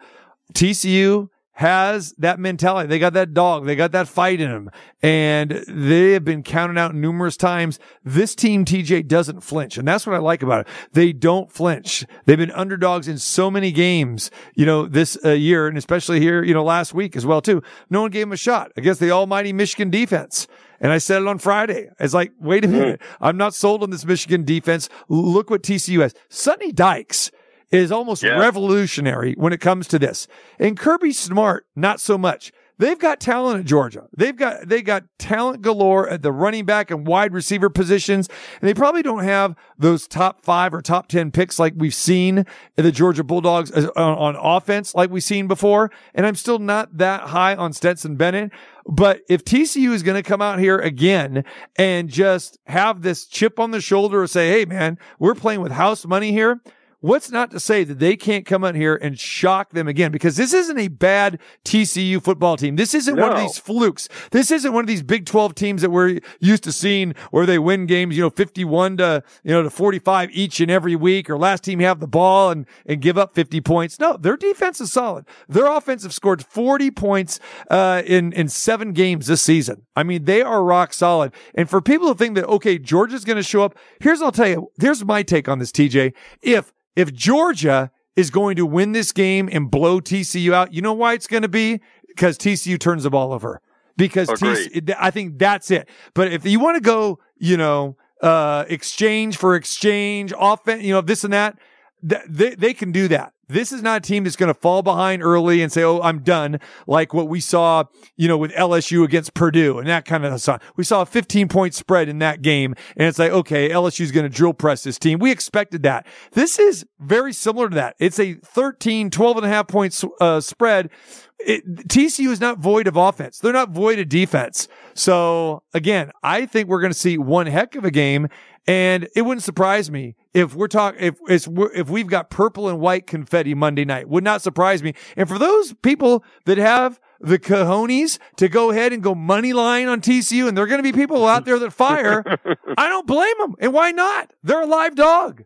[0.54, 2.86] TCU has that mentality.
[2.86, 3.64] They got that dog.
[3.64, 4.70] They got that fight in them.
[5.02, 7.78] And they have been counted out numerous times.
[8.04, 9.78] This team, TJ, doesn't flinch.
[9.78, 10.68] And that's what I like about it.
[10.92, 12.04] They don't flinch.
[12.26, 16.44] They've been underdogs in so many games, you know, this uh, year and especially here,
[16.44, 17.62] you know, last week as well, too.
[17.88, 20.46] No one gave them a shot against the almighty Michigan defense.
[20.78, 21.88] And I said it on Friday.
[21.98, 23.00] It's like, wait a minute.
[23.18, 24.90] I'm not sold on this Michigan defense.
[25.08, 26.12] Look what TCU has.
[26.28, 27.30] Sonny Dykes
[27.70, 28.38] is almost Yeah.
[28.38, 30.28] revolutionary when it comes to this.
[30.58, 32.52] And Kirby Smart, not so much.
[32.78, 34.04] They've got talent at Georgia.
[34.14, 38.28] They've got they got talent galore at the running back and wide receiver positions,
[38.60, 42.44] and they probably don't have those top five or top ten picks like we've seen
[42.76, 45.90] in the Georgia Bulldogs on, on offense, like we've seen before.
[46.14, 48.52] And I'm still not that high on Stetson Bennett.
[48.86, 51.44] But if TCU is going to come out here again
[51.76, 55.72] and just have this chip on the shoulder or say, "Hey, man, we're playing with
[55.72, 56.60] house money here,"
[57.00, 60.10] What's not to say that they can't come out here and shock them again?
[60.12, 62.76] Because this isn't a bad TCU football team.
[62.76, 64.08] This isn't one of these flukes.
[64.30, 67.58] This isn't one of these Big 12 teams that we're used to seeing where they
[67.58, 71.36] win games, you know, 51 to, you know, to 45 each and every week or
[71.36, 74.00] last team have the ball and, and give up 50 points.
[74.00, 75.26] No, their defense is solid.
[75.48, 77.40] Their offense have scored 40 points,
[77.70, 79.82] uh, in, in seven games this season.
[79.94, 81.32] I mean, they are rock solid.
[81.54, 84.48] And for people to think that, okay, Georgia's going to show up, here's, I'll tell
[84.48, 86.12] you, here's my take on this, TJ.
[86.42, 90.94] If, if Georgia is going to win this game and blow TCU out, you know
[90.94, 91.80] why it's going to be?
[92.08, 93.60] Because TCU turns the ball over.
[93.96, 95.88] Because TCU, I think that's it.
[96.14, 101.02] But if you want to go, you know, uh, exchange for exchange, offense, you know,
[101.02, 101.58] this and that,
[102.06, 103.34] th- they, they can do that.
[103.48, 106.20] This is not a team that's going to fall behind early and say, "Oh, I'm
[106.20, 107.84] done," like what we saw,
[108.16, 110.62] you know, with LSU against Purdue and that kind of stuff.
[110.76, 114.12] We saw a 15 point spread in that game, and it's like, okay, LSU is
[114.12, 115.18] going to drill press this team.
[115.18, 116.06] We expected that.
[116.32, 117.96] This is very similar to that.
[117.98, 120.90] It's a 13, 12 and a half points uh, spread.
[121.38, 123.38] It, TCU is not void of offense.
[123.38, 124.68] They're not void of defense.
[124.94, 128.28] So again, I think we're going to see one heck of a game.
[128.68, 132.80] And it wouldn't surprise me if we're talking, if it's, if we've got purple and
[132.80, 134.94] white confetti Monday night, would not surprise me.
[135.16, 139.86] And for those people that have the cojones to go ahead and go money line
[139.86, 142.24] on TCU, and there are going to be people out there that fire,
[142.76, 143.54] I don't blame them.
[143.60, 144.32] And why not?
[144.42, 145.44] They're a live dog.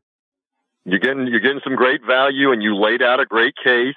[0.85, 3.95] You're getting you're getting some great value, and you laid out a great case.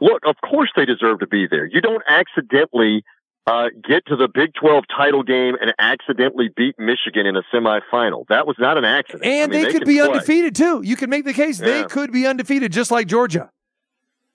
[0.00, 1.66] Look, of course they deserve to be there.
[1.66, 3.04] You don't accidentally
[3.46, 8.26] uh, get to the Big 12 title game and accidentally beat Michigan in a semifinal.
[8.28, 9.24] That was not an accident.
[9.24, 10.08] I And mean, they, could be play.
[10.08, 10.82] undefeated too.
[10.82, 13.50] You could make the case they could be undefeated just like Georgia.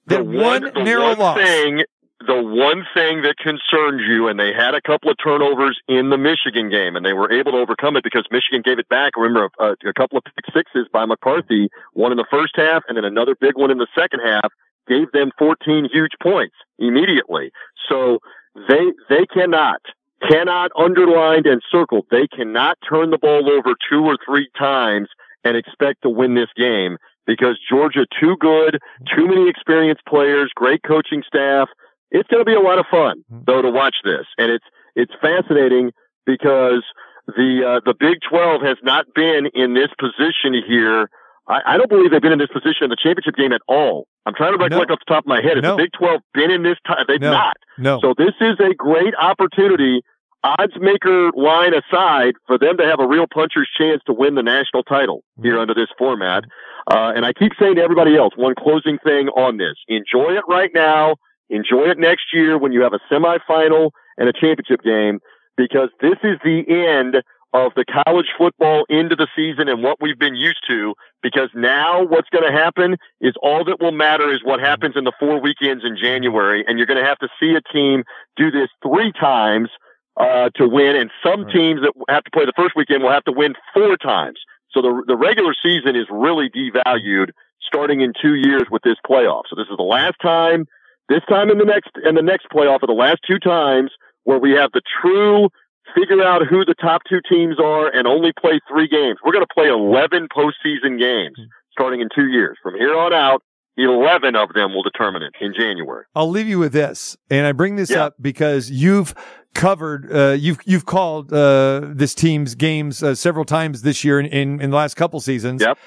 [0.08, 1.38] The That one, the narrow one loss.
[1.38, 1.84] thing,
[2.26, 6.18] the one thing that concerns you, and they had a couple of turnovers in the
[6.18, 9.14] Michigan game, and they were able to overcome it because Michigan gave it back.
[9.18, 12.96] Remember, a, a couple of pick sixes by McCarthy, one in the first half, and
[12.98, 14.52] then another big one in the second half,
[14.92, 17.52] gave them 14 huge points immediately.
[17.90, 18.20] So
[18.56, 19.82] they they cannot
[20.30, 22.06] cannot underlined and circled.
[22.12, 25.08] They cannot turn the ball over two or three times
[25.44, 28.80] and expect to win this game because Georgia too good,
[29.16, 31.70] too many experienced players, great coaching staff.
[32.12, 34.66] It's going to be a lot of fun though to watch this, and it's
[34.96, 35.92] it's fascinating
[36.26, 36.84] because
[37.28, 41.10] the uh, the Big Twelve has not been in this position here.
[41.52, 44.08] I, I don't believe they've been in this position in the championship game at all.
[44.26, 45.58] I'm trying to recollect off the top of my head.
[45.58, 45.76] Has No.
[45.76, 47.04] the Big Twelve been in this time?
[47.08, 47.32] They've No.
[47.32, 47.58] not.
[47.78, 48.00] No.
[48.02, 50.02] So this is a great opportunity,
[50.44, 54.44] odds maker line aside, for them to have a real puncher's chance to win the
[54.44, 56.46] national title here under this format.
[56.90, 60.44] Uh, and I keep saying to everybody else, one closing thing on this: enjoy it
[60.48, 61.16] right now.
[61.50, 65.20] Enjoy it next year when you have a semifinal and a championship game,
[65.58, 67.22] because this is the end
[67.54, 70.94] of the college football into the season and what we've been used to.
[71.22, 75.04] Because now what's going to happen is all that will matter is what happens in
[75.04, 76.64] the four weekends in January.
[76.66, 78.04] And you're going to have to see a team
[78.38, 79.70] do this three times,
[80.18, 80.96] uh, to win.
[80.96, 83.98] And some teams that have to play the first weekend will have to win four
[83.98, 84.40] times.
[84.72, 89.44] So the, the regular season is really devalued starting in two years with this playoff.
[89.50, 90.66] So this is the last time,
[91.10, 93.92] this time in the next, in the next playoff are the last two times
[94.24, 95.50] where we have the true
[95.96, 99.18] figure out who the top two teams are and only play three games.
[99.24, 101.38] We're going to play 11 postseason games
[101.72, 102.58] starting in two years.
[102.62, 103.42] From here on out,
[103.78, 106.04] 11 of them will determine it in January.
[106.14, 107.16] I'll leave you with this.
[107.30, 108.06] And I bring this Yeah.
[108.06, 109.14] up because you've
[109.54, 110.12] covered.
[110.14, 114.62] Uh, you've you've called uh, this team's games uh, several times this year in, in,
[114.62, 115.62] in the last couple seasons.
[115.62, 115.78] Yep.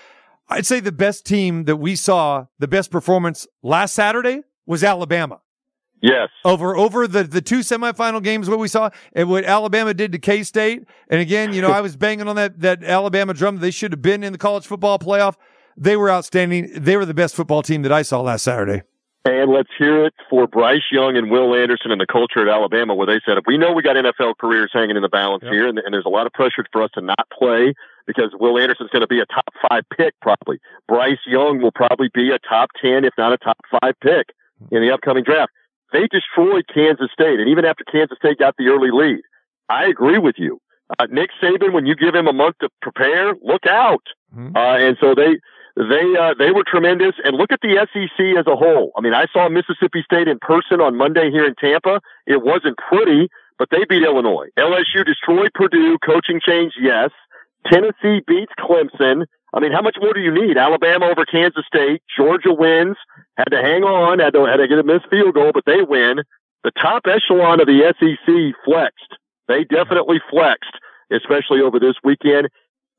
[0.48, 5.40] I'd say the best team that we saw, the best performance last Saturday was Alabama.
[6.04, 6.28] Yes.
[6.44, 10.18] Over over the, the two semifinal games, what we saw and what Alabama did to
[10.18, 10.84] K State.
[11.08, 13.56] And again, you know, I was banging on that that Alabama drum.
[13.56, 15.36] They should have been in the college football playoff.
[15.78, 16.70] They were outstanding.
[16.76, 18.82] They were the best football team that I saw last Saturday.
[19.24, 22.94] And let's hear it for Bryce Young and Will Anderson and the culture at Alabama,
[22.94, 25.52] where they said, if we know we got NFL careers hanging in the balance Yep.
[25.54, 27.72] here, and, and there's a lot of pressure for us to not play
[28.06, 30.58] because Will Anderson's going to be a top five pick probably.
[30.86, 34.28] Bryce Young will probably be a top 10, if not a top five pick
[34.70, 35.52] in the upcoming draft.
[35.94, 37.38] They destroyed Kansas State.
[37.38, 39.22] And even after Kansas State got the early lead,
[39.68, 40.58] I agree with you.
[40.98, 44.02] Uh, Nick Saban, when you give him a month to prepare, look out.
[44.36, 44.56] Mm-hmm.
[44.56, 45.38] Uh, and so they,
[45.76, 47.14] they, uh, they were tremendous.
[47.22, 48.90] And look at the SEC as a whole.
[48.98, 52.00] I mean, I saw Mississippi State in person on Monday here in Tampa.
[52.26, 54.48] It wasn't pretty, but they beat Illinois.
[54.58, 55.96] LSU destroyed Purdue.
[56.04, 57.10] Coaching change, yes.
[57.70, 59.26] Tennessee beats Clemson.
[59.54, 60.58] I mean, how much more do you need?
[60.58, 62.02] Alabama over Kansas State.
[62.16, 62.96] Georgia wins.
[63.36, 64.18] Had to hang on.
[64.18, 66.22] Had to, had to get a missed field goal, but they win.
[66.64, 69.14] The top echelon of the SEC flexed.
[69.46, 70.74] They definitely flexed,
[71.12, 72.48] especially over this weekend.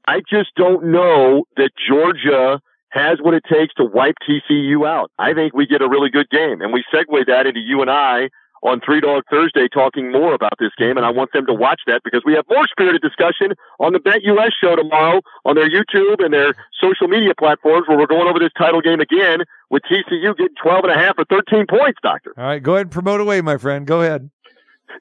[0.08, 5.12] I just don't know that Georgia has what it takes to wipe TCU out.
[5.20, 7.92] I think we get a really good game, and we segue that into you and
[7.92, 8.30] I
[8.66, 11.82] on Three Dog Thursday talking more about this game, and I want them to watch
[11.86, 16.24] that because we have more spirited discussion on the BetUS show tomorrow on their YouTube
[16.24, 20.36] and their social media platforms where we're going over this title game again with TCU
[20.36, 22.34] getting 12 and a half or 13 points, Doctor.
[22.38, 23.86] All right, go ahead and promote away, my friend.
[23.86, 24.30] Go ahead.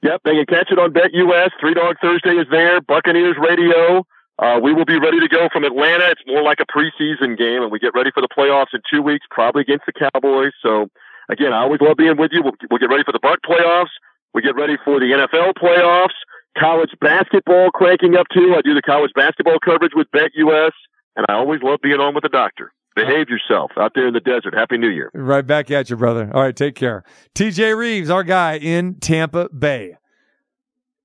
[0.02, 1.50] Yep, they can catch it on BetUS.
[1.58, 2.80] Three Dog Thursday is there.
[2.82, 4.06] Buccaneers Radio.
[4.38, 6.10] Uh, we will be ready to go from Atlanta.
[6.10, 9.00] It's more like a preseason game, and we get ready for the playoffs in two
[9.00, 10.52] weeks, probably against the Cowboys.
[10.60, 10.90] So,
[11.28, 12.42] again, I always love being with you.
[12.42, 13.92] We'll, we'll get ready for the Buck playoffs.
[14.34, 16.16] We get ready for the NFL playoffs.
[16.58, 18.54] College basketball cranking up too.
[18.56, 20.70] I do the college basketball coverage with BetUS,
[21.16, 22.72] and I always love being on with the doctor.
[22.94, 24.54] Behave yourself out there in the desert.
[24.54, 25.10] Happy New Year.
[25.14, 26.30] Right back at you, brother.
[26.32, 27.02] All right, take care.
[27.34, 29.96] TJ Rives, our guy in Tampa Bay.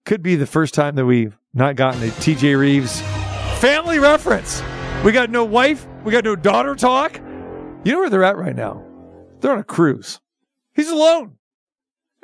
[0.05, 3.01] Could be the first time that we've not gotten a TJ Rives
[3.59, 4.61] family reference.
[5.03, 7.19] We got no wife, we got no daughter talk.
[7.83, 8.85] You know where they're at right now?
[9.39, 10.19] They're on a cruise.
[10.73, 11.35] He's alone.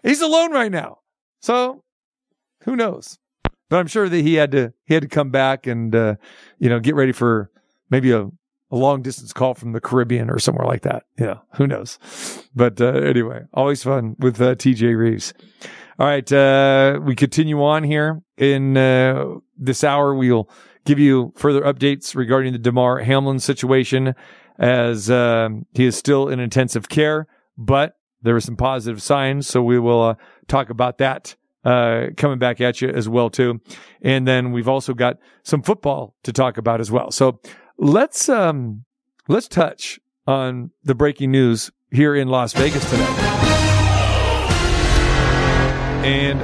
[0.03, 0.99] He's alone right now.
[1.41, 1.83] So
[2.63, 3.17] who knows?
[3.69, 6.15] But I'm sure that he had to he had to come back and uh,
[6.59, 7.49] you know get ready for
[7.89, 11.03] maybe a, a long distance call from the Caribbean or somewhere like that.
[11.17, 11.97] You know, who knows?
[12.55, 15.33] But uh, anyway, always fun with uh, TJ Rives.
[15.97, 20.13] All right, uh, we continue on here in uh, this hour.
[20.13, 20.49] We'll
[20.83, 24.13] give you further updates regarding the Damar Hamlin situation
[24.57, 27.27] as um, he is still in intensive care,
[27.57, 29.47] but there are some positive signs.
[29.47, 30.15] So we will uh,
[30.47, 33.61] talk about that uh, coming back at you as well too.
[34.01, 37.11] And then we've also got some football to talk about as well.
[37.11, 37.39] So
[37.77, 38.85] let's um,
[39.27, 43.21] let's touch on the breaking news here in Las Vegas tonight.
[46.05, 46.39] And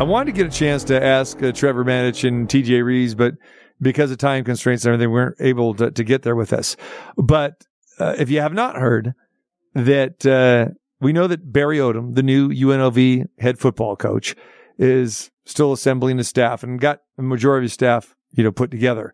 [0.00, 3.34] I wanted to get a chance to ask uh, Trevor Matich and TJ Rives, but
[3.82, 6.76] because of time constraints and everything, we weren't able to, to get there with us.
[7.16, 7.64] But
[7.98, 9.14] uh, if you have not heard
[9.74, 14.34] that uh, we know that Barry Odom, the new UNLV head football coach,
[14.78, 18.70] is still assembling his staff and got the majority of his staff, you know, put
[18.70, 19.12] together.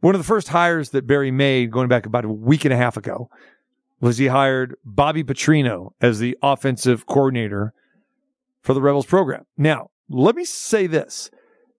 [0.00, 2.76] One of the first hires that Barry made, going back about a week and a
[2.76, 3.30] half ago,
[4.00, 7.72] was he hired Bobby Petrino as the offensive coordinator
[8.62, 9.44] for the Rebels program.
[9.56, 11.30] Now, let me say this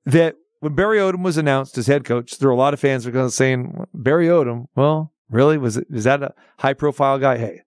[0.05, 3.09] that when Barry Odom was announced as head coach, there were a lot of fans
[3.09, 5.57] were saying, Barry Odom, well, really?
[5.57, 7.37] Was it, is that a high profile guy?
[7.37, 7.61] Hey,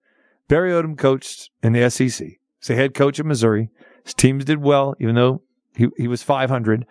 [0.48, 2.28] Barry Odom coached in the SEC.
[2.60, 3.70] He's a head coach at Missouri.
[4.04, 5.42] His teams did well, even though
[5.74, 6.86] he, he was 500.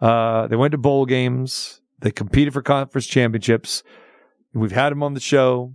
[0.00, 1.80] Uh, they went to bowl games.
[2.00, 3.82] They competed for conference championships.
[4.54, 5.74] We've had him on the show.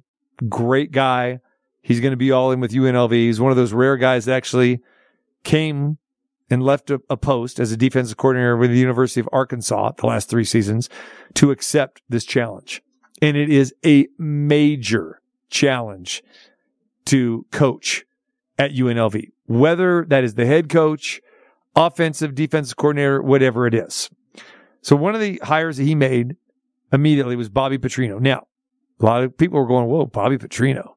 [0.49, 1.39] Great guy.
[1.81, 3.11] He's going to be all in with UNLV.
[3.11, 4.81] He's one of those rare guys that actually
[5.43, 5.97] came
[6.49, 10.05] and left a, a post as a defensive coordinator with the University of Arkansas the
[10.05, 10.89] last three seasons
[11.35, 12.81] to accept this challenge.
[13.21, 16.23] And it is a major challenge
[17.05, 18.05] to coach
[18.57, 21.21] at UNLV, whether that is the head coach,
[21.75, 24.09] offensive, defensive coordinator, whatever it is.
[24.81, 26.35] So one of the hires that he made
[26.91, 28.19] immediately was Bobby Petrino.
[28.19, 28.47] Now,
[28.99, 30.93] a lot of people were going, whoa, Bobby Petrino.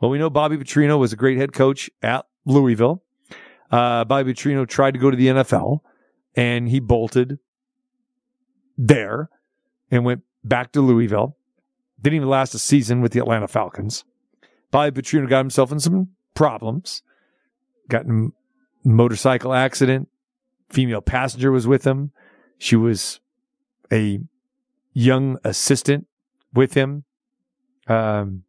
[0.00, 3.02] Well, we know Bobby Petrino was a great head coach at Louisville.
[3.72, 5.80] Uh, Bobby Petrino tried to go to the NFL
[6.36, 7.38] and he bolted
[8.76, 9.30] there
[9.90, 11.36] and went back to Louisville.
[12.00, 14.04] Didn't even last a season with the Atlanta Falcons.
[14.70, 17.02] Bobby Petrino got himself in some problems.
[17.88, 18.32] Got in
[18.84, 20.08] a motorcycle accident,
[20.70, 22.12] female passenger was with him.
[22.58, 23.20] She was
[23.90, 24.20] a
[24.92, 26.06] young assistant
[26.52, 27.04] with him
[27.88, 28.44] um,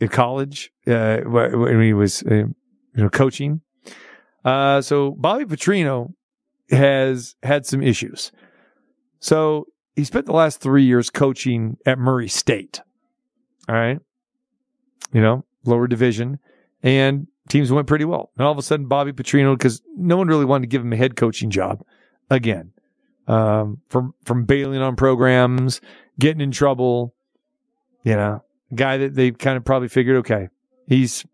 [0.00, 2.54] at college uh, wh- when he was uh, you
[2.94, 3.60] know coaching.
[4.44, 6.14] Uh, so Bobby Petrino
[6.70, 8.32] has had some issues.
[9.20, 12.80] So he spent the last three years coaching at Murray State.
[13.68, 14.00] All right,
[15.12, 16.38] you know lower division,
[16.82, 18.30] and teams went pretty well.
[18.36, 20.92] And all of a sudden, Bobby Petrino, because no one really wanted to give him
[20.92, 21.84] a head coaching job
[22.30, 22.72] again,
[23.28, 25.80] um, from from bailing on programs,
[26.18, 27.14] getting in trouble.
[28.04, 28.44] You know,
[28.74, 30.48] guy that they kind of probably figured, okay,
[30.88, 31.24] he's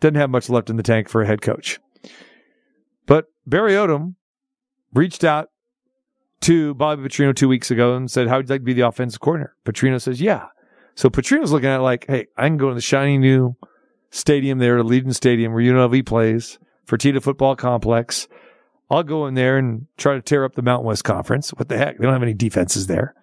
[0.00, 1.78] doesn't have much left in the tank for a head coach.
[3.08, 4.14] But Barry Odom
[4.94, 5.50] reached out
[6.42, 8.86] to Bobby Petrino two weeks ago and said, "How would you like to be the
[8.86, 10.48] offensive coordinator?" Petrino says, "Yeah."
[10.94, 13.56] So Petrino's looking at like, "Hey, I can go to the shiny new
[14.10, 18.28] stadium there, the Allegiant Stadium where UNLV plays, Fertitta Football Complex.
[18.90, 21.50] I'll go in there and try to tear up the Mountain West Conference.
[21.50, 21.98] What the heck?
[21.98, 23.14] They don't have any defenses there.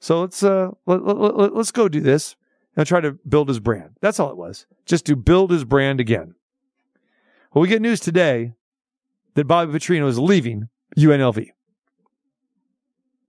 [0.00, 2.36] So let's uh let, let, let, let's go do this
[2.76, 3.96] and try to build his brand.
[4.00, 4.66] That's all it was.
[4.86, 6.34] Just to build his brand again.
[7.52, 8.54] Well, we get news today
[9.34, 11.48] that Bobby Petrino is leaving UNLV.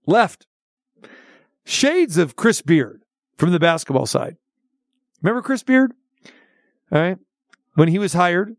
[0.06, 0.46] Left.
[1.64, 3.02] Shades of Chris Beard
[3.36, 4.36] from the basketball side.
[5.20, 5.92] Remember Chris Beard?
[6.92, 7.18] All right.
[7.74, 8.56] When he was hired,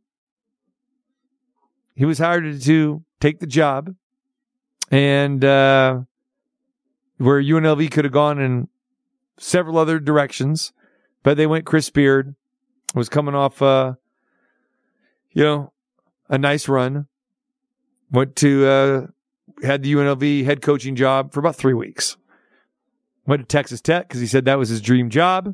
[1.96, 3.96] he was hired to take the job
[4.92, 6.02] and uh,
[7.18, 8.68] where UNLV could have gone in
[9.38, 10.74] several other directions,
[11.24, 12.36] but they went Chris Beard
[12.94, 13.94] was coming off uh,
[15.32, 15.72] you know,
[16.30, 17.06] a nice run.
[18.12, 19.08] Went to uh,
[19.64, 22.18] had the UNLV head coaching job for about three weeks.
[23.26, 25.54] Went to Texas Tech because he said that was his dream job.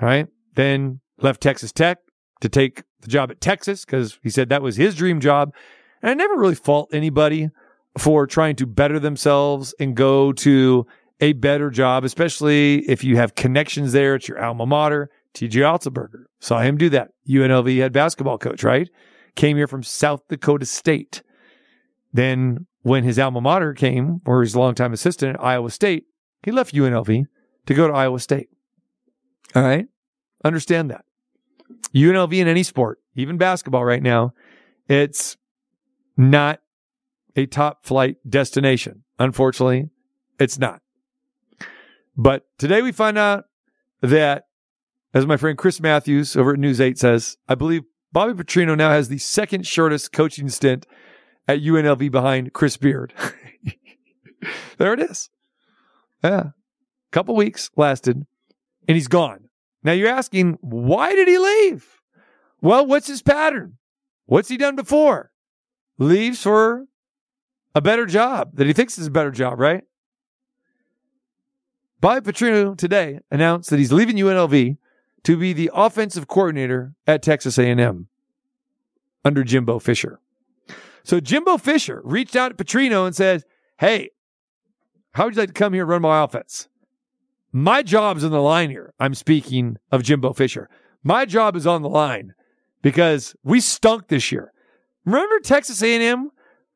[0.00, 0.26] All right.
[0.54, 1.98] Then left Texas Tech
[2.40, 5.54] to take the job at Texas because he said that was his dream job.
[6.02, 7.50] And I never really fault anybody
[7.98, 10.86] for trying to better themselves and go to
[11.20, 15.10] a better job, especially if you have connections there at your alma mater.
[15.34, 17.10] TJ Otzelberger saw him do that.
[17.28, 18.90] UNLV head basketball coach, right?
[19.36, 21.22] Came here from South Dakota State.
[22.12, 26.04] Then when his alma mater came, or his longtime assistant at Iowa State,
[26.42, 27.24] he left UNLV
[27.66, 28.48] to go to Iowa State.
[29.54, 29.86] All right.
[30.44, 31.04] Understand that.
[31.94, 34.32] UNLV in any sport, even basketball right now,
[34.88, 35.36] it's
[36.16, 36.60] not
[37.36, 39.04] a top flight destination.
[39.18, 39.90] Unfortunately,
[40.38, 40.82] it's not.
[42.16, 43.44] But today we find out
[44.00, 44.44] that,
[45.14, 47.82] as my friend Chris Matthews over at News 8 says, I believe
[48.12, 50.86] Bobby Petrino now has the second shortest coaching stint
[51.48, 53.12] at UNLV behind Chris Beard.
[54.78, 55.30] there it is.
[56.22, 56.50] Yeah.
[57.10, 58.26] Couple weeks lasted
[58.88, 59.48] and he's gone.
[59.82, 62.00] Now you're asking, why did he leave?
[62.60, 63.78] Well, what's his pattern?
[64.26, 65.32] What's he done before?
[65.98, 66.86] Leaves for
[67.74, 69.84] a better job that he thinks is a better job, right?
[72.00, 74.76] Bobby Petrino today announced that he's leaving UNLV
[75.24, 78.08] to be the offensive coordinator at Texas A&M
[79.24, 80.20] under Jimbo Fisher.
[81.04, 83.44] So Jimbo Fisher reached out to Petrino and said,
[83.78, 84.10] Hey,
[85.14, 86.68] how would you like to come here and run my offense?
[87.52, 88.94] My job's on the line here.
[88.98, 90.70] I'm speaking of Jimbo Fisher.
[91.02, 92.34] My job is on the line
[92.80, 94.52] because we stunk this year.
[95.04, 96.30] Remember Texas A&M?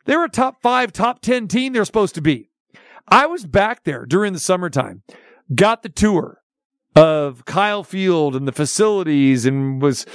[0.05, 2.51] They were a top five, top 10 team they're supposed to be.
[3.09, 5.03] I was back there during the summertime,
[5.55, 6.43] got the tour
[6.95, 10.07] of Kyle Field and the facilities and was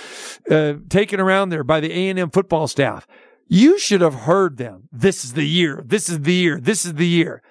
[0.49, 3.07] uh, taken around there by the A&M football staff.
[3.53, 4.87] You should have heard them.
[4.93, 5.83] This is the year.
[5.85, 6.57] This is the year.
[6.57, 7.43] This is the year.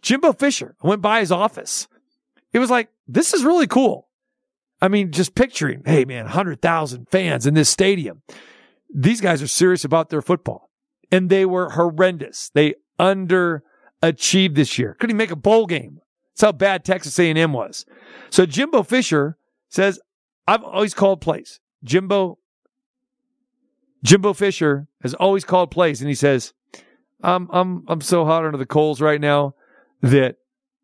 [0.00, 1.88] Jimbo Fisher went by his office.
[2.52, 4.06] It was like, this is really cool.
[4.80, 8.22] I mean, just picturing, hey man, 100,000 fans in this stadium.
[8.94, 10.70] These guys are serious about their football.
[11.10, 12.50] And they were horrendous.
[12.54, 14.94] They underachieved this year.
[14.94, 15.98] Couldn't even make a bowl game.
[16.30, 17.86] That's how bad Texas A&M was.
[18.30, 19.36] So Jimbo Fisher
[19.68, 19.98] says,
[20.46, 21.58] I've always called plays.
[21.82, 22.38] Jimbo
[24.04, 26.52] Jimbo Fisher has always called plays, and he says,
[27.22, 29.54] "I'm I'm I'm so hot under the coals right now
[30.02, 30.36] that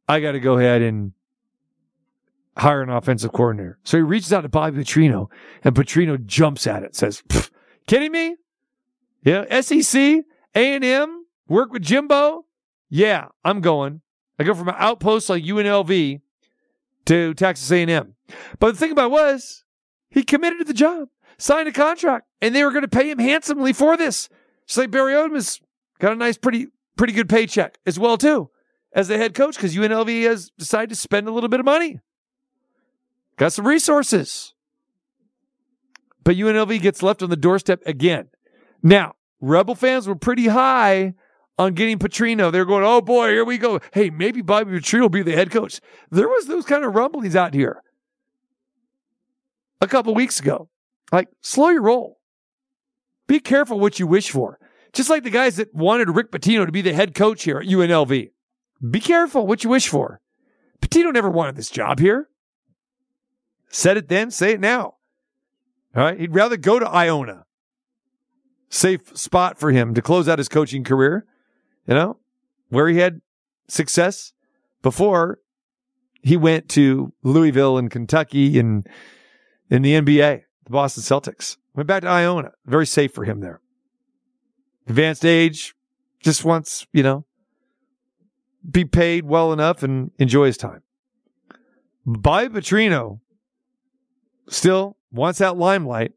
[0.09, 1.12] I got to go ahead and
[2.56, 5.28] hire an offensive coordinator." So he reaches out to Bobby Petrino,
[5.62, 7.22] and Petrino jumps at it, says,
[7.86, 8.36] "Kidding me?
[9.22, 10.24] Yeah, SEC,
[10.55, 12.47] A and M, work with Jimbo.
[12.88, 14.01] Yeah, I'm going.
[14.38, 16.22] I go from an outpost like UNLV
[17.05, 18.14] to Texas A&M.
[18.59, 19.64] But the thing about it was,
[20.09, 21.09] he committed to the job,
[21.41, 24.29] signed a contract, and they were going to pay him handsomely for this.
[24.67, 25.61] So like Barry Odom has
[25.99, 28.51] got a nice, pretty, pretty good paycheck as well too,
[28.93, 32.01] as the head coach, because UNLV has decided to spend a little bit of money,
[33.37, 34.55] got some resources.
[36.23, 38.29] But UNLV gets left on the doorstep again.
[38.83, 41.15] Now, Rebel fans were pretty high
[41.59, 42.53] on getting Petrino.
[42.53, 43.81] They're going, oh boy, here we go.
[43.93, 45.81] Hey, maybe Bobby Petrino will be the head coach.
[46.11, 47.83] There was those kind of rumblings out here
[49.81, 50.69] a couple weeks ago.
[51.12, 52.19] Like, slow your roll.
[53.27, 54.59] Be careful what you wish for.
[54.93, 57.66] Just like the guys that wanted Rick Pitino to be the head coach here at
[57.66, 58.31] UNLV.
[58.91, 60.20] Be careful what you wish for.
[60.81, 62.28] Pitino never wanted this job here.
[63.69, 64.95] Said it then, say it now.
[65.95, 66.19] All right.
[66.19, 67.45] He'd rather go to Iona.
[68.69, 71.27] Safe spot for him to close out his coaching career,
[71.87, 72.19] you know,
[72.69, 73.20] where he had
[73.69, 74.32] success
[74.82, 75.41] before
[76.23, 78.87] he went to Louisville and Kentucky and
[79.69, 81.56] in the NBA, the Boston Celtics.
[81.74, 82.52] Went back to Iona.
[82.64, 83.60] Very safe for him there.
[84.86, 85.74] Advanced age,
[86.20, 87.24] just wants, you know,
[88.68, 90.82] be paid well enough and enjoy his time.
[92.06, 93.20] Bobby Petrino
[94.48, 96.12] still wants that limelight,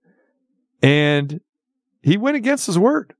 [0.81, 1.41] and
[2.01, 3.13] he went against his word.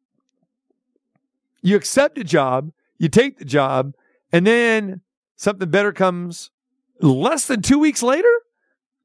[1.61, 3.93] You accept a job, you take the job,
[4.31, 5.01] and then
[5.35, 6.51] something better comes
[6.99, 8.31] less than two weeks later?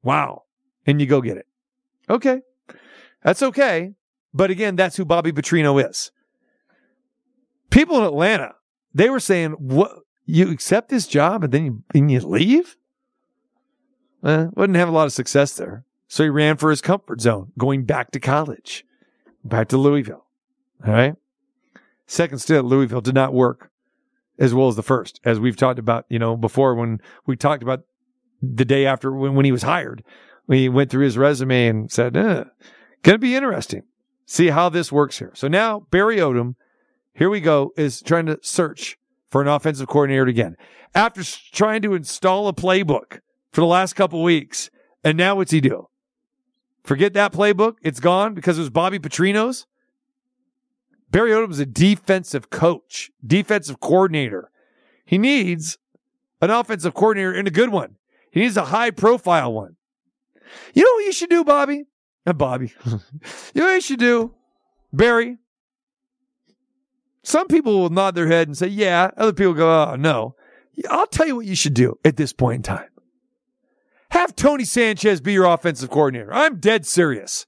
[0.03, 0.43] Wow.
[0.85, 1.47] And you go get it.
[2.09, 2.41] Okay.
[3.23, 3.93] That's okay.
[4.33, 6.11] But again, that's who Bobby Petrino is.
[7.69, 8.55] People in Atlanta,
[8.93, 9.91] they were saying, what,
[10.25, 12.77] you accept this job and then you, and you leave?
[14.23, 15.85] Eh, wouldn't have a lot of success there.
[16.07, 18.85] So he ran for his comfort zone, going back to college,
[19.43, 20.25] back to Louisville.
[20.85, 21.15] All right.
[22.07, 23.69] Second stint at Louisville did not work
[24.39, 27.61] as well as the first, as we've talked about, you know, before when we talked
[27.61, 27.81] about
[28.41, 30.03] the day after when, when he was hired.
[30.49, 32.43] We went through his resume and said, eh,
[33.03, 33.83] going to be interesting.
[34.25, 35.31] See how this works here.
[35.35, 36.55] So now Barry Odom,
[37.13, 38.97] here we go, is trying to search
[39.29, 40.55] for an offensive coordinator again.
[40.95, 43.19] After trying to install a playbook
[43.51, 44.71] for the last couple weeks,
[45.03, 45.87] and now what's he do?
[46.83, 47.75] Forget that playbook.
[47.83, 49.67] It's gone because it was Bobby Petrino's.
[51.11, 54.49] Barry Odom is a defensive coach, defensive coordinator.
[55.05, 55.77] He needs
[56.41, 57.97] an offensive coordinator and a good one.
[58.31, 59.75] He needs a high profile one.
[60.73, 61.85] You know what you should do, Bobby?
[62.25, 62.73] And Bobby.
[62.85, 62.91] you
[63.55, 64.33] know what you should do?
[64.91, 65.37] Barry.
[67.23, 69.11] Some people will nod their head and say, yeah.
[69.17, 70.35] Other people go, oh, no.
[70.89, 72.89] I'll tell you what you should do at this point in time.
[74.11, 76.33] Have Tony Sanchez be your offensive coordinator.
[76.33, 77.45] I'm dead serious.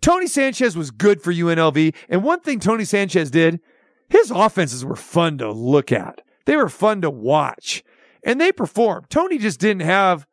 [0.00, 1.94] Tony Sanchez was good for UNLV.
[2.08, 3.60] And one thing Tony Sanchez did,
[4.08, 6.22] his offenses were fun to look at.
[6.46, 7.84] They were fun to watch
[8.24, 9.10] and they performed.
[9.10, 10.26] Tony just didn't have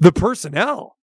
[0.00, 0.93] the personnel.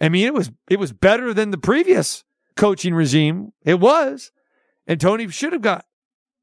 [0.00, 2.24] I mean, it was, it was better than the previous
[2.56, 3.52] coaching regime.
[3.64, 4.30] It was.
[4.86, 5.84] And Tony should have got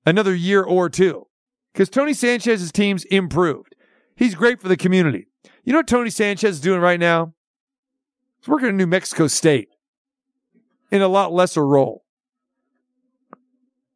[0.06, 1.28] another year or two
[1.74, 3.76] because Tony Sanchez's teams improved.
[4.16, 5.28] He's great for the community.
[5.64, 7.34] You know what Tony Sanchez is doing right now?
[8.40, 9.70] He's working in New Mexico State
[10.92, 12.04] in a lot lesser role.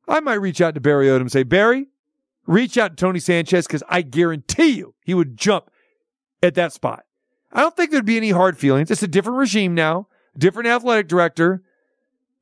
[0.07, 1.87] I might reach out to Barry Odom and say, Barry,
[2.47, 5.69] reach out to Tony Sanchez because I guarantee you he would jump
[6.41, 7.03] at that spot.
[7.51, 8.91] I don't think there'd be any hard feelings.
[8.91, 10.07] It's a different regime now,
[10.37, 11.63] different athletic director.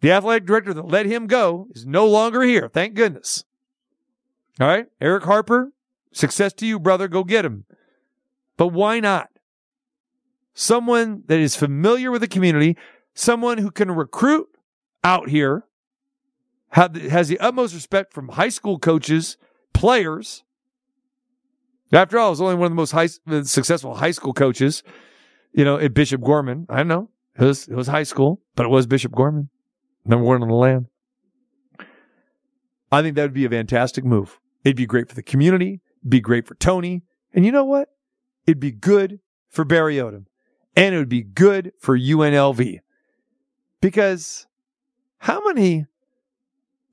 [0.02, 2.70] The athletic director that let him go is no longer here.
[2.72, 3.46] Thank goodness.
[4.60, 4.88] All right.
[5.00, 5.72] Eric Harper,
[6.12, 7.08] success to you, brother.
[7.08, 7.66] Go get him.
[8.58, 9.30] But why not?
[10.54, 12.76] Someone that is familiar with the community,
[13.14, 14.48] someone who can recruit
[15.04, 15.64] out here,
[16.72, 19.38] has the utmost respect from high school coaches,
[19.74, 20.44] players.
[21.92, 24.84] After all, I was only one of the most high, uh, successful high school coaches,
[25.54, 26.66] you know, at Bishop Gorman.
[26.70, 27.10] I know
[27.40, 29.50] it was, it was high school, but it was Bishop Gorman,
[30.06, 30.88] number one on the land.
[32.92, 34.40] I think that would be a fantastic move.
[34.64, 37.04] It'd be great for the community, be great for Tony.
[37.34, 37.90] And you know what?
[38.46, 39.20] It'd be good
[39.50, 40.26] for Barry Odom
[40.78, 42.80] and it would be good for UNLV
[43.82, 44.46] because
[45.18, 45.88] how many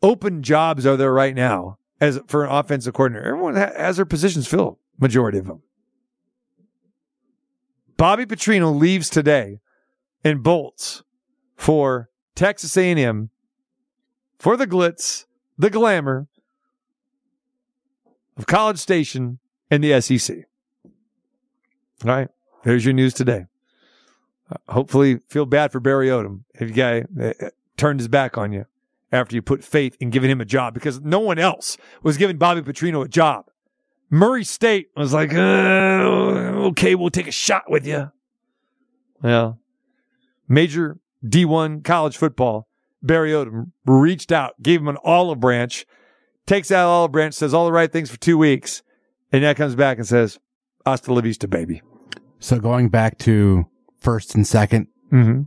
[0.02, 3.28] open jobs are there right now as for an offensive coordinator?
[3.28, 5.62] Everyone has their positions filled, majority of them.
[7.96, 9.60] Bobby Petrino leaves today
[10.24, 11.02] and bolts
[11.56, 13.30] for Texas A&M
[14.38, 15.26] for the glitz,
[15.56, 16.26] the glamour
[18.36, 19.38] of College Station
[19.70, 20.36] and the SEC.
[22.04, 22.28] All right.
[22.64, 23.46] There's your news today.
[24.50, 28.52] Uh, hopefully, feel bad for Barry Odom if the guy uh, turned his back on
[28.52, 28.66] you
[29.12, 32.36] after you put faith in giving him a job because no one else was giving
[32.36, 33.50] Bobby Petrino a job.
[34.10, 35.38] Murray State was like, uh,
[36.68, 38.10] okay, we'll take a shot with you.
[39.22, 39.52] Yeah.
[40.48, 42.68] major D1 college football,
[43.02, 45.86] Barry Odom reached out, gave him an olive branch,
[46.46, 48.82] takes that olive branch, says all the right things for two weeks,
[49.32, 50.38] and now comes back and says,
[50.84, 51.82] hasta la vista, baby.
[52.38, 53.66] So going back to
[53.98, 55.42] first and 2nd mm-hmm.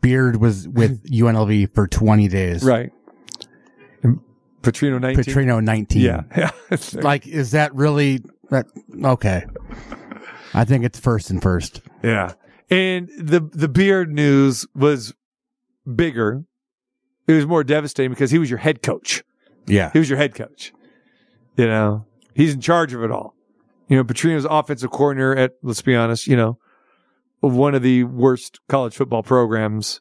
[0.00, 2.64] Beard was with UNLV for 20 days.
[2.64, 2.90] Right.
[4.62, 5.24] Petrino 19.
[5.24, 6.02] Petrino 19.
[6.02, 6.22] Yeah.
[6.36, 6.50] yeah.
[6.94, 8.20] like, is that really
[8.50, 8.66] that?
[9.04, 9.44] Okay.
[10.54, 11.82] I think it's first and first.
[12.02, 12.32] Yeah.
[12.70, 15.14] And the the beard news was
[15.94, 16.44] bigger.
[17.26, 19.22] It was more devastating because he was your head coach.
[19.66, 19.90] Yeah.
[19.92, 20.72] He was your head coach.
[21.56, 23.34] You know, he's in charge of it all.
[23.88, 26.58] You know, Petrino's offensive coordinator at, let's be honest, you know,
[27.40, 30.00] one of the worst college football programs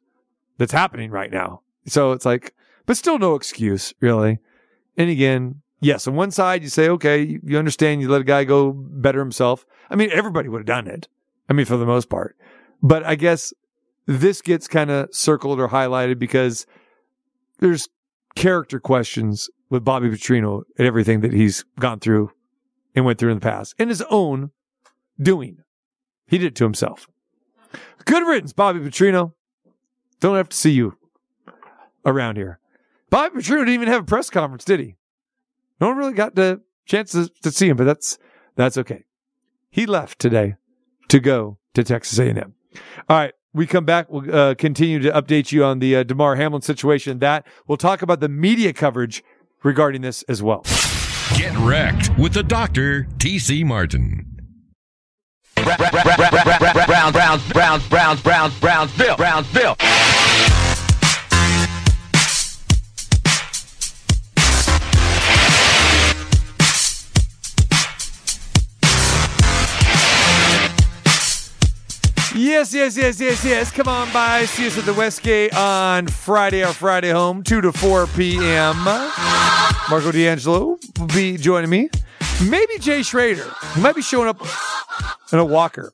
[0.57, 1.61] that's happening right now.
[1.87, 2.53] So it's like,
[2.85, 4.39] but still no excuse, really.
[4.97, 8.43] And again, yes, on one side, you say, okay, you, understand, you let a guy
[8.43, 9.65] go better himself.
[9.89, 11.07] I mean, everybody would have done it.
[11.49, 12.37] I mean, for the most part.
[12.81, 13.53] But I guess
[14.05, 16.65] this gets kind of circled or highlighted because
[17.59, 17.89] there's
[18.35, 22.31] character questions with Bobby Petrino and everything that he's gone through
[22.95, 24.51] and went through in the past in his own
[25.21, 25.57] doing.
[26.27, 27.07] He did it to himself.
[28.05, 29.33] Good riddance, Bobby Petrino.
[30.19, 30.97] Don't have to see you
[32.05, 32.59] around here.
[33.11, 34.95] Bobby Petrino didn't even have a press conference, did he?
[35.79, 38.17] No one really got the chance to, to see him, but that's
[38.55, 39.03] that's okay.
[39.69, 40.55] He left today
[41.09, 42.53] to go to Texas A&M.
[43.09, 44.09] All right, we come back.
[44.09, 47.19] We'll uh, continue to update you on the uh, Damar Hamlin situation.
[47.19, 49.23] That we'll talk about the media coverage
[49.63, 50.63] regarding this as well.
[51.35, 54.27] Get wrecked with the doctor, TC Martin.
[55.55, 59.75] Browns, Browns, Browns, Browns, Browns, Brownsville, Brownsville.
[72.41, 73.71] Yes, yes, yes, yes, yes.
[73.71, 74.45] Come on by.
[74.45, 78.77] See us at the Westgate on Friday, our Friday home, 2 to 4 p.m.
[79.87, 81.91] Marco D'Angelo will be joining me.
[82.49, 83.47] Maybe Jay Schrader.
[83.75, 84.41] He might be showing up
[85.31, 85.93] in a walker.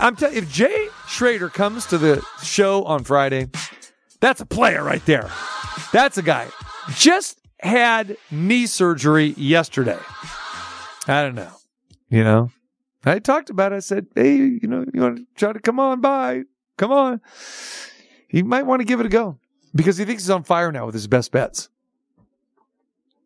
[0.00, 3.46] I'm telling you, if Jay Schrader comes to the show on Friday,
[4.18, 5.30] that's a player right there.
[5.92, 6.48] That's a guy.
[6.96, 10.00] Just had knee surgery yesterday.
[11.06, 11.52] I don't know.
[12.08, 12.50] You know,
[13.06, 13.76] I talked about it.
[13.76, 16.42] I said, hey, you know, you want to try to come on by?
[16.76, 17.20] Come on.
[18.28, 19.38] He might want to give it a go
[19.74, 21.68] because he thinks he's on fire now with his best bets.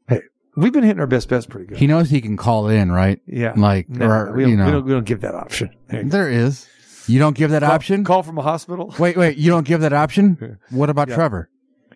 [0.09, 0.21] Hey,
[0.57, 1.79] we've been hitting our best bets pretty good.
[1.79, 3.21] He knows he can call in, right?
[3.27, 3.55] Yeah.
[3.57, 5.71] Like, No, or, we, don't, you know, we, don't, we don't give that option.
[5.89, 6.67] Hey, there is.
[7.07, 8.05] You don't give that call, option?
[8.05, 8.95] Call from a hospital?
[8.99, 9.39] Wait, wait.
[9.39, 10.59] You don't give that option?
[10.71, 11.15] What about Yeah.
[11.15, 11.49] Trevor?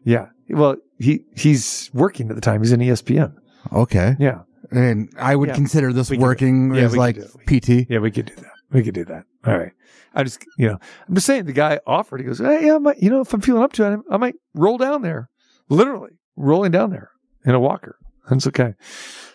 [0.05, 0.29] Yeah.
[0.49, 2.63] Well, he he's working at the time.
[2.63, 3.35] He's in ESPN.
[3.73, 4.17] Okay.
[4.19, 4.41] Yeah.
[4.73, 5.55] And I would Yeah.
[5.55, 6.75] consider this We working.
[6.75, 7.17] Yeah, as like
[7.47, 7.87] PT.
[7.89, 8.53] Yeah, we could do that.
[8.73, 9.25] We could do that.
[9.47, 9.73] All right.
[10.15, 10.79] I just, you know,
[11.09, 12.21] I'm just saying the guy offered.
[12.21, 14.17] He goes, hey, yeah, I might, you know, if I'm feeling up to it, I
[14.17, 15.29] might roll down there.
[15.69, 17.11] Literally rolling down there
[17.45, 17.97] in a walker.
[18.29, 18.75] That's okay.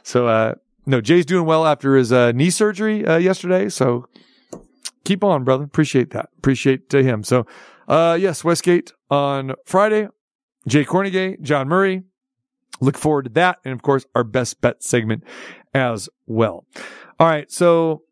[0.04, 0.56] So, uh,
[0.86, 3.70] no, Jay's doing well after his uh, knee surgery uh, yesterday.
[3.70, 4.08] So
[5.04, 5.64] keep on, brother.
[5.64, 6.30] Appreciate that.
[6.38, 7.24] Appreciate to him.
[7.24, 7.46] So,
[7.88, 10.08] uh, yes, Westgate on Friday.
[10.68, 12.04] Jay Kornegay, John Murray.
[12.80, 13.60] Look forward to that.
[13.64, 15.24] And of course, our best bet segment
[15.74, 16.66] as well.
[17.20, 17.52] All right.
[17.52, 18.04] So,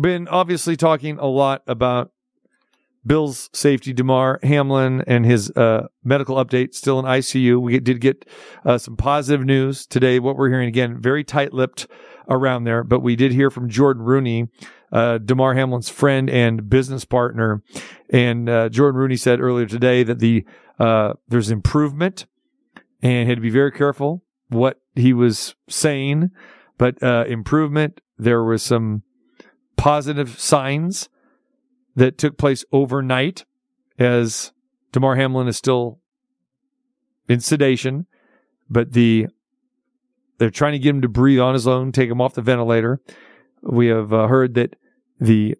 [0.00, 2.12] been obviously talking a lot about
[3.06, 7.60] Bill's safety, Damar Hamlin, and his uh, medical update still in ICU.
[7.60, 8.28] We did get
[8.64, 10.18] uh, some positive news today.
[10.18, 11.86] What we're hearing again, very tight lipped
[12.28, 14.48] around there, but we did hear from Jordon Rooney,
[14.92, 17.62] uh, Damar Hamlin's friend and business partner.
[18.10, 20.44] And uh, Jordon Rooney said earlier today that the
[20.78, 22.26] uh, there's improvement
[23.02, 26.30] and had to be very careful what he was saying,
[26.76, 28.00] but uh, improvement.
[28.18, 29.02] There were some
[29.76, 31.08] positive signs
[31.96, 33.44] that took place overnight
[33.98, 34.52] as
[34.92, 36.00] Damar Hamlin is still
[37.28, 38.06] in sedation,
[38.68, 39.28] but the
[40.38, 43.00] they're trying to get him to breathe on his own, take him off the ventilator.
[43.62, 44.74] We have uh, heard that
[45.20, 45.56] the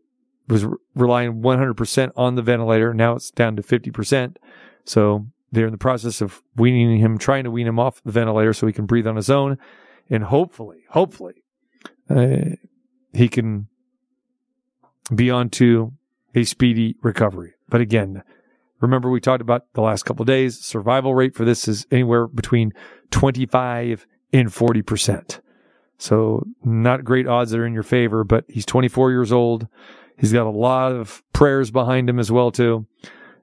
[0.49, 2.93] was re- relying 100% on the ventilator.
[2.93, 4.37] Now it's down to 50%.
[4.85, 8.53] So they're in the process of weaning him, trying to wean him off the ventilator
[8.53, 9.59] so he can breathe on his own.
[10.09, 11.43] And hopefully, hopefully,
[12.09, 12.57] uh,
[13.13, 13.69] he can
[15.15, 15.93] be on to
[16.35, 17.55] a speedy recovery.
[17.69, 18.23] But again,
[18.81, 22.73] remember we talked about the last couple days, survival rate for this is anywhere between
[23.11, 25.41] 25 and 40%.
[25.99, 29.67] So not great odds that are in your favor, but he's 24 years old.
[30.17, 32.87] He's got a lot of prayers behind him as well too.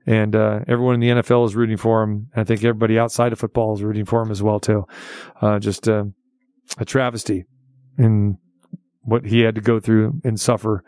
[0.07, 2.29] And uh, everyone in the NFL is rooting for him.
[2.35, 4.87] I think everybody outside of football is rooting for him as well too.
[5.41, 6.05] Uh, just uh,
[6.77, 7.45] a travesty
[7.97, 8.37] in
[9.01, 10.83] what he had to go through and suffer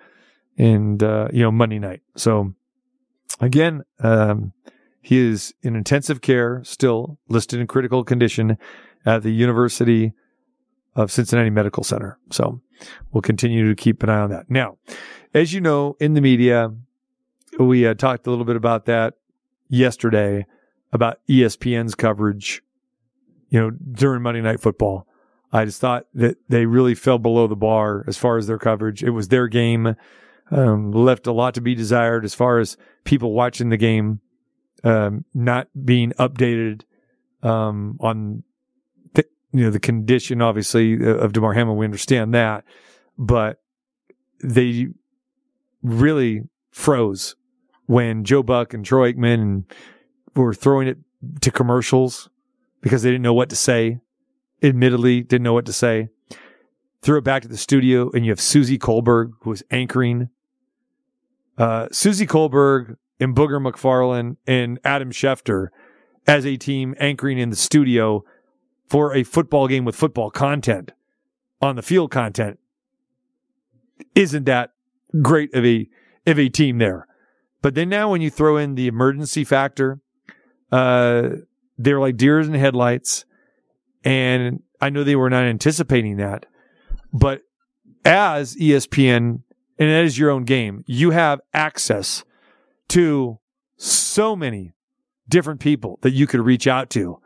[0.57, 2.01] and uh, you know Monday night.
[2.15, 2.53] So
[3.41, 4.53] again, um,
[5.01, 8.57] he is in intensive care, still listed in critical condition
[9.05, 10.13] at the University
[10.95, 12.19] of Cincinnati Medical Center.
[12.31, 12.61] So
[13.11, 14.49] we'll continue to keep an eye on that.
[14.49, 14.77] Now,
[15.33, 16.71] as you know, in the media,
[17.65, 19.15] we uh, talked a little bit about that
[19.69, 20.45] yesterday
[20.91, 22.63] about ESPN's coverage
[23.49, 25.07] you know, during Monday Night Football.
[25.51, 29.03] I just thought that they really fell below the bar as far as their coverage.
[29.03, 29.95] It was their game,
[30.51, 34.21] um, left a lot to be desired as far as people watching the game,
[34.83, 36.83] um, not being updated
[37.41, 38.43] um, on
[39.13, 41.77] the, you know the condition, obviously of Damar Hamlin.
[41.77, 42.63] We understand that,
[43.17, 43.61] but
[44.43, 44.87] they
[45.81, 47.35] really froze
[47.89, 49.63] when Joe Buck and Troy Aikman
[50.35, 50.99] were throwing it
[51.41, 52.29] to commercials
[52.81, 53.99] because they didn't know what to say.
[54.61, 56.09] Admittedly, didn't know what to say.
[57.01, 60.29] Threw it back to the studio, and you have Suzy Kolber who was anchoring.
[61.57, 65.69] Uh, Suzy Kolber and Booger McFarland and Adam Schefter
[66.27, 68.23] as a team anchoring in the studio
[68.87, 70.91] for a football game with football content
[71.59, 72.59] on the field content.
[74.13, 74.73] Isn't that
[75.23, 75.89] great of a
[76.27, 77.07] of a team there?
[77.61, 79.99] But then now when you throw in the emergency factor,
[80.71, 81.29] uh,
[81.77, 83.25] they're like deers in headlights.
[84.03, 86.45] And I know they were not anticipating that,
[87.11, 87.41] but
[88.05, 89.41] as ESPN,
[89.77, 92.23] and that is your own game, you have access
[92.89, 93.39] to
[93.77, 94.71] so many
[95.27, 97.19] different people that you could reach out to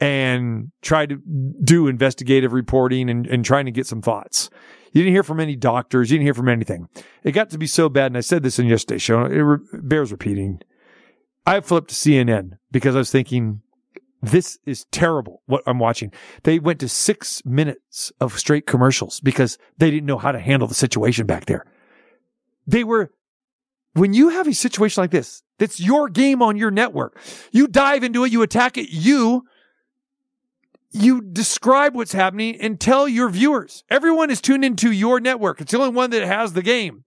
[0.00, 1.20] and try to
[1.62, 4.48] do investigative reporting and, and trying to get some thoughts.
[4.92, 6.10] You didn't hear from any doctors.
[6.10, 6.88] You didn't hear from anything.
[7.22, 8.06] It got to be so bad.
[8.06, 9.24] And I said this in yesterday's show.
[9.24, 10.60] It re- bears repeating.
[11.46, 13.62] I flipped to CNN because I was thinking,
[14.22, 16.12] this is terrible what I'm watching.
[16.42, 20.68] They went to six minutes of straight commercials because they didn't know how to handle
[20.68, 21.64] the situation back there.
[22.66, 23.12] They were,
[23.94, 27.18] when you have a situation like this, that's your game on your network.
[27.52, 29.44] You dive into it, you attack it, you
[30.90, 33.84] you describe what's happening and tell your viewers.
[33.90, 35.60] Everyone is tuned into your network.
[35.60, 37.04] It's the only one that has the game.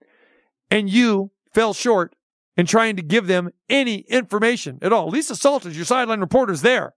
[0.72, 2.16] And you fell short
[2.56, 5.10] in trying to give them any information at all.
[5.10, 6.94] Lisa Salters, your sideline reporter, is there.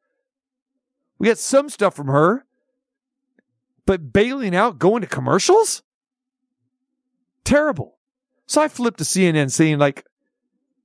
[1.19, 2.45] We got some stuff from her,
[3.85, 5.83] but bailing out, going to commercials?
[7.45, 7.97] Terrible.
[8.47, 10.05] So I flipped to CNN saying, like,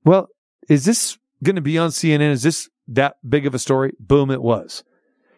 [0.04, 0.28] well,
[0.68, 2.30] is this going to be on CNN?
[2.30, 3.92] Is this that big of a story?
[4.00, 4.82] Boom, it was.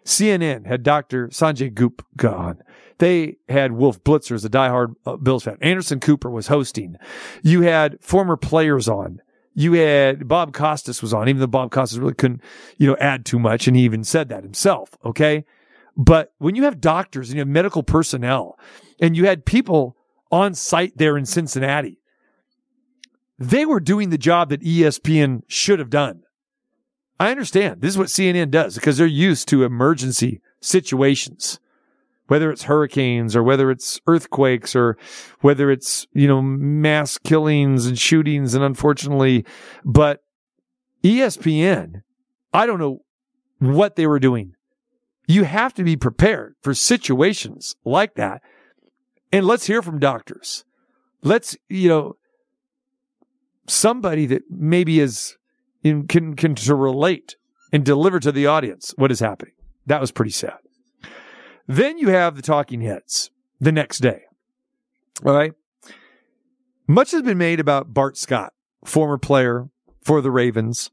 [0.04, 1.28] CNN had Dr.
[1.28, 2.62] Sanjay Gupta on.
[2.98, 5.58] They had Wolf Blitzer as a diehard uh, Bills fan.
[5.60, 6.96] Anderson Cooper was hosting.
[7.42, 9.20] You had former players on.
[9.54, 12.42] You had Bob Costas was on, even though Bob Costas really couldn't,
[12.76, 13.66] you know, add too much.
[13.66, 14.90] And he even said that himself.
[15.04, 15.44] Okay.
[15.96, 18.58] But when you have doctors and you have medical personnel
[19.00, 19.96] and you had people
[20.30, 22.00] on site there in Cincinnati,
[23.38, 26.22] they were doing the job that ESPN should have done.
[27.18, 27.80] I understand.
[27.80, 31.60] This is what CNN does because they're used to emergency situations,
[32.26, 34.96] whether it's hurricanes or whether it's earthquakes or
[35.40, 38.54] whether it's, you know, mass killings and shootings.
[38.54, 39.44] And unfortunately,
[39.84, 40.22] but
[41.04, 42.02] ESPN,
[42.52, 43.02] I don't know
[43.58, 44.54] what they were doing.
[45.26, 48.42] You have to be prepared for situations like that.
[49.32, 50.64] And let's hear from doctors.
[51.22, 52.16] Let's, you know,
[53.66, 55.36] somebody that maybe is
[55.84, 57.36] in, can, can to relate
[57.72, 59.54] and deliver to the audience what is happening.
[59.86, 60.58] That was pretty sad.
[61.68, 63.30] Then you have the talking heads
[63.60, 64.22] the next day.
[65.24, 65.52] All right.
[66.86, 68.52] Much has been made about Bart Scott,
[68.84, 69.68] former player
[70.02, 70.90] for the Ravens,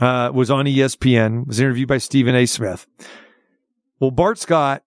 [0.00, 2.46] uh, was on ESPN, was interviewed by Stephen A.
[2.46, 2.86] Smith.
[4.00, 4.82] Well, Bart Scott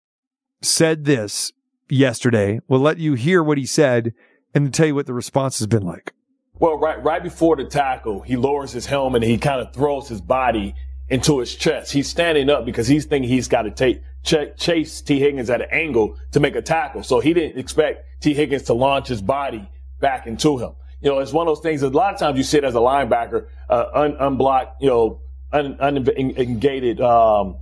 [0.61, 1.51] said this
[1.89, 2.59] yesterday.
[2.67, 4.13] We'll let you hear what he said
[4.53, 6.13] and tell you what the response has been like.
[6.59, 10.09] Well, right right before the tackle, he lowers his helmet and he kind of throws
[10.09, 10.75] his body
[11.07, 11.91] into his chest.
[11.91, 15.61] He's standing up because he's thinking he's got to take ch- chase Tee Higgins at
[15.61, 17.01] an angle to make a tackle.
[17.03, 19.67] So he didn't expect Tee Higgins to launch his body
[20.01, 20.73] back into him.
[21.01, 21.81] You know, it's one of those things.
[21.81, 25.21] A lot of times you sit as a linebacker, uh, un- unblocked, you know,
[25.53, 27.57] un- unengaged um,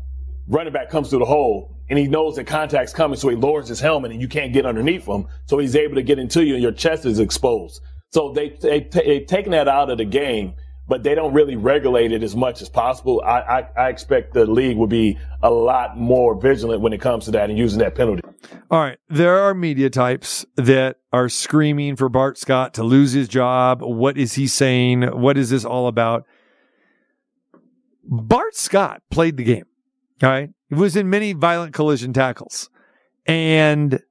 [0.48, 3.68] running back comes through the hole and he knows that contact's coming, so he lowers
[3.68, 5.28] his helmet and you can't get underneath him.
[5.46, 7.82] So he's able to get into you and your chest is exposed.
[8.12, 10.56] So they, they, they've taken that out of the game,
[10.88, 13.22] but they don't really regulate it as much as possible.
[13.26, 17.26] I, I, I expect the league will be a lot more vigilant when it comes
[17.26, 18.22] to that and using that penalty.
[18.72, 18.98] All right.
[19.10, 23.82] There are media types that are screaming for Bart Scott to lose his job.
[23.82, 25.04] What is he saying?
[25.04, 26.26] What is this all about?
[28.04, 29.66] Bart Scott played the game.
[30.24, 30.50] All right.
[30.70, 32.70] He was in many violent collision tackles.
[33.26, 34.02] And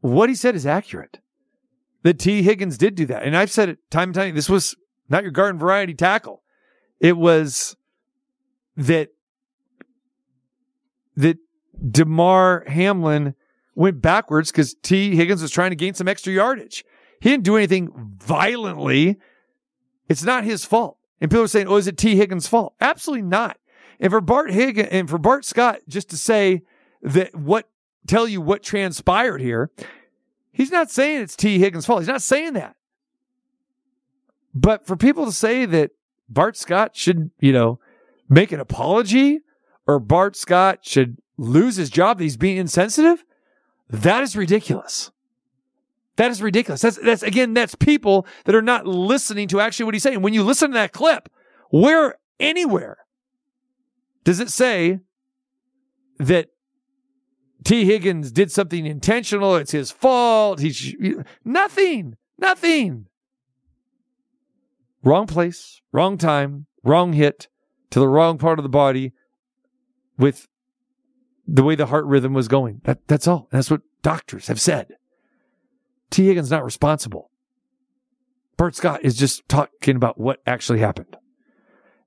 [0.00, 1.18] what he said is accurate
[2.02, 3.22] that Tee Higgins did do that.
[3.22, 4.34] And I've said it time and time.
[4.34, 4.74] This was
[5.08, 6.42] not your garden variety tackle.
[6.98, 7.76] It was
[8.76, 9.08] that
[11.16, 11.38] that
[11.90, 13.34] Damar Hamlin
[13.74, 16.84] went backwards because Tee Higgins was trying to gain some extra yardage.
[17.20, 19.18] He didn't do anything violently.
[20.08, 20.96] It's not his fault.
[21.20, 23.58] And people are saying, "Oh, is it Tee Higgins' fault?" Absolutely not.
[23.98, 26.62] And for Bart Higgins and for Bart Scott just to say
[27.02, 27.68] that what
[28.06, 29.70] tell you what transpired here.
[30.60, 32.00] He's not saying it's Tee Higgins' fault.
[32.00, 32.76] He's not saying that.
[34.52, 35.92] But for people to say that
[36.28, 37.80] Bart Scott should, you know,
[38.28, 39.40] make an apology
[39.86, 43.24] or Bart Scott should lose his job that he's being insensitive,
[43.88, 45.10] that is ridiculous.
[46.16, 46.82] That is ridiculous.
[46.82, 50.20] That's that's again, that's people that are not listening to actually what he's saying.
[50.20, 51.30] When you listen to that clip,
[51.70, 52.98] where anywhere
[54.24, 55.00] does it say
[56.18, 56.50] that
[57.64, 59.56] Tee Higgins did something intentional?
[59.56, 60.60] It's his fault.
[60.60, 60.94] He's
[61.44, 63.06] nothing, nothing.
[65.02, 67.48] Wrong place, wrong time, wrong hit
[67.90, 69.12] to the wrong part of the body
[70.18, 70.46] with
[71.46, 72.80] the way the heart rhythm was going.
[72.84, 73.48] That, that's all.
[73.50, 74.94] That's what doctors have said.
[76.10, 77.30] Tee Higgins not responsible.
[78.56, 81.16] Bart Scott is just talking about what actually happened.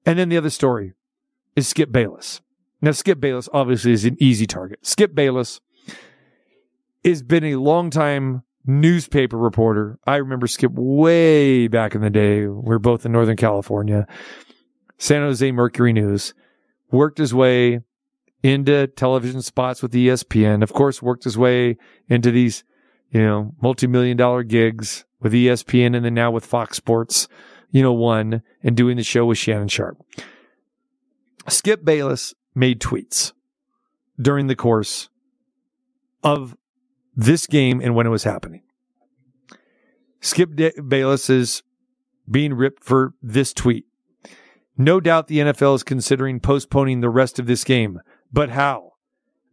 [0.06, 0.94] And then the other story
[1.56, 2.42] is Skip Bayless.
[2.84, 4.86] Now, Skip Bayless obviously is an easy target.
[4.86, 5.62] Skip Bayless
[7.06, 9.98] has been a long-time newspaper reporter.
[10.06, 12.46] I remember Skip way back in the day.
[12.46, 14.06] We are both in Northern California,
[14.98, 16.34] San Jose Mercury News.
[16.92, 17.80] Worked his way
[18.44, 20.62] into television spots with ESPN.
[20.62, 21.78] Of course, worked his way
[22.10, 22.66] into these,
[23.12, 27.30] you know, multi-million dollar gigs with ESPN and then now with Fox Sports,
[27.72, 30.04] you know, one and doing the show with Shannon Sharpe.
[31.48, 33.34] Skip Bayless made tweets
[34.20, 35.10] during the course
[36.24, 36.56] of
[37.16, 38.62] this game and when it was happening.
[40.22, 41.64] Skip De- Bayless is
[42.30, 43.86] being ripped for this tweet.
[44.78, 48.00] No doubt the NFL is considering postponing the rest of this game,
[48.32, 48.94] but how?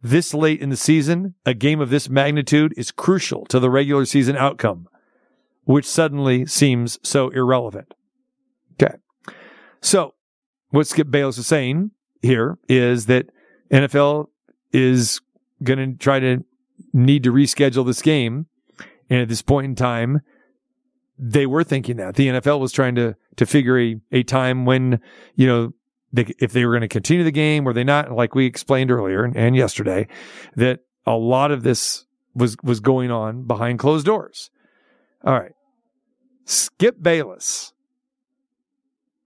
[0.01, 4.05] This late in the season, a game of this magnitude is crucial to the regular
[4.05, 4.87] season outcome,
[5.63, 7.93] which suddenly seems so irrelevant.
[8.81, 8.95] Okay.
[9.79, 10.15] So,
[10.69, 11.91] what Skip Bayless is saying
[12.21, 13.29] here is that
[13.71, 14.27] NFL
[14.71, 15.21] is
[15.63, 16.43] going to try to
[16.93, 18.47] need to reschedule this game.
[19.09, 20.21] And at this point in time,
[21.17, 24.99] they were thinking that the NFL was trying to, to figure a, a time when,
[25.35, 25.73] you know,
[26.13, 28.11] they, if they were going to continue the game, were they not?
[28.11, 30.07] Like we explained earlier and, and yesterday,
[30.55, 34.49] that a lot of this was, was going on behind closed doors.
[35.23, 35.53] All right.
[36.45, 37.73] Skip Bayless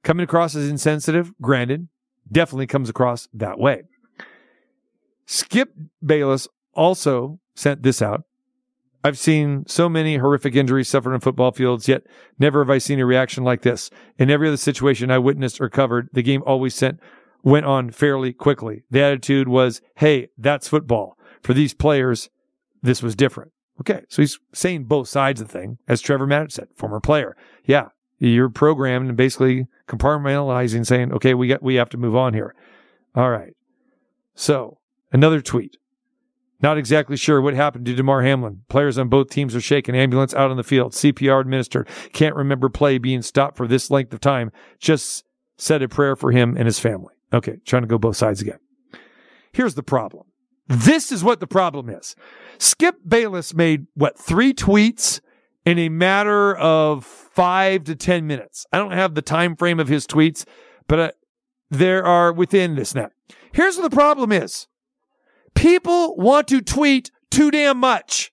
[0.03, 1.87] coming across as insensitive, granted,
[2.31, 3.83] definitely comes across that way.
[5.25, 5.73] Skip
[6.03, 8.23] Bayless also sent this out.
[9.03, 12.03] I've seen so many horrific injuries suffered on football fields, yet
[12.39, 13.91] never have I seen a reaction like this.
[14.17, 16.99] In every other situation I witnessed or covered, the game always sent
[17.43, 18.83] went on fairly quickly.
[18.89, 22.29] The attitude was, "Hey, that's football." For these players,
[22.81, 23.51] this was different.
[23.79, 27.37] Okay, so he's saying both sides of the thing, as Trevor Matich said, former player.
[27.65, 27.89] Yeah,
[28.19, 32.55] you're programmed and basically compartmentalizing, saying, "Okay, we got we have to move on here."
[33.15, 33.53] All right.
[34.33, 34.79] So
[35.11, 35.77] another tweet.
[36.61, 38.61] Not exactly sure what happened to Damar Hamlin.
[38.69, 39.93] Players on both teams are shaken.
[39.93, 40.93] Ambulance out on the field.
[40.93, 41.87] CPR administered.
[42.13, 44.51] Can't remember play being stopped for this length of time.
[44.79, 45.25] Just
[45.57, 47.13] said a prayer for him and his family.
[47.33, 48.59] Okay, trying to go both sides again.
[49.51, 50.25] Here's the problem.
[50.67, 52.15] This is what the problem is.
[52.57, 55.19] Skip Bayless made what three tweets
[55.65, 58.65] in a matter of five to ten minutes.
[58.71, 60.45] I don't have the time frame of his tweets,
[60.87, 61.11] but uh,
[61.69, 63.09] there are within this now.
[63.51, 64.67] Here's what the problem is.
[65.55, 68.31] People want to tweet too damn much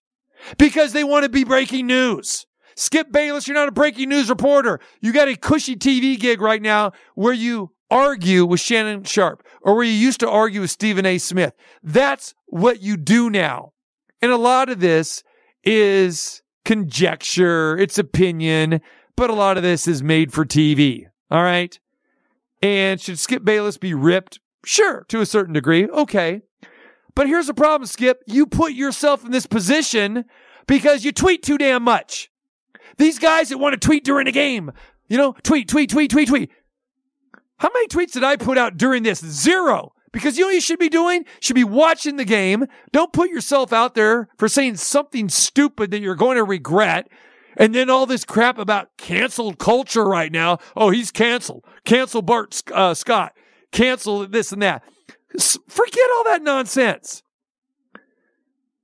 [0.59, 2.47] because they want to be breaking news.
[2.75, 4.81] Skip Bayless, you're not a breaking news reporter.
[5.01, 9.75] You got a cushy TV gig right now where you argue with Shannon Sharpe or
[9.75, 11.19] where you used to argue with Stephen A.
[11.19, 11.55] Smith.
[11.83, 13.73] That's what you do now.
[14.21, 15.23] And a lot of this
[15.63, 18.81] is conjecture, it's opinion,
[19.17, 21.07] but a lot of this is made for TV.
[21.31, 21.79] All right.
[22.63, 24.39] And should Skip Bayless be ripped?
[24.65, 25.89] Sure, to a certain degree.
[25.89, 26.43] Okay.
[27.15, 28.23] But here's the problem, Skip.
[28.27, 30.25] You put yourself in this position
[30.67, 32.31] because you tweet too damn much.
[32.99, 34.73] These guys that want to tweet during a game,
[35.09, 36.51] you know, tweet, tweet, tweet, tweet, tweet.
[37.59, 39.25] How many tweets did I put out during this?
[39.25, 39.93] Zero.
[40.13, 41.25] Because you know what you should be doing?
[41.41, 42.67] Should be watching the game.
[42.93, 47.09] Don't put yourself out there for saying something stupid that you're going to regret.
[47.57, 50.59] And then all this crap about canceled culture right now.
[50.77, 51.65] Oh, he's canceled.
[51.85, 53.35] Cancel Bart uh, Scott.
[53.73, 54.83] Cancel this and that.
[55.69, 57.23] Forget all that nonsense.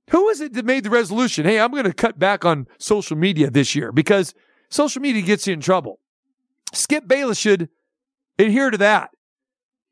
[0.09, 1.45] Who is it that made the resolution?
[1.45, 4.33] Hey, I'm going to cut back on social media this year because
[4.69, 5.99] social media gets you in trouble.
[6.73, 7.69] Skip Bayless should
[8.39, 9.11] adhere to that.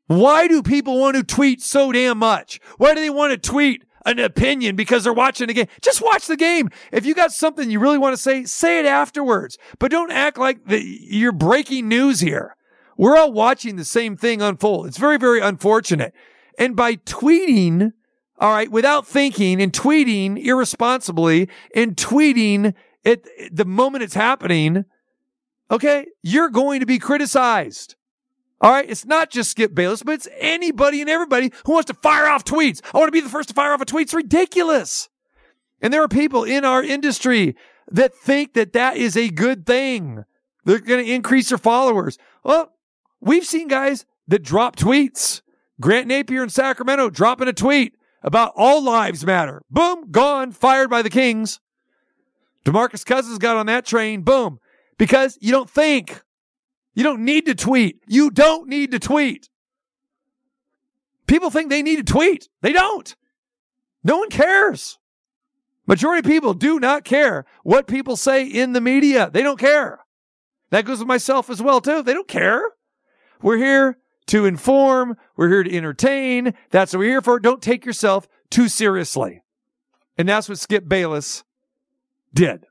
[0.08, 2.60] Why do people want to tweet so damn much?
[2.76, 5.68] Why do they want to tweet an opinion because they're watching the game?
[5.80, 6.70] Just watch the game.
[6.92, 9.56] If you got something you really want to say, say it afterwards.
[9.78, 12.56] But don't act like the, you're breaking news here.
[12.96, 14.86] We're all watching the same thing unfold.
[14.86, 16.12] It's very, very unfortunate.
[16.58, 17.92] And by tweeting
[18.40, 22.74] all right, without thinking and tweeting irresponsibly and tweeting
[23.04, 24.84] at the moment it's happening,
[25.70, 27.96] okay, you're going to be criticized.
[28.60, 28.88] All right.
[28.88, 32.44] It's not just Skip Bayless, but it's anybody and everybody who wants to fire off
[32.44, 32.80] tweets.
[32.92, 34.06] I want to be the first to fire off a tweet.
[34.06, 35.08] It's ridiculous.
[35.80, 37.54] And there are people in our industry
[37.90, 40.24] that think that that is a good thing.
[40.64, 42.18] They're going to increase their followers.
[42.42, 42.72] Well,
[43.20, 45.42] we've seen guys that drop tweets.
[45.80, 49.62] Grant Napear in Sacramento dropping a tweet about all lives matter.
[49.70, 51.60] Boom, gone, fired by the Kings.
[52.64, 54.22] DeMarcus Cousins got on that train.
[54.22, 54.58] Boom.
[54.98, 56.22] Because you don't think.
[56.98, 58.02] You don't need to tweet.
[58.08, 59.48] You don't need to tweet.
[61.28, 62.48] People think they need to tweet.
[62.60, 63.14] They don't.
[64.02, 64.98] No one cares.
[65.86, 69.30] Majority of people do not care what people say in the media.
[69.32, 70.00] They don't care.
[70.70, 72.02] That goes with myself as well, too.
[72.02, 72.62] They don't care.
[73.42, 75.16] We're here to inform.
[75.36, 76.52] We're here to entertain.
[76.70, 77.38] That's what we're here for.
[77.38, 79.44] Don't take yourself too seriously.
[80.16, 81.44] And that's what Skip Bayless
[82.34, 82.66] did.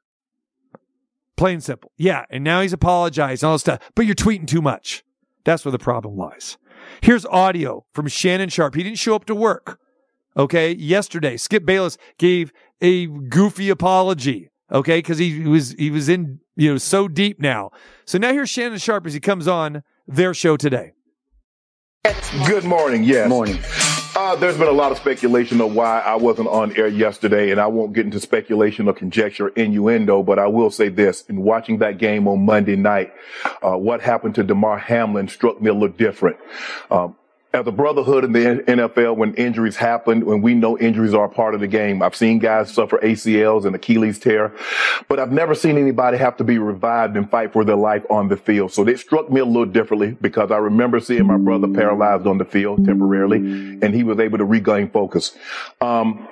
[1.37, 1.91] Plain simple.
[1.97, 2.25] Yeah.
[2.29, 5.03] And now he's apologized and all this stuff, but you're tweeting too much.
[5.45, 6.57] That's where the problem lies.
[7.01, 8.75] Here's audio from Shannon Sharpe.
[8.75, 9.79] He didn't show up to work.
[10.35, 10.73] Okay.
[10.73, 12.51] Yesterday, Skip Bayless gave
[12.81, 14.49] a goofy apology.
[14.71, 15.01] Okay.
[15.01, 17.71] Cause he was, he was in, you know, so deep now.
[18.05, 20.93] So now here's Shannon Sharpe as he comes on their show today.
[22.45, 23.03] Good morning.
[23.03, 23.29] Yes.
[23.29, 23.59] Morning.
[24.27, 27.61] Uh, there's been a lot of speculation of why I wasn't on air yesterday, and
[27.61, 31.21] I won't get into speculation or conjecture, innuendo, but I will say this.
[31.29, 33.13] In watching that game on Monday night,
[33.65, 36.35] uh, what happened to Damar Hamlin struck me a little different.
[36.91, 37.15] Um,
[37.53, 41.29] as a brotherhood in the NFL, when injuries happen, when we know injuries are a
[41.29, 44.53] part of the game, I've seen guys suffer ACLs and Achilles tear,
[45.07, 48.27] but I've never seen anybody have to be revived and fight for their life on
[48.27, 48.73] the field.
[48.73, 52.37] So it struck me a little differently because I remember seeing my brother paralyzed on
[52.37, 55.35] the field temporarily, and he was able to regain focus.
[55.79, 56.27] Um,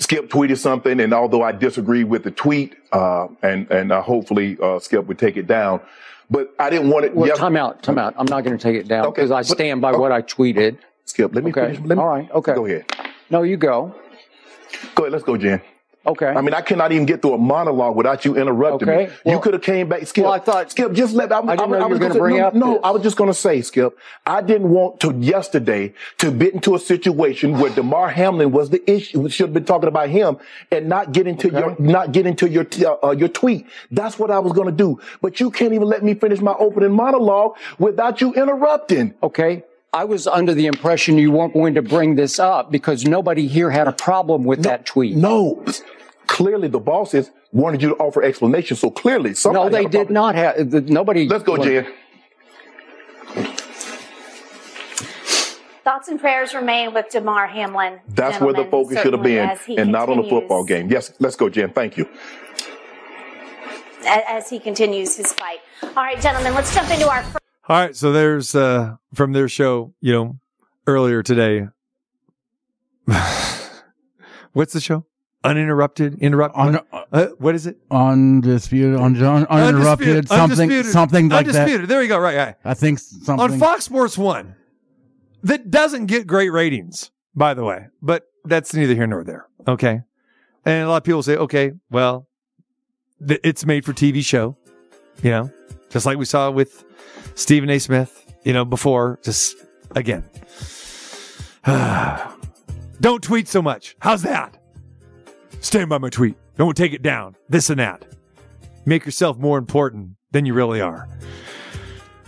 [0.00, 4.56] Skip tweeted something, and although I disagree with the tweet, uh, and and uh, hopefully
[4.62, 5.80] uh, Skip would take it down,
[6.30, 7.14] but I didn't want it.
[7.14, 8.14] Well, time out, time out.
[8.16, 9.98] I'm not going to take it down because I stand by oh.
[9.98, 10.78] what I tweeted.
[11.04, 11.72] Skip, let me okay.
[11.72, 11.78] finish.
[11.86, 12.54] Let me, All right, okay.
[12.54, 12.84] Go ahead.
[13.30, 13.94] No, you go.
[14.94, 15.12] Go ahead.
[15.12, 15.62] Let's go, Jen.
[16.06, 16.26] Okay.
[16.26, 19.12] I mean, I cannot even get through a monologue without you interrupting Okay, me.
[19.24, 20.24] well- you could have came back, Skip.
[20.24, 21.30] Well, I thought- Skip, just let.
[21.32, 22.80] I, I you were was gonna say- bring no, up No, this.
[22.84, 23.98] I was just going to say, Skip.
[24.26, 28.82] I didn't want to yesterday to get into a situation where Damar Hamlin was the
[28.90, 29.20] issue.
[29.20, 30.38] We should have been talking about him
[30.70, 33.66] and not get into your not get into your uh, uh, your tweet.
[33.90, 34.98] That's what I was going to do.
[35.20, 39.14] But you can't even let me finish my opening monologue without you interrupting.
[39.22, 39.64] Okay.
[39.98, 43.68] I was under the impression you weren't going to bring this up because nobody here
[43.68, 45.16] had a problem with that tweet.
[45.16, 45.64] No.
[46.28, 48.76] Clearly, the bosses wanted you to offer explanation.
[48.76, 50.14] So clearly, somebody No, they had a did problem.
[50.14, 50.70] not have.
[50.70, 51.26] the- Nobody.
[51.28, 51.92] Let's go, Jen.
[55.82, 57.98] Thoughts and prayers remain with Damar Hamlin.
[58.08, 60.92] That's where the focus should have been, as he and not on the football game.
[60.92, 61.70] Yes, let's go, Jen.
[61.72, 62.08] Thank you.
[64.06, 65.58] As he continues his fight.
[65.82, 67.47] All right, gentlemen, let's jump into our first.
[67.68, 67.94] All right.
[67.94, 70.38] So there's, uh, from their show, you know,
[70.86, 71.68] earlier today.
[74.52, 75.04] What's the show?
[75.44, 76.56] Uninterrupted, interrupt.
[77.12, 77.76] uh, what is it?
[77.92, 80.86] Undisputed, un- un- uninterrupted, something, Undisputed.
[80.92, 81.82] something like Undisputed.
[81.82, 81.86] that.
[81.86, 82.18] There you go.
[82.18, 82.36] Right.
[82.36, 82.54] right.
[82.64, 83.38] I think something.
[83.52, 84.56] On Fox Sports One,
[85.44, 89.46] that doesn't get great ratings, by the way, but that's neither here nor there.
[89.68, 90.00] Okay.
[90.64, 92.26] And a lot of people say, okay, well,
[93.26, 94.56] th- it's made for TV show,
[95.22, 95.52] you know,
[95.88, 96.84] just like we saw with
[97.38, 97.78] Stephen A.
[97.78, 99.54] Smith, you know, before, just
[99.94, 100.24] again.
[103.00, 103.94] Don't tweet so much.
[104.00, 104.60] How's that?
[105.60, 106.36] Stand by my tweet.
[106.56, 107.36] Don't take it down.
[107.48, 108.04] This and that.
[108.86, 111.08] Make yourself more important than you really are.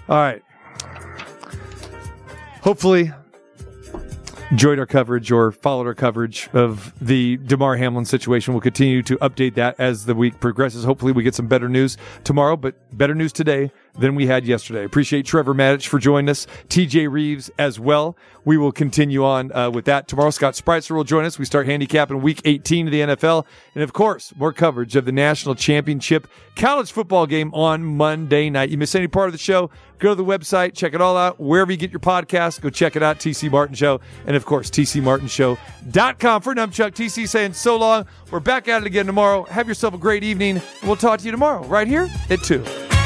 [0.09, 0.43] All right.
[2.63, 3.13] Hopefully,
[4.51, 8.53] enjoyed our coverage or followed our coverage of the Damar Hamlin situation.
[8.53, 10.85] We'll continue to update that as the week progresses.
[10.85, 14.85] Hopefully, we get some better news tomorrow, but better news today than we had yesterday.
[14.85, 18.17] Appreciate Trevor Matich for joining us, TJ Rives as well.
[18.45, 20.31] We will continue on uh, with that tomorrow.
[20.31, 21.39] Scott Spreitzer will join us.
[21.39, 23.45] We start handicapping week 18 of the NFL.
[23.75, 26.27] And of course, more coverage of the national championship
[26.57, 28.69] college football game on Monday night.
[28.69, 31.41] You miss any part of the show, go to the website, check it all out.
[31.41, 33.19] Wherever you get your podcast, go check it out.
[33.19, 34.01] TC Martin Show.
[34.27, 36.43] And of course, TCMartinShow.com.
[36.43, 38.07] For Numchuck, TC saying so long.
[38.31, 39.45] We're back at it again tomorrow.
[39.45, 40.61] Have yourself a great evening.
[40.83, 43.00] We'll talk to you tomorrow right here at 2.